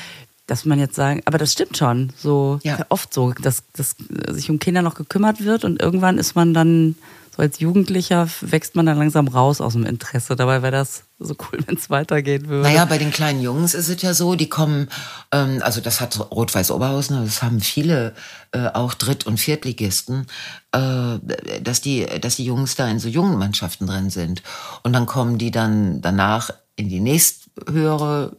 dass 0.47 0.65
man 0.65 0.79
jetzt 0.79 0.95
sagen, 0.95 1.23
aber 1.25 1.39
das 1.39 1.53
stimmt 1.53 1.77
schon, 1.77 2.13
so 2.17 2.59
ja. 2.63 2.79
oft 2.91 3.15
so, 3.15 3.33
dass, 3.33 3.63
dass 3.73 3.97
sich 4.29 4.51
um 4.51 4.59
Kinder 4.59 4.83
noch 4.83 4.95
gekümmert 4.95 5.43
wird 5.45 5.65
und 5.65 5.81
irgendwann 5.81 6.19
ist 6.19 6.35
man 6.35 6.53
dann 6.53 6.97
so 7.35 7.43
als 7.43 7.59
Jugendlicher 7.59 8.29
wächst 8.43 8.77
man 8.77 8.87
dann 8.87 8.99
langsam 8.99 9.27
raus 9.27 9.61
aus 9.61 9.73
dem 9.73 9.85
Interesse. 9.85 10.37
Dabei 10.37 10.63
wäre 10.63 10.73
das 10.73 11.03
so 11.19 11.35
cool, 11.41 11.59
wenn 11.67 11.77
es 11.77 11.91
weitergehen 11.91 12.49
würde. 12.49 12.69
Naja, 12.69 12.85
bei 12.85 12.99
den 12.99 13.11
kleinen 13.11 13.43
Jungs 13.43 13.75
ist 13.75 13.89
es 13.89 14.01
ja 14.03 14.15
so, 14.15 14.37
die 14.37 14.49
kommen, 14.49 14.89
ähm, 15.33 15.61
also 15.63 15.81
das 15.81 16.01
hat 16.01 16.19
Rot-Weiß 16.31 16.71
Oberhausen, 16.71 17.25
das 17.25 17.43
haben 17.43 17.61
viele 17.61 18.15
äh, 18.53 18.69
auch 18.69 18.95
Dritt- 18.95 19.27
und 19.27 19.39
Viertligisten, 19.39 20.27
äh, 20.73 21.19
dass 21.61 21.81
die, 21.81 22.07
dass 22.21 22.37
die 22.37 22.45
Jungs 22.45 22.77
da 22.77 22.89
in 22.89 23.01
so 23.01 23.09
jungen 23.09 23.39
Mannschaften 23.39 23.87
drin 23.87 24.11
sind. 24.11 24.43
Und 24.85 24.93
dann 24.93 25.07
kommen 25.07 25.39
die 25.39 25.51
dann 25.51 26.01
danach 26.03 26.51
in 26.77 26.89
die 26.89 27.01
nächsthöhere 27.01 28.37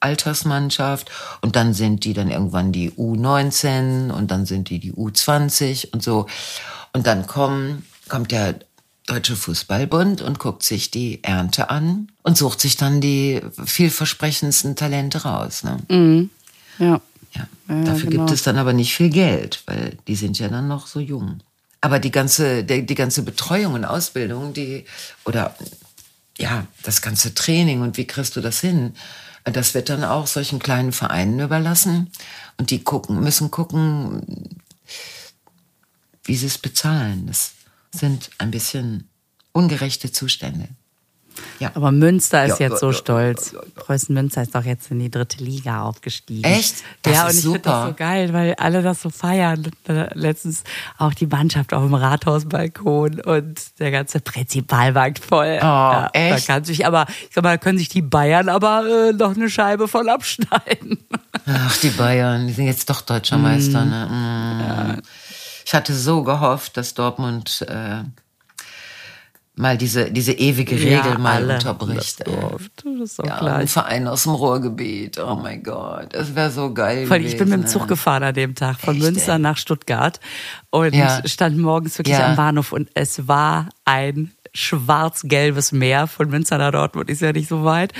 Altersmannschaft 0.00 1.10
und 1.42 1.56
dann 1.56 1.74
sind 1.74 2.04
die 2.04 2.14
dann 2.14 2.30
irgendwann 2.30 2.72
die 2.72 2.90
U19 2.92 4.10
und 4.10 4.30
dann 4.30 4.46
sind 4.46 4.70
die 4.70 4.78
die 4.78 4.94
U20 4.94 5.92
und 5.92 6.02
so. 6.02 6.26
Und 6.94 7.06
dann 7.06 7.26
kommen 7.26 7.84
kommt 8.10 8.32
der 8.32 8.60
Deutsche 9.06 9.34
Fußballbund 9.34 10.20
und 10.20 10.38
guckt 10.38 10.62
sich 10.62 10.90
die 10.90 11.24
Ernte 11.24 11.70
an 11.70 12.12
und 12.22 12.36
sucht 12.36 12.60
sich 12.60 12.76
dann 12.76 13.00
die 13.00 13.40
vielversprechendsten 13.64 14.76
Talente 14.76 15.22
raus. 15.22 15.64
Ne? 15.64 15.78
Mhm. 15.88 16.30
Ja. 16.78 17.00
ja. 17.34 17.48
ja. 17.68 17.84
Dafür 17.84 18.10
genau. 18.10 18.26
gibt 18.26 18.36
es 18.36 18.42
dann 18.42 18.58
aber 18.58 18.72
nicht 18.72 18.94
viel 18.94 19.10
Geld, 19.10 19.62
weil 19.66 19.96
die 20.06 20.14
sind 20.14 20.38
ja 20.38 20.48
dann 20.48 20.68
noch 20.68 20.86
so 20.86 21.00
jung. 21.00 21.40
Aber 21.80 21.98
die 21.98 22.10
ganze, 22.10 22.62
die, 22.62 22.84
die 22.84 22.94
ganze 22.94 23.22
Betreuung 23.22 23.74
und 23.74 23.84
Ausbildung, 23.84 24.52
die, 24.52 24.84
oder 25.24 25.56
ja, 26.38 26.66
das 26.82 27.02
ganze 27.02 27.34
Training 27.34 27.80
und 27.80 27.96
wie 27.96 28.06
kriegst 28.06 28.36
du 28.36 28.40
das 28.40 28.60
hin, 28.60 28.94
das 29.44 29.74
wird 29.74 29.88
dann 29.88 30.04
auch 30.04 30.26
solchen 30.26 30.58
kleinen 30.58 30.92
Vereinen 30.92 31.40
überlassen. 31.40 32.12
Und 32.58 32.70
die 32.70 32.84
gucken, 32.84 33.20
müssen 33.20 33.50
gucken, 33.50 34.60
wie 36.24 36.36
sie 36.36 36.46
es 36.46 36.58
bezahlen. 36.58 37.26
Das 37.26 37.52
sind 37.92 38.30
ein 38.38 38.50
bisschen 38.50 39.08
ungerechte 39.52 40.12
Zustände. 40.12 40.68
Ja. 41.58 41.70
Aber 41.74 41.92
Münster 41.92 42.44
ist 42.44 42.58
ja, 42.58 42.68
jetzt 42.68 42.80
so 42.80 42.88
ja, 42.88 42.92
stolz. 42.92 43.52
Ja, 43.52 43.60
Preußen 43.74 44.14
Münster 44.14 44.42
ist 44.42 44.54
doch 44.54 44.64
jetzt 44.64 44.90
in 44.90 44.98
die 44.98 45.10
dritte 45.10 45.42
Liga 45.42 45.82
aufgestiegen. 45.82 46.44
Echt? 46.44 46.76
Das 47.02 47.14
ja, 47.14 47.26
und 47.26 47.34
ich 47.34 47.42
finde 47.42 47.58
das 47.60 47.86
so 47.86 47.94
geil, 47.94 48.32
weil 48.32 48.54
alle 48.54 48.82
das 48.82 49.02
so 49.02 49.10
feiern. 49.10 49.70
Letztens 50.14 50.64
auch 50.98 51.14
die 51.14 51.26
Mannschaft 51.26 51.72
auf 51.72 51.82
dem 51.82 51.94
Rathausbalkon 51.94 53.20
und 53.20 53.78
der 53.78 53.90
ganze 53.90 54.20
Prinzipalmarkt 54.20 55.18
voll. 55.18 55.58
Oh, 55.60 55.64
ja, 55.64 56.10
echt? 56.12 56.48
Da 56.48 56.54
kann 56.54 56.64
sich 56.64 56.86
aber, 56.86 57.06
ich 57.08 57.34
sag 57.34 57.44
mal, 57.44 57.52
da 57.52 57.58
können 57.58 57.78
sich 57.78 57.88
die 57.88 58.02
Bayern 58.02 58.48
aber 58.48 59.08
äh, 59.10 59.12
noch 59.12 59.34
eine 59.34 59.50
Scheibe 59.50 59.88
voll 59.88 60.08
abschneiden. 60.08 60.98
Ach, 61.46 61.76
die 61.78 61.90
Bayern, 61.90 62.46
die 62.46 62.52
sind 62.52 62.66
jetzt 62.66 62.88
doch 62.88 63.02
deutscher 63.02 63.38
Meister. 63.38 63.84
Mm. 63.84 63.90
Ne? 63.90 64.06
Mm. 64.06 64.60
Ja. 64.60 64.96
Ich 65.70 65.74
hatte 65.76 65.94
so 65.94 66.24
gehofft, 66.24 66.76
dass 66.76 66.94
Dortmund 66.94 67.64
äh, 67.68 68.02
mal 69.54 69.78
diese, 69.78 70.10
diese 70.10 70.32
ewige 70.32 70.74
Regel 70.74 71.12
ja, 71.12 71.16
mal 71.16 71.48
unterbricht. 71.48 72.24
Ja. 72.26 73.54
Ein 73.54 73.68
Verein 73.68 74.08
aus 74.08 74.24
dem 74.24 74.32
Ruhrgebiet. 74.32 75.20
Oh 75.20 75.36
mein 75.36 75.62
Gott, 75.62 76.08
das 76.10 76.34
wäre 76.34 76.50
so 76.50 76.74
geil. 76.74 77.04
Gewesen, 77.04 77.24
ich 77.24 77.36
bin 77.36 77.50
mit 77.50 77.60
dem 77.60 77.66
Zug 77.68 77.86
gefahren 77.86 78.24
an 78.24 78.34
dem 78.34 78.56
Tag 78.56 78.80
von 78.80 78.96
Echt, 78.96 79.04
Münster 79.04 79.34
ey? 79.34 79.38
nach 79.38 79.58
Stuttgart 79.58 80.18
und 80.70 80.92
ja. 80.92 81.22
stand 81.28 81.56
morgens 81.56 81.96
wirklich 81.98 82.16
am 82.16 82.34
Bahnhof 82.34 82.72
und 82.72 82.90
es 82.94 83.28
war 83.28 83.68
ein 83.84 84.32
schwarz-gelbes 84.52 85.70
Meer 85.70 86.08
von 86.08 86.30
Münster 86.30 86.58
nach 86.58 86.72
Dortmund, 86.72 87.08
ist 87.08 87.22
ja 87.22 87.32
nicht 87.32 87.48
so 87.48 87.62
weit. 87.62 87.92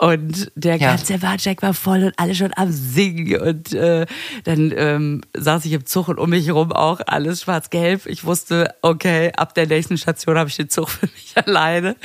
Und 0.00 0.52
der 0.54 0.76
ja. 0.76 0.90
ganze 0.90 1.18
Bahnsteig 1.18 1.60
war 1.60 1.74
voll 1.74 2.04
und 2.04 2.14
alle 2.16 2.34
schon 2.36 2.52
am 2.54 2.70
Singen. 2.70 3.40
Und 3.40 3.72
äh, 3.72 4.06
dann 4.44 4.72
ähm, 4.76 5.22
saß 5.36 5.64
ich 5.64 5.72
im 5.72 5.86
Zug 5.86 6.06
und 6.06 6.18
um 6.18 6.30
mich 6.30 6.46
herum 6.46 6.70
auch 6.70 7.00
alles 7.04 7.42
schwarz-gelb. 7.42 8.06
Ich 8.06 8.24
wusste, 8.24 8.74
okay, 8.82 9.32
ab 9.36 9.54
der 9.54 9.66
nächsten 9.66 9.98
Station 9.98 10.38
habe 10.38 10.48
ich 10.48 10.56
den 10.56 10.70
Zug 10.70 10.88
für 10.88 11.06
mich 11.06 11.34
alleine. 11.34 11.96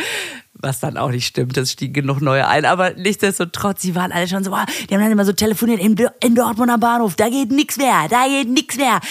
Was 0.56 0.80
dann 0.80 0.98
auch 0.98 1.12
nicht 1.12 1.28
stimmt, 1.28 1.56
es 1.58 1.72
stiegen 1.72 1.94
genug 1.94 2.22
neue 2.22 2.48
ein. 2.48 2.66
Aber 2.66 2.94
nichtsdestotrotz, 2.94 3.84
sie 3.84 3.94
waren 3.94 4.12
alle 4.12 4.28
schon 4.28 4.44
so, 4.44 4.54
ah, 4.54 4.66
die 4.90 4.94
haben 4.96 5.02
dann 5.02 5.12
immer 5.12 5.26
so 5.26 5.34
telefoniert 5.34 5.80
in, 5.80 5.96
in 6.24 6.36
Dortmunder 6.36 6.80
Bahnhof, 6.80 7.16
da 7.16 7.30
geht 7.30 7.52
nichts 7.52 7.78
mehr, 7.78 8.08
da 8.10 8.26
geht 8.28 8.50
nichts 8.50 8.78
mehr. 8.78 9.02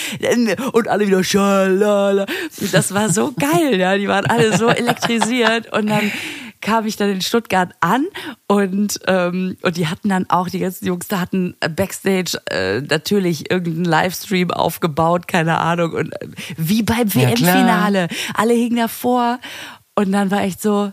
Und 0.73 0.89
alle 0.89 1.07
wieder 1.07 1.23
schalala. 1.23 2.27
Das 2.73 2.95
war 2.95 3.11
so 3.11 3.33
geil, 3.33 3.79
ja. 3.79 3.97
Die 3.97 4.09
waren 4.09 4.27
alle 4.27 4.57
so 4.57 4.69
elektrisiert. 4.69 5.73
Und 5.73 5.89
dann 5.89 6.11
kam 6.63 6.87
ich 6.87 6.97
dann 6.97 7.11
in 7.11 7.21
Stuttgart 7.21 7.75
an 7.81 8.07
und, 8.47 9.01
ähm, 9.07 9.59
und 9.61 9.77
die 9.77 9.89
hatten 9.89 10.09
dann 10.09 10.31
auch, 10.31 10.49
die 10.49 10.61
ganzen 10.61 10.87
Jungs 10.87 11.09
da 11.09 11.21
hatten 11.21 11.55
Backstage 11.61 12.41
äh, 12.47 12.81
natürlich 12.81 13.51
irgendeinen 13.51 13.85
Livestream 13.85 14.51
aufgebaut, 14.51 15.29
keine 15.29 15.59
Ahnung. 15.59 15.93
Und 15.93 16.13
äh, 16.23 16.29
wie 16.57 16.83
beim 16.83 17.13
WM-Finale. 17.13 18.09
Alle 18.33 18.55
hingen 18.55 18.77
davor 18.77 19.39
und 19.95 20.13
dann 20.13 20.31
war 20.31 20.43
echt 20.43 20.63
so, 20.63 20.93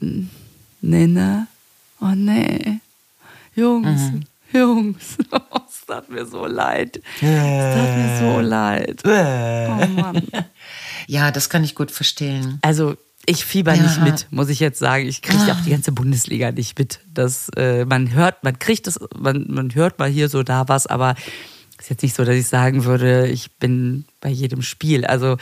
nee, 0.00 0.26
ne? 0.80 1.46
Oh 2.00 2.12
nee. 2.14 2.80
Jungs, 3.54 4.00
mhm. 4.00 4.22
Jungs, 4.52 5.16
es 5.68 5.86
tat 5.86 6.08
mir 6.08 6.26
so 6.26 6.46
leid. 6.46 7.00
Es 7.16 7.20
tat 7.20 7.96
mir 7.96 8.18
so 8.20 8.40
leid. 8.40 9.02
Oh 9.04 10.00
Mann. 10.00 10.22
Ja, 11.06 11.30
das 11.30 11.50
kann 11.50 11.62
ich 11.62 11.74
gut 11.74 11.90
verstehen. 11.90 12.58
Also 12.62 12.96
ich 13.26 13.44
fieber 13.44 13.74
Ja. 13.74 13.82
nicht 13.82 14.02
mit, 14.02 14.26
muss 14.30 14.48
ich 14.48 14.60
jetzt 14.60 14.78
sagen. 14.78 15.06
Ich 15.06 15.22
kriege 15.22 15.52
auch 15.52 15.60
die 15.64 15.70
ganze 15.70 15.92
Bundesliga 15.92 16.52
nicht 16.52 16.78
mit. 16.78 17.00
Das, 17.12 17.48
äh, 17.56 17.84
man 17.84 18.12
hört, 18.12 18.42
man 18.44 18.58
kriegt 18.58 18.86
das, 18.86 18.98
man, 19.16 19.46
man 19.48 19.74
hört 19.74 19.98
mal 19.98 20.08
hier 20.08 20.28
so 20.28 20.42
da 20.42 20.68
was, 20.68 20.86
aber 20.86 21.14
ist 21.84 21.90
jetzt 21.90 22.02
nicht 22.02 22.16
so, 22.16 22.24
dass 22.24 22.34
ich 22.34 22.46
sagen 22.46 22.84
würde, 22.84 23.26
ich 23.28 23.58
bin 23.58 24.06
bei 24.20 24.30
jedem 24.30 24.62
Spiel. 24.62 25.04
Also 25.04 25.36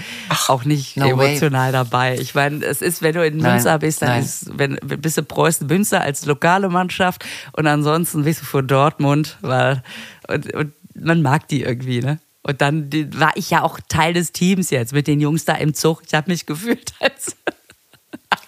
auch 0.49 0.65
nicht 0.65 0.97
no 0.97 1.17
way. 1.17 1.29
emotional 1.31 1.71
dabei. 1.71 2.19
Ich 2.19 2.35
meine, 2.35 2.65
es 2.65 2.83
ist, 2.83 3.01
wenn 3.03 3.15
du 3.15 3.25
in 3.25 3.37
Münster 3.37 3.79
bist, 3.79 4.03
dann 4.03 4.09
nein. 4.09 4.23
ist, 4.25 4.59
wenn, 4.59 4.77
bist 4.83 5.19
du 5.19 5.23
Preußen 5.23 5.67
Münster 5.67 6.01
als 6.01 6.27
lokale 6.27 6.69
Mannschaft 6.69 7.25
und 7.53 7.67
ansonsten 7.67 8.25
bist 8.25 8.41
du 8.41 8.45
vor 8.45 8.63
Dortmund, 8.63 9.39
weil 9.41 9.83
und, 10.27 10.53
und 10.55 10.73
man 10.95 11.23
mag 11.23 11.47
die 11.49 11.63
irgendwie, 11.63 12.01
ne? 12.01 12.19
Und 12.43 12.61
dann 12.61 12.91
war 13.15 13.31
ich 13.37 13.51
ja 13.51 13.63
auch 13.63 13.79
Teil 13.89 14.15
des 14.15 14.33
Teams 14.33 14.71
jetzt 14.71 14.93
mit 14.93 15.07
den 15.07 15.21
Jungs 15.21 15.45
da 15.45 15.55
im 15.55 15.75
Zug. 15.75 16.03
Ich 16.05 16.13
habe 16.13 16.29
mich 16.29 16.45
gefühlt 16.45 16.93
als 17.01 17.37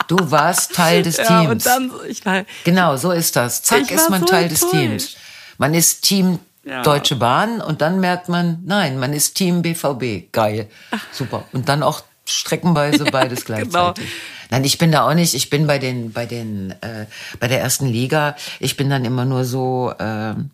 Du 0.09 0.17
warst 0.31 0.75
Teil 0.75 1.03
des 1.03 1.17
ja, 1.19 1.25
Teams. 1.41 1.51
und 1.51 1.67
dann 1.67 1.91
ich 2.09 2.25
war 2.27 2.45
Genau, 2.65 2.97
so 2.97 3.11
ist 3.11 3.37
das. 3.37 3.63
Zack, 3.63 3.91
ist 3.91 4.11
man 4.11 4.21
so 4.21 4.27
Teil 4.27 4.49
des 4.49 4.63
enttäuscht. 4.63 4.81
Teams. 4.83 5.17
Man 5.59 5.75
ist 5.75 6.03
Team 6.03 6.39
Ja. 6.65 6.83
Deutsche 6.83 7.17
Bahn 7.17 7.61
und 7.61 7.81
dann 7.83 8.01
merkt 8.01 8.29
man, 8.29 8.61
nein, 8.65 8.99
man 8.99 9.13
ist 9.13 9.35
Team 9.35 9.63
BVB. 9.63 10.33
Geil. 10.33 10.69
Super. 11.13 11.45
Und 11.53 11.69
dann 11.69 11.83
auch 11.83 12.03
streckenweise 12.27 13.05
beides 13.13 13.45
genau. 13.45 13.59
gleichzeitig. 13.61 14.05
Nein, 14.51 14.65
ich 14.65 14.79
bin 14.79 14.91
da 14.93 15.09
auch 15.09 15.15
nicht. 15.15 15.35
Ich 15.35 15.51
bin 15.51 15.67
bei 15.67 15.79
den, 15.79 16.13
bei 16.13 16.27
den, 16.27 16.71
äh, 16.81 17.07
bei 17.41 17.49
der 17.49 17.61
ersten 17.61 17.87
Liga. 17.87 18.35
Ich 18.61 18.77
bin 18.77 18.89
dann 18.91 19.05
immer 19.05 19.25
nur 19.25 19.45
so, 19.45 19.93
ähm, 19.99 20.51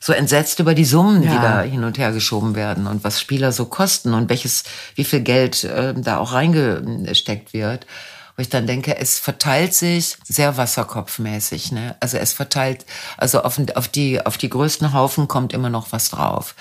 so 0.00 0.12
entsetzt 0.12 0.58
über 0.60 0.74
die 0.74 0.84
Summen, 0.84 1.22
die 1.22 1.28
Ja. 1.28 1.42
da 1.42 1.60
hin 1.62 1.84
und 1.84 1.96
her 1.98 2.10
geschoben 2.12 2.54
werden 2.56 2.86
und 2.86 3.04
was 3.04 3.20
Spieler 3.20 3.52
so 3.52 3.66
kosten 3.66 4.14
und 4.14 4.28
welches, 4.30 4.64
wie 4.94 5.04
viel 5.04 5.20
Geld 5.20 5.62
äh, 5.64 5.94
da 5.96 6.18
auch 6.18 6.32
reingesteckt 6.32 7.52
wird. 7.52 7.86
Wo 8.36 8.40
ich 8.42 8.48
dann 8.48 8.66
denke, 8.66 8.96
es 8.96 9.18
verteilt 9.18 9.74
sich 9.74 10.16
sehr 10.26 10.56
wasserkopfmäßig, 10.56 11.72
ne? 11.72 11.96
Also 12.00 12.16
es 12.16 12.32
verteilt, 12.32 12.86
also 13.18 13.42
auf, 13.42 13.60
auf 13.74 13.88
die, 13.88 14.24
auf 14.24 14.38
die 14.38 14.48
größten 14.48 14.92
Haufen 14.94 15.28
kommt 15.28 15.52
immer 15.52 15.68
noch 15.70 15.92
was 15.92 16.08
drauf. 16.10 16.54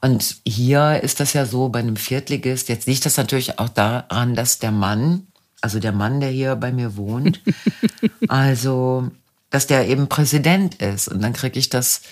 Und 0.00 0.36
hier 0.46 1.00
ist 1.02 1.18
das 1.18 1.32
ja 1.32 1.44
so 1.44 1.70
bei 1.70 1.80
einem 1.80 1.96
Viertligist. 1.96 2.68
Jetzt 2.68 2.86
liegt 2.86 3.04
das 3.04 3.16
natürlich 3.16 3.58
auch 3.58 3.68
daran, 3.68 4.36
dass 4.36 4.60
der 4.60 4.70
Mann, 4.70 5.26
also 5.60 5.80
der 5.80 5.90
Mann, 5.92 6.20
der 6.20 6.30
hier 6.30 6.54
bei 6.54 6.70
mir 6.70 6.96
wohnt, 6.96 7.40
also, 8.28 9.10
dass 9.50 9.66
der 9.66 9.88
eben 9.88 10.08
Präsident 10.08 10.76
ist. 10.76 11.08
Und 11.08 11.20
dann 11.20 11.32
kriege 11.32 11.58
ich 11.58 11.68
das, 11.68 12.02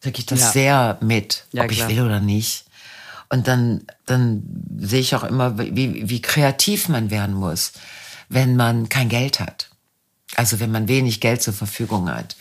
kriege 0.00 0.18
ich 0.18 0.26
das 0.26 0.40
Ja. 0.40 0.50
sehr 0.52 0.98
mit, 1.02 1.44
Ja, 1.52 1.64
ob 1.64 1.70
ich 1.70 1.78
klar. 1.78 1.90
will 1.90 2.00
oder 2.02 2.20
nicht. 2.20 2.64
Und 3.28 3.46
dann, 3.48 3.82
dann 4.06 4.42
sehe 4.78 5.00
ich 5.00 5.14
auch 5.14 5.22
immer, 5.24 5.58
wie, 5.58 6.08
wie 6.08 6.22
kreativ 6.22 6.88
man 6.88 7.10
werden 7.10 7.34
muss, 7.34 7.72
wenn 8.30 8.56
man 8.56 8.88
kein 8.88 9.10
Geld 9.10 9.40
hat. 9.40 9.68
Also 10.36 10.60
wenn 10.60 10.70
man 10.70 10.88
wenig 10.88 11.20
Geld 11.20 11.42
zur 11.42 11.52
Verfügung 11.52 12.08
hat. 12.08 12.36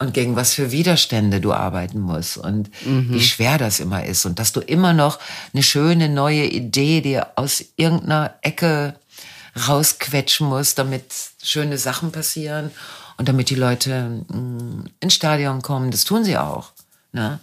Und 0.00 0.12
gegen 0.12 0.34
was 0.34 0.54
für 0.54 0.72
Widerstände 0.72 1.40
du 1.40 1.52
arbeiten 1.52 2.00
musst 2.00 2.36
und 2.36 2.68
wie 2.84 3.22
schwer 3.22 3.58
das 3.58 3.78
immer 3.78 4.04
ist. 4.04 4.26
Und 4.26 4.40
dass 4.40 4.52
du 4.52 4.60
immer 4.60 4.92
noch 4.92 5.20
eine 5.52 5.62
schöne 5.62 6.08
neue 6.08 6.46
Idee 6.46 7.00
dir 7.00 7.28
aus 7.36 7.64
irgendeiner 7.76 8.34
Ecke 8.42 8.98
rausquetschen 9.68 10.48
musst, 10.48 10.78
damit 10.78 11.04
schöne 11.42 11.78
Sachen 11.78 12.10
passieren 12.10 12.72
und 13.18 13.28
damit 13.28 13.50
die 13.50 13.54
Leute 13.54 14.24
mh, 14.26 14.86
ins 14.98 15.14
Stadion 15.14 15.62
kommen. 15.62 15.92
Das 15.92 16.02
tun 16.02 16.24
sie 16.24 16.38
auch. 16.38 16.72
Ne? 17.12 17.38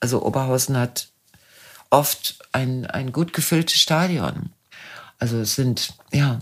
Also 0.00 0.24
Oberhausen 0.24 0.76
hat 0.76 1.08
oft 1.90 2.36
ein, 2.50 2.86
ein 2.86 3.12
gut 3.12 3.32
gefülltes 3.32 3.80
Stadion. 3.80 4.50
Also 5.20 5.38
es 5.38 5.54
sind, 5.54 5.94
ja. 6.12 6.40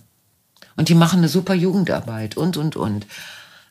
Und 0.77 0.89
die 0.89 0.95
machen 0.95 1.19
eine 1.19 1.29
super 1.29 1.55
Jugendarbeit 1.55 2.37
und, 2.37 2.57
und, 2.57 2.77
und. 2.77 3.07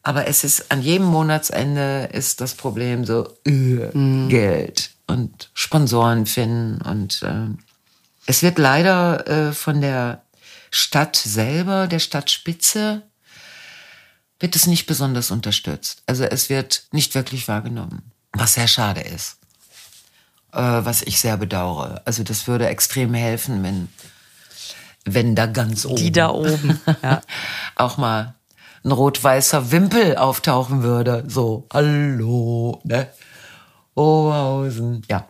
Aber 0.04 0.28
es 0.28 0.44
ist 0.44 0.72
an 0.72 0.82
jedem 0.82 1.08
Monatsende 1.08 2.10
ist 2.14 2.42
das 2.42 2.56
Problem 2.56 3.06
so 3.06 3.36
äh, 3.46 3.90
Geld 4.30 4.92
und 5.08 5.50
Sponsoren 5.54 6.26
finden. 6.26 6.82
Und 6.82 7.24
äh, 7.24 7.48
es 8.26 8.44
wird 8.44 8.58
leider 8.58 9.28
äh, 9.28 9.54
von 9.54 9.82
der 9.82 10.24
Stadt 10.72 11.16
selber, 11.16 11.88
der 11.88 12.00
Stadtspitze, 12.00 13.02
wird 14.40 14.56
es 14.56 14.68
nicht 14.68 14.86
besonders 14.86 15.32
unterstützt. 15.32 16.04
Also 16.06 16.24
es 16.24 16.50
wird 16.50 16.84
nicht 16.92 17.14
wirklich 17.16 17.48
wahrgenommen, 17.48 18.12
was 18.32 18.54
sehr 18.54 18.68
schade 18.68 19.02
ist 19.02 19.40
äh, 20.54 20.58
was 20.58 21.02
ich 21.02 21.20
sehr 21.20 21.38
bedauere. 21.38 22.02
Also 22.06 22.24
das 22.24 22.48
würde 22.48 22.68
extrem 22.68 23.14
helfen, 23.14 23.64
wenn, 23.64 23.90
wenn 25.06 25.36
da 25.36 25.46
ganz 25.46 25.86
oben 25.86 25.96
die 25.96 26.12
da 26.12 26.30
oben. 26.30 26.80
Ja. 27.04 27.22
auch 27.76 27.98
mal 27.98 28.36
ein 28.84 28.92
rot-weißer 28.92 29.72
Wimpel 29.72 30.18
auftauchen 30.18 30.84
würde. 30.84 31.24
So, 31.28 31.68
hallo, 31.74 32.82
ne? 32.84 33.08
Oberhausen. 33.96 35.04
Ja, 35.10 35.28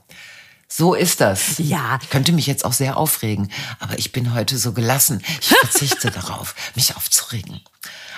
so 0.68 0.94
ist 0.94 1.20
das. 1.20 1.58
Ja. 1.58 1.98
Ich 2.02 2.10
könnte 2.10 2.32
mich 2.32 2.46
jetzt 2.46 2.64
auch 2.64 2.74
sehr 2.74 2.98
aufregen, 2.98 3.52
aber 3.80 3.98
ich 3.98 4.12
bin 4.12 4.34
heute 4.36 4.58
so 4.58 4.72
gelassen. 4.72 5.24
Ich 5.42 5.50
verzichte 5.50 6.12
darauf, 6.12 6.56
mich 6.76 6.96
aufzuregen. 6.96 7.60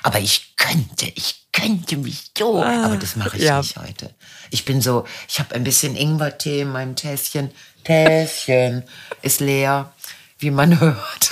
Aber 0.04 0.20
ich 0.20 0.56
könnte, 0.58 1.06
ich 1.16 1.46
könnte 1.54 1.96
mich 1.98 2.32
so, 2.38 2.62
aber 2.62 2.98
das 2.98 3.16
mache 3.16 3.38
ich 3.38 3.44
ja. 3.44 3.60
nicht 3.60 3.78
heute. 3.78 4.14
Ich 4.50 4.66
bin 4.66 4.82
so, 4.82 5.06
ich 5.30 5.40
habe 5.40 5.56
ein 5.56 5.64
bisschen 5.64 5.96
Ingwertee 5.96 6.62
in 6.62 6.72
meinem 6.72 6.96
Tässchen. 6.96 7.52
Tässchen 7.84 8.84
ist 9.22 9.40
leer, 9.40 9.94
wie 10.42 10.52
man 10.52 10.80
hört. 10.80 11.32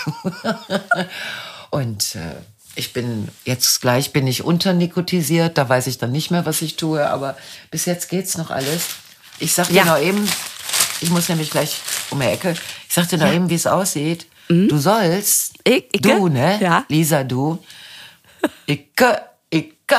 Und 1.69 2.15
äh, 2.15 2.35
ich 2.75 2.93
bin 2.93 3.27
jetzt 3.45 3.81
gleich 3.81 4.13
bin 4.13 4.25
ich 4.27 4.43
unternikotisiert, 4.43 5.57
da 5.57 5.67
weiß 5.67 5.87
ich 5.87 5.97
dann 5.97 6.11
nicht 6.11 6.31
mehr, 6.31 6.45
was 6.45 6.61
ich 6.61 6.75
tue, 6.77 7.07
aber 7.09 7.37
bis 7.71 7.85
jetzt 7.85 8.09
geht's 8.09 8.37
noch 8.37 8.49
alles. 8.51 8.85
Ich 9.39 9.53
sag 9.53 9.67
dir 9.67 9.75
Ja. 9.75 9.85
noch 9.85 9.99
eben, 9.99 10.27
ich 11.01 11.09
muss 11.09 11.29
nämlich 11.29 11.49
gleich 11.51 11.77
um 12.09 12.19
die 12.19 12.25
Ecke. 12.27 12.55
Ich 12.87 12.93
sag 12.93 13.07
dir 13.09 13.17
noch 13.17 13.31
eben, 13.31 13.49
wie 13.49 13.55
es 13.55 13.67
aussieht. 13.67 14.27
Du 14.47 14.77
sollst, 14.79 15.55
Ich- 15.63 15.85
ich- 15.91 16.01
du, 16.01 16.27
ne? 16.27 16.57
Ja. 16.61 16.85
Lisa, 16.89 17.23
du, 17.23 17.63
Icke, 18.67 19.21
Icke. 19.53 19.97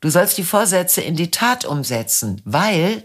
Du 0.00 0.10
sollst 0.10 0.36
die 0.38 0.44
Vorsätze 0.44 1.00
in 1.00 1.16
die 1.16 1.30
Tat 1.30 1.64
umsetzen, 1.64 2.40
weil 2.44 3.04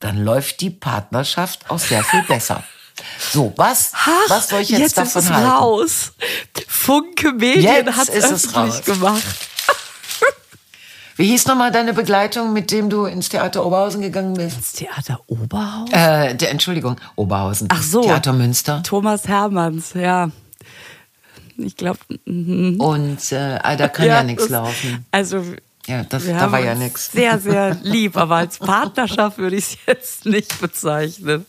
dann 0.00 0.18
läuft 0.22 0.60
die 0.60 0.70
Partnerschaft 0.70 1.70
auch 1.70 1.78
sehr 1.78 2.02
viel 2.04 2.22
besser. 2.22 2.64
So, 3.18 3.52
was, 3.56 3.92
Ach, 3.94 4.08
was 4.28 4.48
soll 4.48 4.60
ich 4.60 4.68
jetzt, 4.70 4.80
jetzt 4.80 4.98
davon 4.98 5.20
ist 5.22 5.28
es 5.28 5.32
halten? 5.34 5.48
raus. 5.50 6.12
Funke 6.68 7.32
Medien 7.32 7.96
hat 7.96 8.08
es 8.08 8.54
raus. 8.54 8.82
gemacht. 8.84 9.22
Wie 11.16 11.26
hieß 11.28 11.46
nochmal 11.46 11.70
deine 11.70 11.92
Begleitung, 11.94 12.52
mit 12.52 12.70
dem 12.72 12.90
du 12.90 13.04
ins 13.04 13.28
Theater 13.28 13.64
Oberhausen 13.64 14.00
gegangen 14.00 14.34
bist? 14.34 14.58
Das 14.58 14.72
Theater 14.72 15.20
Oberhaus? 15.28 15.88
Äh, 15.92 16.34
der, 16.34 16.50
Entschuldigung, 16.50 16.96
Oberhausen. 17.14 17.68
Ach 17.70 17.82
so. 17.82 18.02
Theater 18.02 18.32
Münster. 18.32 18.82
Thomas 18.82 19.28
Hermanns, 19.28 19.94
ja. 19.94 20.30
Ich 21.56 21.76
glaube, 21.76 22.00
Und 22.26 23.18
äh, 23.30 23.58
ah, 23.62 23.76
da 23.76 23.86
kann 23.88 24.06
ja, 24.06 24.22
nichts 24.24 24.48
laufen. 24.48 25.06
Also, 25.12 25.40
Ja, 25.86 26.02
das, 26.02 26.26
da 26.26 26.50
war 26.50 26.58
ja 26.58 26.74
nichts. 26.74 27.12
Sehr, 27.12 27.38
sehr 27.38 27.74
lieb, 27.82 28.16
aber 28.16 28.36
als 28.36 28.58
Partnerschaft 28.58 29.38
würde 29.38 29.54
ich 29.54 29.64
es 29.64 29.78
jetzt 29.86 30.26
nicht 30.26 30.60
bezeichnen. 30.60 31.46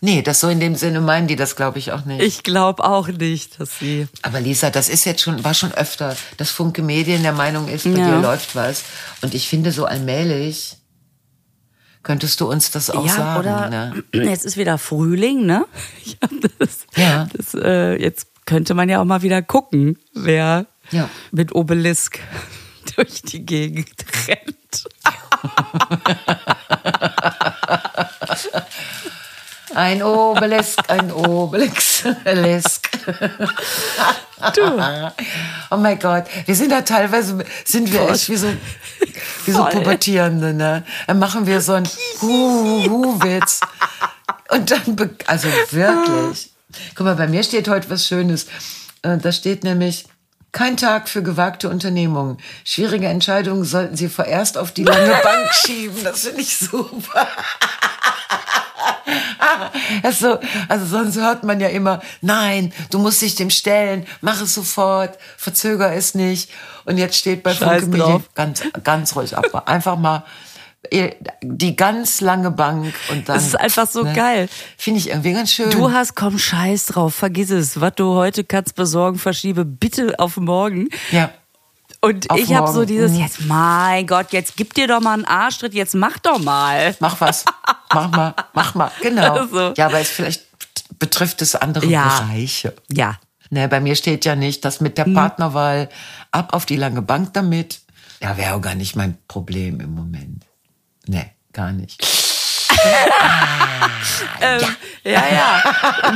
Nee, 0.00 0.20
das 0.22 0.40
so 0.40 0.48
in 0.48 0.60
dem 0.60 0.74
Sinne 0.74 1.00
meinen 1.00 1.26
die 1.26 1.36
das, 1.36 1.56
glaube 1.56 1.78
ich, 1.78 1.90
auch 1.92 2.04
nicht. 2.04 2.20
Ich 2.22 2.42
glaube 2.42 2.84
auch 2.84 3.08
nicht, 3.08 3.58
dass 3.58 3.78
sie. 3.78 4.06
Aber 4.22 4.40
Lisa, 4.40 4.70
das 4.70 4.88
ist 4.88 5.04
jetzt 5.06 5.22
schon, 5.22 5.42
war 5.42 5.54
schon 5.54 5.72
öfter, 5.72 6.14
dass 6.36 6.50
Funke 6.50 6.82
Medien 6.82 7.22
der 7.22 7.32
Meinung 7.32 7.68
ist, 7.68 7.84
bei 7.84 7.90
Ja. 7.98 8.16
dir 8.16 8.20
läuft 8.20 8.54
was. 8.54 8.84
Und 9.22 9.34
ich 9.34 9.48
finde, 9.48 9.72
so 9.72 9.86
allmählich 9.86 10.76
könntest 12.02 12.40
du 12.40 12.48
uns 12.50 12.70
das 12.70 12.90
auch 12.90 13.06
ja, 13.06 13.12
sagen. 13.12 13.40
oder 13.40 13.70
Ne? 13.70 14.04
jetzt 14.30 14.44
ist 14.44 14.56
wieder 14.56 14.78
Frühling, 14.78 15.46
ne? 15.46 15.64
Das, 16.58 16.86
Ja. 16.94 17.26
Das, 17.36 17.54
äh, 17.54 17.94
jetzt 18.00 18.28
könnte 18.44 18.74
man 18.74 18.88
ja 18.88 19.00
auch 19.00 19.04
mal 19.04 19.22
wieder 19.22 19.42
gucken, 19.42 19.98
wer 20.14 20.66
Ja. 20.92 21.08
mit 21.32 21.54
Obelisk 21.54 22.20
durch 22.96 23.22
die 23.22 23.44
Gegend 23.44 23.88
rennt. 24.28 24.84
Ein 29.76 30.02
Obelisk, 30.02 30.78
ein 30.88 31.12
Obelisk, 31.12 32.06
Obelisk. 32.24 32.88
Oh 35.70 35.76
mein 35.76 35.98
Gott, 35.98 36.24
wir 36.46 36.54
sind 36.56 36.72
da 36.72 36.80
teilweise, 36.80 37.44
sind 37.62 37.92
wir 37.92 38.08
echt 38.08 38.30
wie 38.30 38.36
so, 38.36 38.48
wie 39.44 39.52
so 39.52 39.58
Voll. 39.58 39.70
Pubertierende, 39.72 40.54
ne? 40.54 40.82
Dann 41.06 41.18
machen 41.18 41.46
wir 41.46 41.60
so 41.60 41.74
einen 41.74 41.86
Hu-Hu-Witz. 42.22 43.60
Und 44.48 44.70
dann, 44.70 45.10
also 45.26 45.48
wirklich. 45.70 46.52
Guck 46.94 47.04
mal, 47.04 47.16
bei 47.16 47.26
mir 47.26 47.42
steht 47.42 47.68
heute 47.68 47.90
was 47.90 48.06
Schönes. 48.06 48.46
Äh, 49.02 49.18
Da 49.18 49.30
steht 49.30 49.62
nämlich, 49.62 50.06
kein 50.52 50.78
Tag 50.78 51.06
für 51.06 51.22
gewagte 51.22 51.68
Unternehmungen. 51.68 52.38
Schwierige 52.64 53.08
Entscheidungen 53.08 53.64
sollten 53.64 53.94
Sie 53.94 54.08
vorerst 54.08 54.56
auf 54.56 54.72
die 54.72 54.84
lange 54.84 55.20
Bank 55.22 55.52
schieben. 55.52 56.02
Das 56.02 56.20
finde 56.20 56.40
ich 56.40 56.56
super. 56.56 57.28
Also, 60.02 60.38
also 60.68 60.86
sonst 60.86 61.16
hört 61.16 61.44
man 61.44 61.60
ja 61.60 61.68
immer, 61.68 62.02
nein, 62.20 62.72
du 62.90 62.98
musst 62.98 63.22
dich 63.22 63.34
dem 63.34 63.50
stellen, 63.50 64.06
mach 64.20 64.40
es 64.40 64.54
sofort, 64.54 65.18
verzöger 65.36 65.94
es 65.94 66.14
nicht. 66.14 66.50
Und 66.84 66.98
jetzt 66.98 67.16
steht 67.16 67.42
bei 67.42 67.54
Scheiß 67.54 67.82
Funke. 67.82 67.98
Medien 67.98 68.24
ganz, 68.34 68.62
ganz 68.82 69.16
ruhig 69.16 69.36
ab. 69.36 69.68
Einfach 69.68 69.96
mal 69.96 70.24
eh, 70.90 71.14
die 71.42 71.76
ganz 71.76 72.20
lange 72.20 72.50
Bank 72.50 72.94
und 73.10 73.28
dann. 73.28 73.36
Das 73.36 73.46
ist 73.46 73.58
einfach 73.58 73.88
so 73.88 74.04
geil. 74.04 74.48
Finde 74.76 75.00
ich 75.00 75.08
irgendwie 75.08 75.32
ganz 75.32 75.52
schön. 75.52 75.70
Du 75.70 75.90
hast, 75.92 76.14
komm, 76.14 76.38
scheiß 76.38 76.86
drauf, 76.86 77.14
vergiss 77.14 77.50
es. 77.50 77.80
Was 77.80 77.94
du 77.96 78.14
heute 78.14 78.44
kannst 78.44 78.74
besorgen, 78.74 79.18
verschiebe 79.18 79.64
bitte 79.64 80.18
auf 80.18 80.36
morgen. 80.36 80.88
ja. 81.10 81.30
Und 82.06 82.30
Auf 82.30 82.38
ich 82.38 82.54
habe 82.54 82.70
so 82.72 82.84
dieses, 82.84 83.12
Mhm. 83.12 83.20
jetzt, 83.20 83.40
mein 83.46 84.06
Gott, 84.06 84.32
jetzt 84.32 84.56
gib 84.56 84.74
dir 84.74 84.86
doch 84.86 85.00
mal 85.00 85.14
einen 85.14 85.24
Arschtritt, 85.24 85.74
jetzt 85.74 85.94
mach 85.94 86.18
doch 86.18 86.38
mal. 86.38 86.94
Mach 87.00 87.20
was. 87.20 87.44
mach 87.92 88.10
mal, 88.10 88.34
mach 88.54 88.74
mal. 88.74 88.90
Genau. 89.02 89.34
Also. 89.40 89.74
Ja, 89.76 89.86
aber 89.86 89.98
es 90.00 90.10
vielleicht 90.10 90.42
betrifft 90.98 91.42
es 91.42 91.54
andere 91.56 91.86
Ja. 91.86 92.20
Bereiche. 92.20 92.74
Ja. 92.92 93.18
Ne, 93.50 93.68
bei 93.68 93.80
mir 93.80 93.94
steht 93.96 94.24
ja 94.24 94.34
nicht, 94.36 94.64
dass 94.64 94.80
mit 94.80 94.98
der 94.98 95.04
Partnerwahl 95.04 95.88
ab 96.32 96.52
auf 96.52 96.66
die 96.66 96.76
lange 96.76 97.02
Bank 97.02 97.32
damit. 97.34 97.80
Ja, 98.20 98.36
wäre 98.36 98.54
auch 98.54 98.60
gar 98.60 98.74
nicht 98.74 98.96
mein 98.96 99.18
Problem 99.28 99.80
im 99.80 99.94
Moment. 99.94 100.44
Ne, 101.06 101.30
gar 101.52 101.72
nicht. 101.72 102.04
Ähm, 104.40 104.60
ja, 104.60 104.68
ja. 105.12 105.62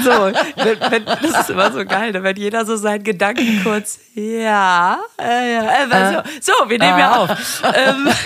So, 0.05 0.11
wenn, 0.11 0.81
wenn, 0.91 1.05
das 1.05 1.41
ist 1.41 1.51
immer 1.51 1.71
so 1.73 1.85
geil, 1.85 2.13
ne? 2.13 2.23
wenn 2.23 2.37
jeder 2.37 2.65
so 2.65 2.77
seinen 2.77 3.05
Gedanken 3.05 3.61
kurz, 3.63 3.99
ja, 4.15 4.99
äh, 5.21 5.55
ja, 5.55 5.63
äh, 5.85 6.23
so, 6.41 6.53
so, 6.53 6.71
wir 6.71 6.79
nehmen 6.79 6.99
ja 6.99 7.17
auf. 7.17 7.63
Ähm, 7.75 8.09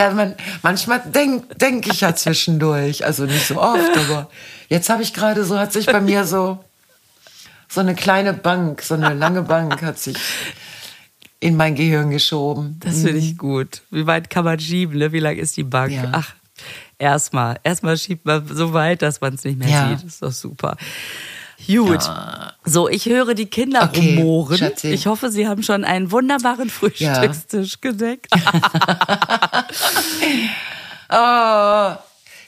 Ja, 0.00 0.10
man, 0.12 0.34
manchmal 0.62 1.00
denke 1.00 1.54
denk 1.56 1.86
ich 1.86 2.00
ja 2.00 2.14
zwischendurch, 2.14 3.04
also 3.04 3.24
nicht 3.26 3.46
so 3.46 3.60
oft, 3.60 3.98
aber 3.98 4.30
jetzt 4.70 4.88
habe 4.88 5.02
ich 5.02 5.12
gerade 5.12 5.44
so, 5.44 5.58
hat 5.58 5.74
sich 5.74 5.84
bei 5.84 6.00
mir 6.00 6.24
so, 6.24 6.58
so 7.68 7.80
eine 7.80 7.94
kleine 7.94 8.32
Bank, 8.32 8.80
so 8.80 8.94
eine 8.94 9.12
lange 9.12 9.42
Bank 9.42 9.82
hat 9.82 9.98
sich 9.98 10.16
in 11.38 11.56
mein 11.56 11.74
Gehirn 11.74 12.08
geschoben. 12.08 12.80
das 12.80 13.02
finde 13.02 13.18
ich 13.18 13.36
gut. 13.36 13.82
Wie 13.90 14.06
weit 14.06 14.30
kann 14.30 14.46
man 14.46 14.58
schieben, 14.58 14.98
ne? 14.98 15.12
Wie 15.12 15.18
lang 15.20 15.36
ist 15.36 15.58
die 15.58 15.64
Bank? 15.64 15.92
Ja. 15.92 16.08
Ach, 16.12 16.34
erstmal. 17.00 17.58
Erstmal 17.64 17.96
schiebt 17.98 18.24
man 18.26 18.46
so 18.46 18.72
weit, 18.72 19.02
dass 19.02 19.20
man 19.20 19.34
es 19.34 19.44
nicht 19.44 19.58
mehr 19.58 19.68
Ja. 19.68 19.96
sieht. 19.96 20.06
Ist 20.06 20.22
doch 20.22 20.32
super. 20.32 20.76
Gut. 21.66 22.00
So, 22.64 22.88
ich 22.88 23.04
höre 23.06 23.34
die 23.34 23.46
Kinder 23.46 23.82
Okay, 23.84 24.16
rumoren. 24.16 24.56
Schatzi. 24.56 24.88
Ich 24.88 25.06
hoffe, 25.06 25.30
Sie 25.30 25.46
haben 25.46 25.62
schon 25.62 25.84
einen 25.84 26.10
wunderbaren 26.10 26.70
Frühstückstisch 26.70 27.80
gedeckt. 27.80 28.28
Oh, 31.12 31.94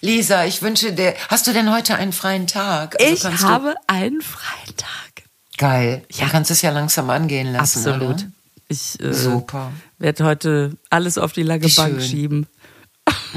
Lisa, 0.02 0.44
ich 0.44 0.62
wünsche 0.62 0.92
dir, 0.92 1.14
hast 1.28 1.46
du 1.46 1.52
denn 1.52 1.72
heute 1.72 1.96
einen 1.96 2.12
freien 2.12 2.46
Tag? 2.46 2.96
Also 3.02 3.28
Ich 3.28 3.42
habe 3.42 3.74
einen 3.88 4.20
freien 4.20 4.76
Tag. 4.76 5.24
Geil. 5.58 6.04
Ja. 6.12 6.26
Du 6.26 6.30
kannst 6.30 6.50
es 6.50 6.62
ja 6.62 6.70
langsam 6.70 7.10
angehen 7.10 7.52
lassen. 7.52 7.78
Absolut. 7.88 8.02
Oder? 8.20 8.24
Ich 8.68 9.00
äh, 9.00 9.12
Super. 9.12 9.72
werde 9.98 10.24
heute 10.24 10.76
alles 10.90 11.18
auf 11.18 11.32
die 11.32 11.42
lange 11.42 11.64
Wie 11.64 11.74
Bank 11.74 12.00
schön. 12.00 12.08
schieben. 12.08 12.46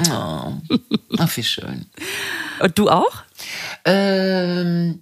Oh, 0.09 0.53
ach, 1.17 1.37
wie 1.37 1.43
schön. 1.43 1.85
Und 2.59 2.77
du 2.77 2.89
auch? 2.89 3.23
Ähm, 3.85 5.01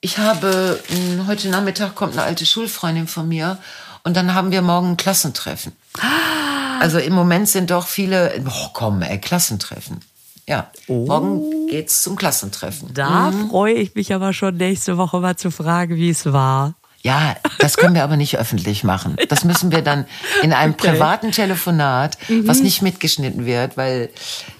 ich 0.00 0.18
habe, 0.18 0.80
mh, 0.88 1.26
heute 1.26 1.48
Nachmittag 1.48 1.94
kommt 1.94 2.12
eine 2.14 2.22
alte 2.22 2.44
Schulfreundin 2.46 3.06
von 3.08 3.28
mir 3.28 3.58
und 4.04 4.16
dann 4.16 4.34
haben 4.34 4.50
wir 4.50 4.62
morgen 4.62 4.92
ein 4.92 4.96
Klassentreffen. 4.96 5.72
Also 6.80 6.98
im 6.98 7.14
Moment 7.14 7.48
sind 7.48 7.70
doch 7.70 7.86
viele, 7.86 8.42
oh 8.46 8.68
komm, 8.72 9.02
ey, 9.02 9.18
Klassentreffen. 9.20 10.00
Ja, 10.48 10.70
morgen 10.86 11.66
geht's 11.68 12.02
zum 12.02 12.14
Klassentreffen. 12.16 12.92
Da 12.94 13.30
Mhm. 13.30 13.48
freue 13.50 13.74
ich 13.74 13.94
mich 13.94 14.14
aber 14.14 14.32
schon 14.32 14.56
nächste 14.56 14.96
Woche 14.96 15.18
mal 15.18 15.36
zu 15.36 15.50
fragen, 15.50 15.96
wie 15.96 16.10
es 16.10 16.26
war. 16.32 16.74
Ja, 17.06 17.36
das 17.60 17.76
können 17.76 17.94
wir 17.94 18.02
aber 18.02 18.16
nicht 18.16 18.36
öffentlich 18.36 18.82
machen. 18.82 19.16
Das 19.28 19.44
müssen 19.44 19.70
wir 19.70 19.82
dann 19.82 20.06
in 20.42 20.52
einem 20.52 20.72
Okay. 20.72 20.88
Mhm. 20.88 20.92
privaten 20.92 21.32
Telefonat, 21.32 22.16
was 22.44 22.60
nicht 22.60 22.80
mitgeschnitten 22.80 23.44
wird, 23.44 23.76
weil 23.76 24.08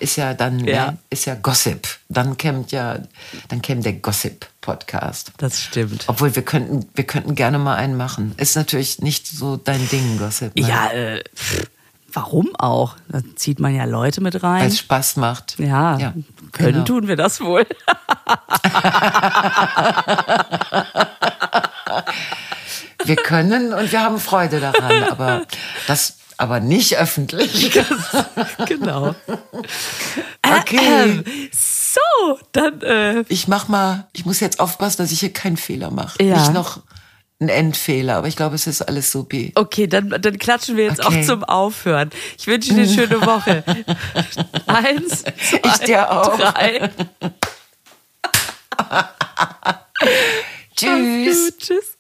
ist 0.01 0.17
ja 0.17 0.35
dann 0.35 0.65
Ja. 0.65 0.93
Ne, 0.93 0.99
ist 1.11 1.25
ja 1.25 1.35
Gossip. 1.35 1.89
Dann 2.09 2.37
kämmt 2.37 2.73
ja, 2.73 2.99
dann 3.49 3.63
käme 3.63 3.81
der 3.81 3.95
Gossip 3.95 4.47
Podcast. 4.61 5.33
Das 5.39 5.63
stimmt. 5.63 6.05
Obwohl 6.09 6.35
wir 6.37 6.43
könnten, 6.43 6.87
wir 6.95 7.05
könnten 7.05 7.35
gerne 7.35 7.59
mal 7.59 7.77
einen 7.77 7.97
machen. 7.97 8.35
Ist 8.37 8.57
natürlich 8.57 9.01
nicht 9.01 9.27
so 9.27 9.57
dein 9.57 9.89
Ding, 9.89 10.19
Gossip. 10.19 10.55
Ne? 10.57 10.69
Ja, 10.69 10.91
äh, 10.91 11.23
warum 12.13 12.55
auch? 12.57 12.97
Da 13.09 13.21
zieht 13.35 13.61
man 13.61 13.75
ja 13.75 13.85
Leute 13.85 14.21
mit 14.21 14.43
rein. 14.43 14.63
Weil 14.63 14.69
es 14.69 14.79
Spaß 14.79 15.17
macht. 15.17 15.59
Ja, 15.59 15.99
ja 15.99 16.15
können 16.53 16.73
genau. 16.73 16.85
tun 16.85 17.09
wir 17.09 17.17
das 17.17 17.41
wohl. 17.41 17.67
Wir 23.07 23.17
können 23.17 23.73
und 23.73 23.93
wir 23.93 24.03
haben 24.03 24.19
Freude 24.21 24.61
daran, 24.61 25.05
aber 25.05 25.43
das, 25.87 26.17
aber 26.37 26.61
nicht 26.61 26.97
öffentlich. 26.99 27.73
genau. 28.67 29.15
Okay. 30.61 30.79
Ähm, 30.81 31.25
so, 31.53 32.39
dann 32.53 32.81
äh, 32.83 33.25
Ich 33.29 33.49
mach 33.49 33.67
mal, 33.67 34.07
ich 34.13 34.25
muss 34.25 34.39
jetzt 34.39 34.61
aufpassen, 34.61 34.99
dass 34.99 35.11
ich 35.11 35.19
hier 35.19 35.33
keinen 35.33 35.57
Fehler 35.57 35.91
mache. 35.91 36.23
Ja. 36.23 36.39
Nicht 36.39 36.53
noch 36.53 36.83
einen 37.41 37.49
Endfehler, 37.49 38.15
aber 38.17 38.29
ich 38.29 38.37
glaube, 38.37 38.55
es 38.55 38.69
ist 38.69 38.81
alles 38.83 39.11
supi. 39.11 39.51
Okay, 39.57 39.89
dann, 39.89 40.11
dann 40.11 40.39
klatschen 40.39 40.77
wir 40.77 40.85
jetzt 40.85 41.05
Okay. 41.05 41.21
auch 41.23 41.27
zum 41.27 41.43
Aufhören. 41.43 42.11
Ich 42.39 42.47
wünsche 42.47 42.75
dir 42.75 42.83
eine 42.83 42.89
schöne 42.89 43.21
Woche. 43.23 43.65
Eins, 44.67 45.25
zwei, 45.25 45.61
Ich 45.65 45.79
dir 45.85 46.11
auch. 46.13 46.37
drei. 46.39 46.91
Tschüss. 50.77 51.57
Tschüss. 51.59 51.96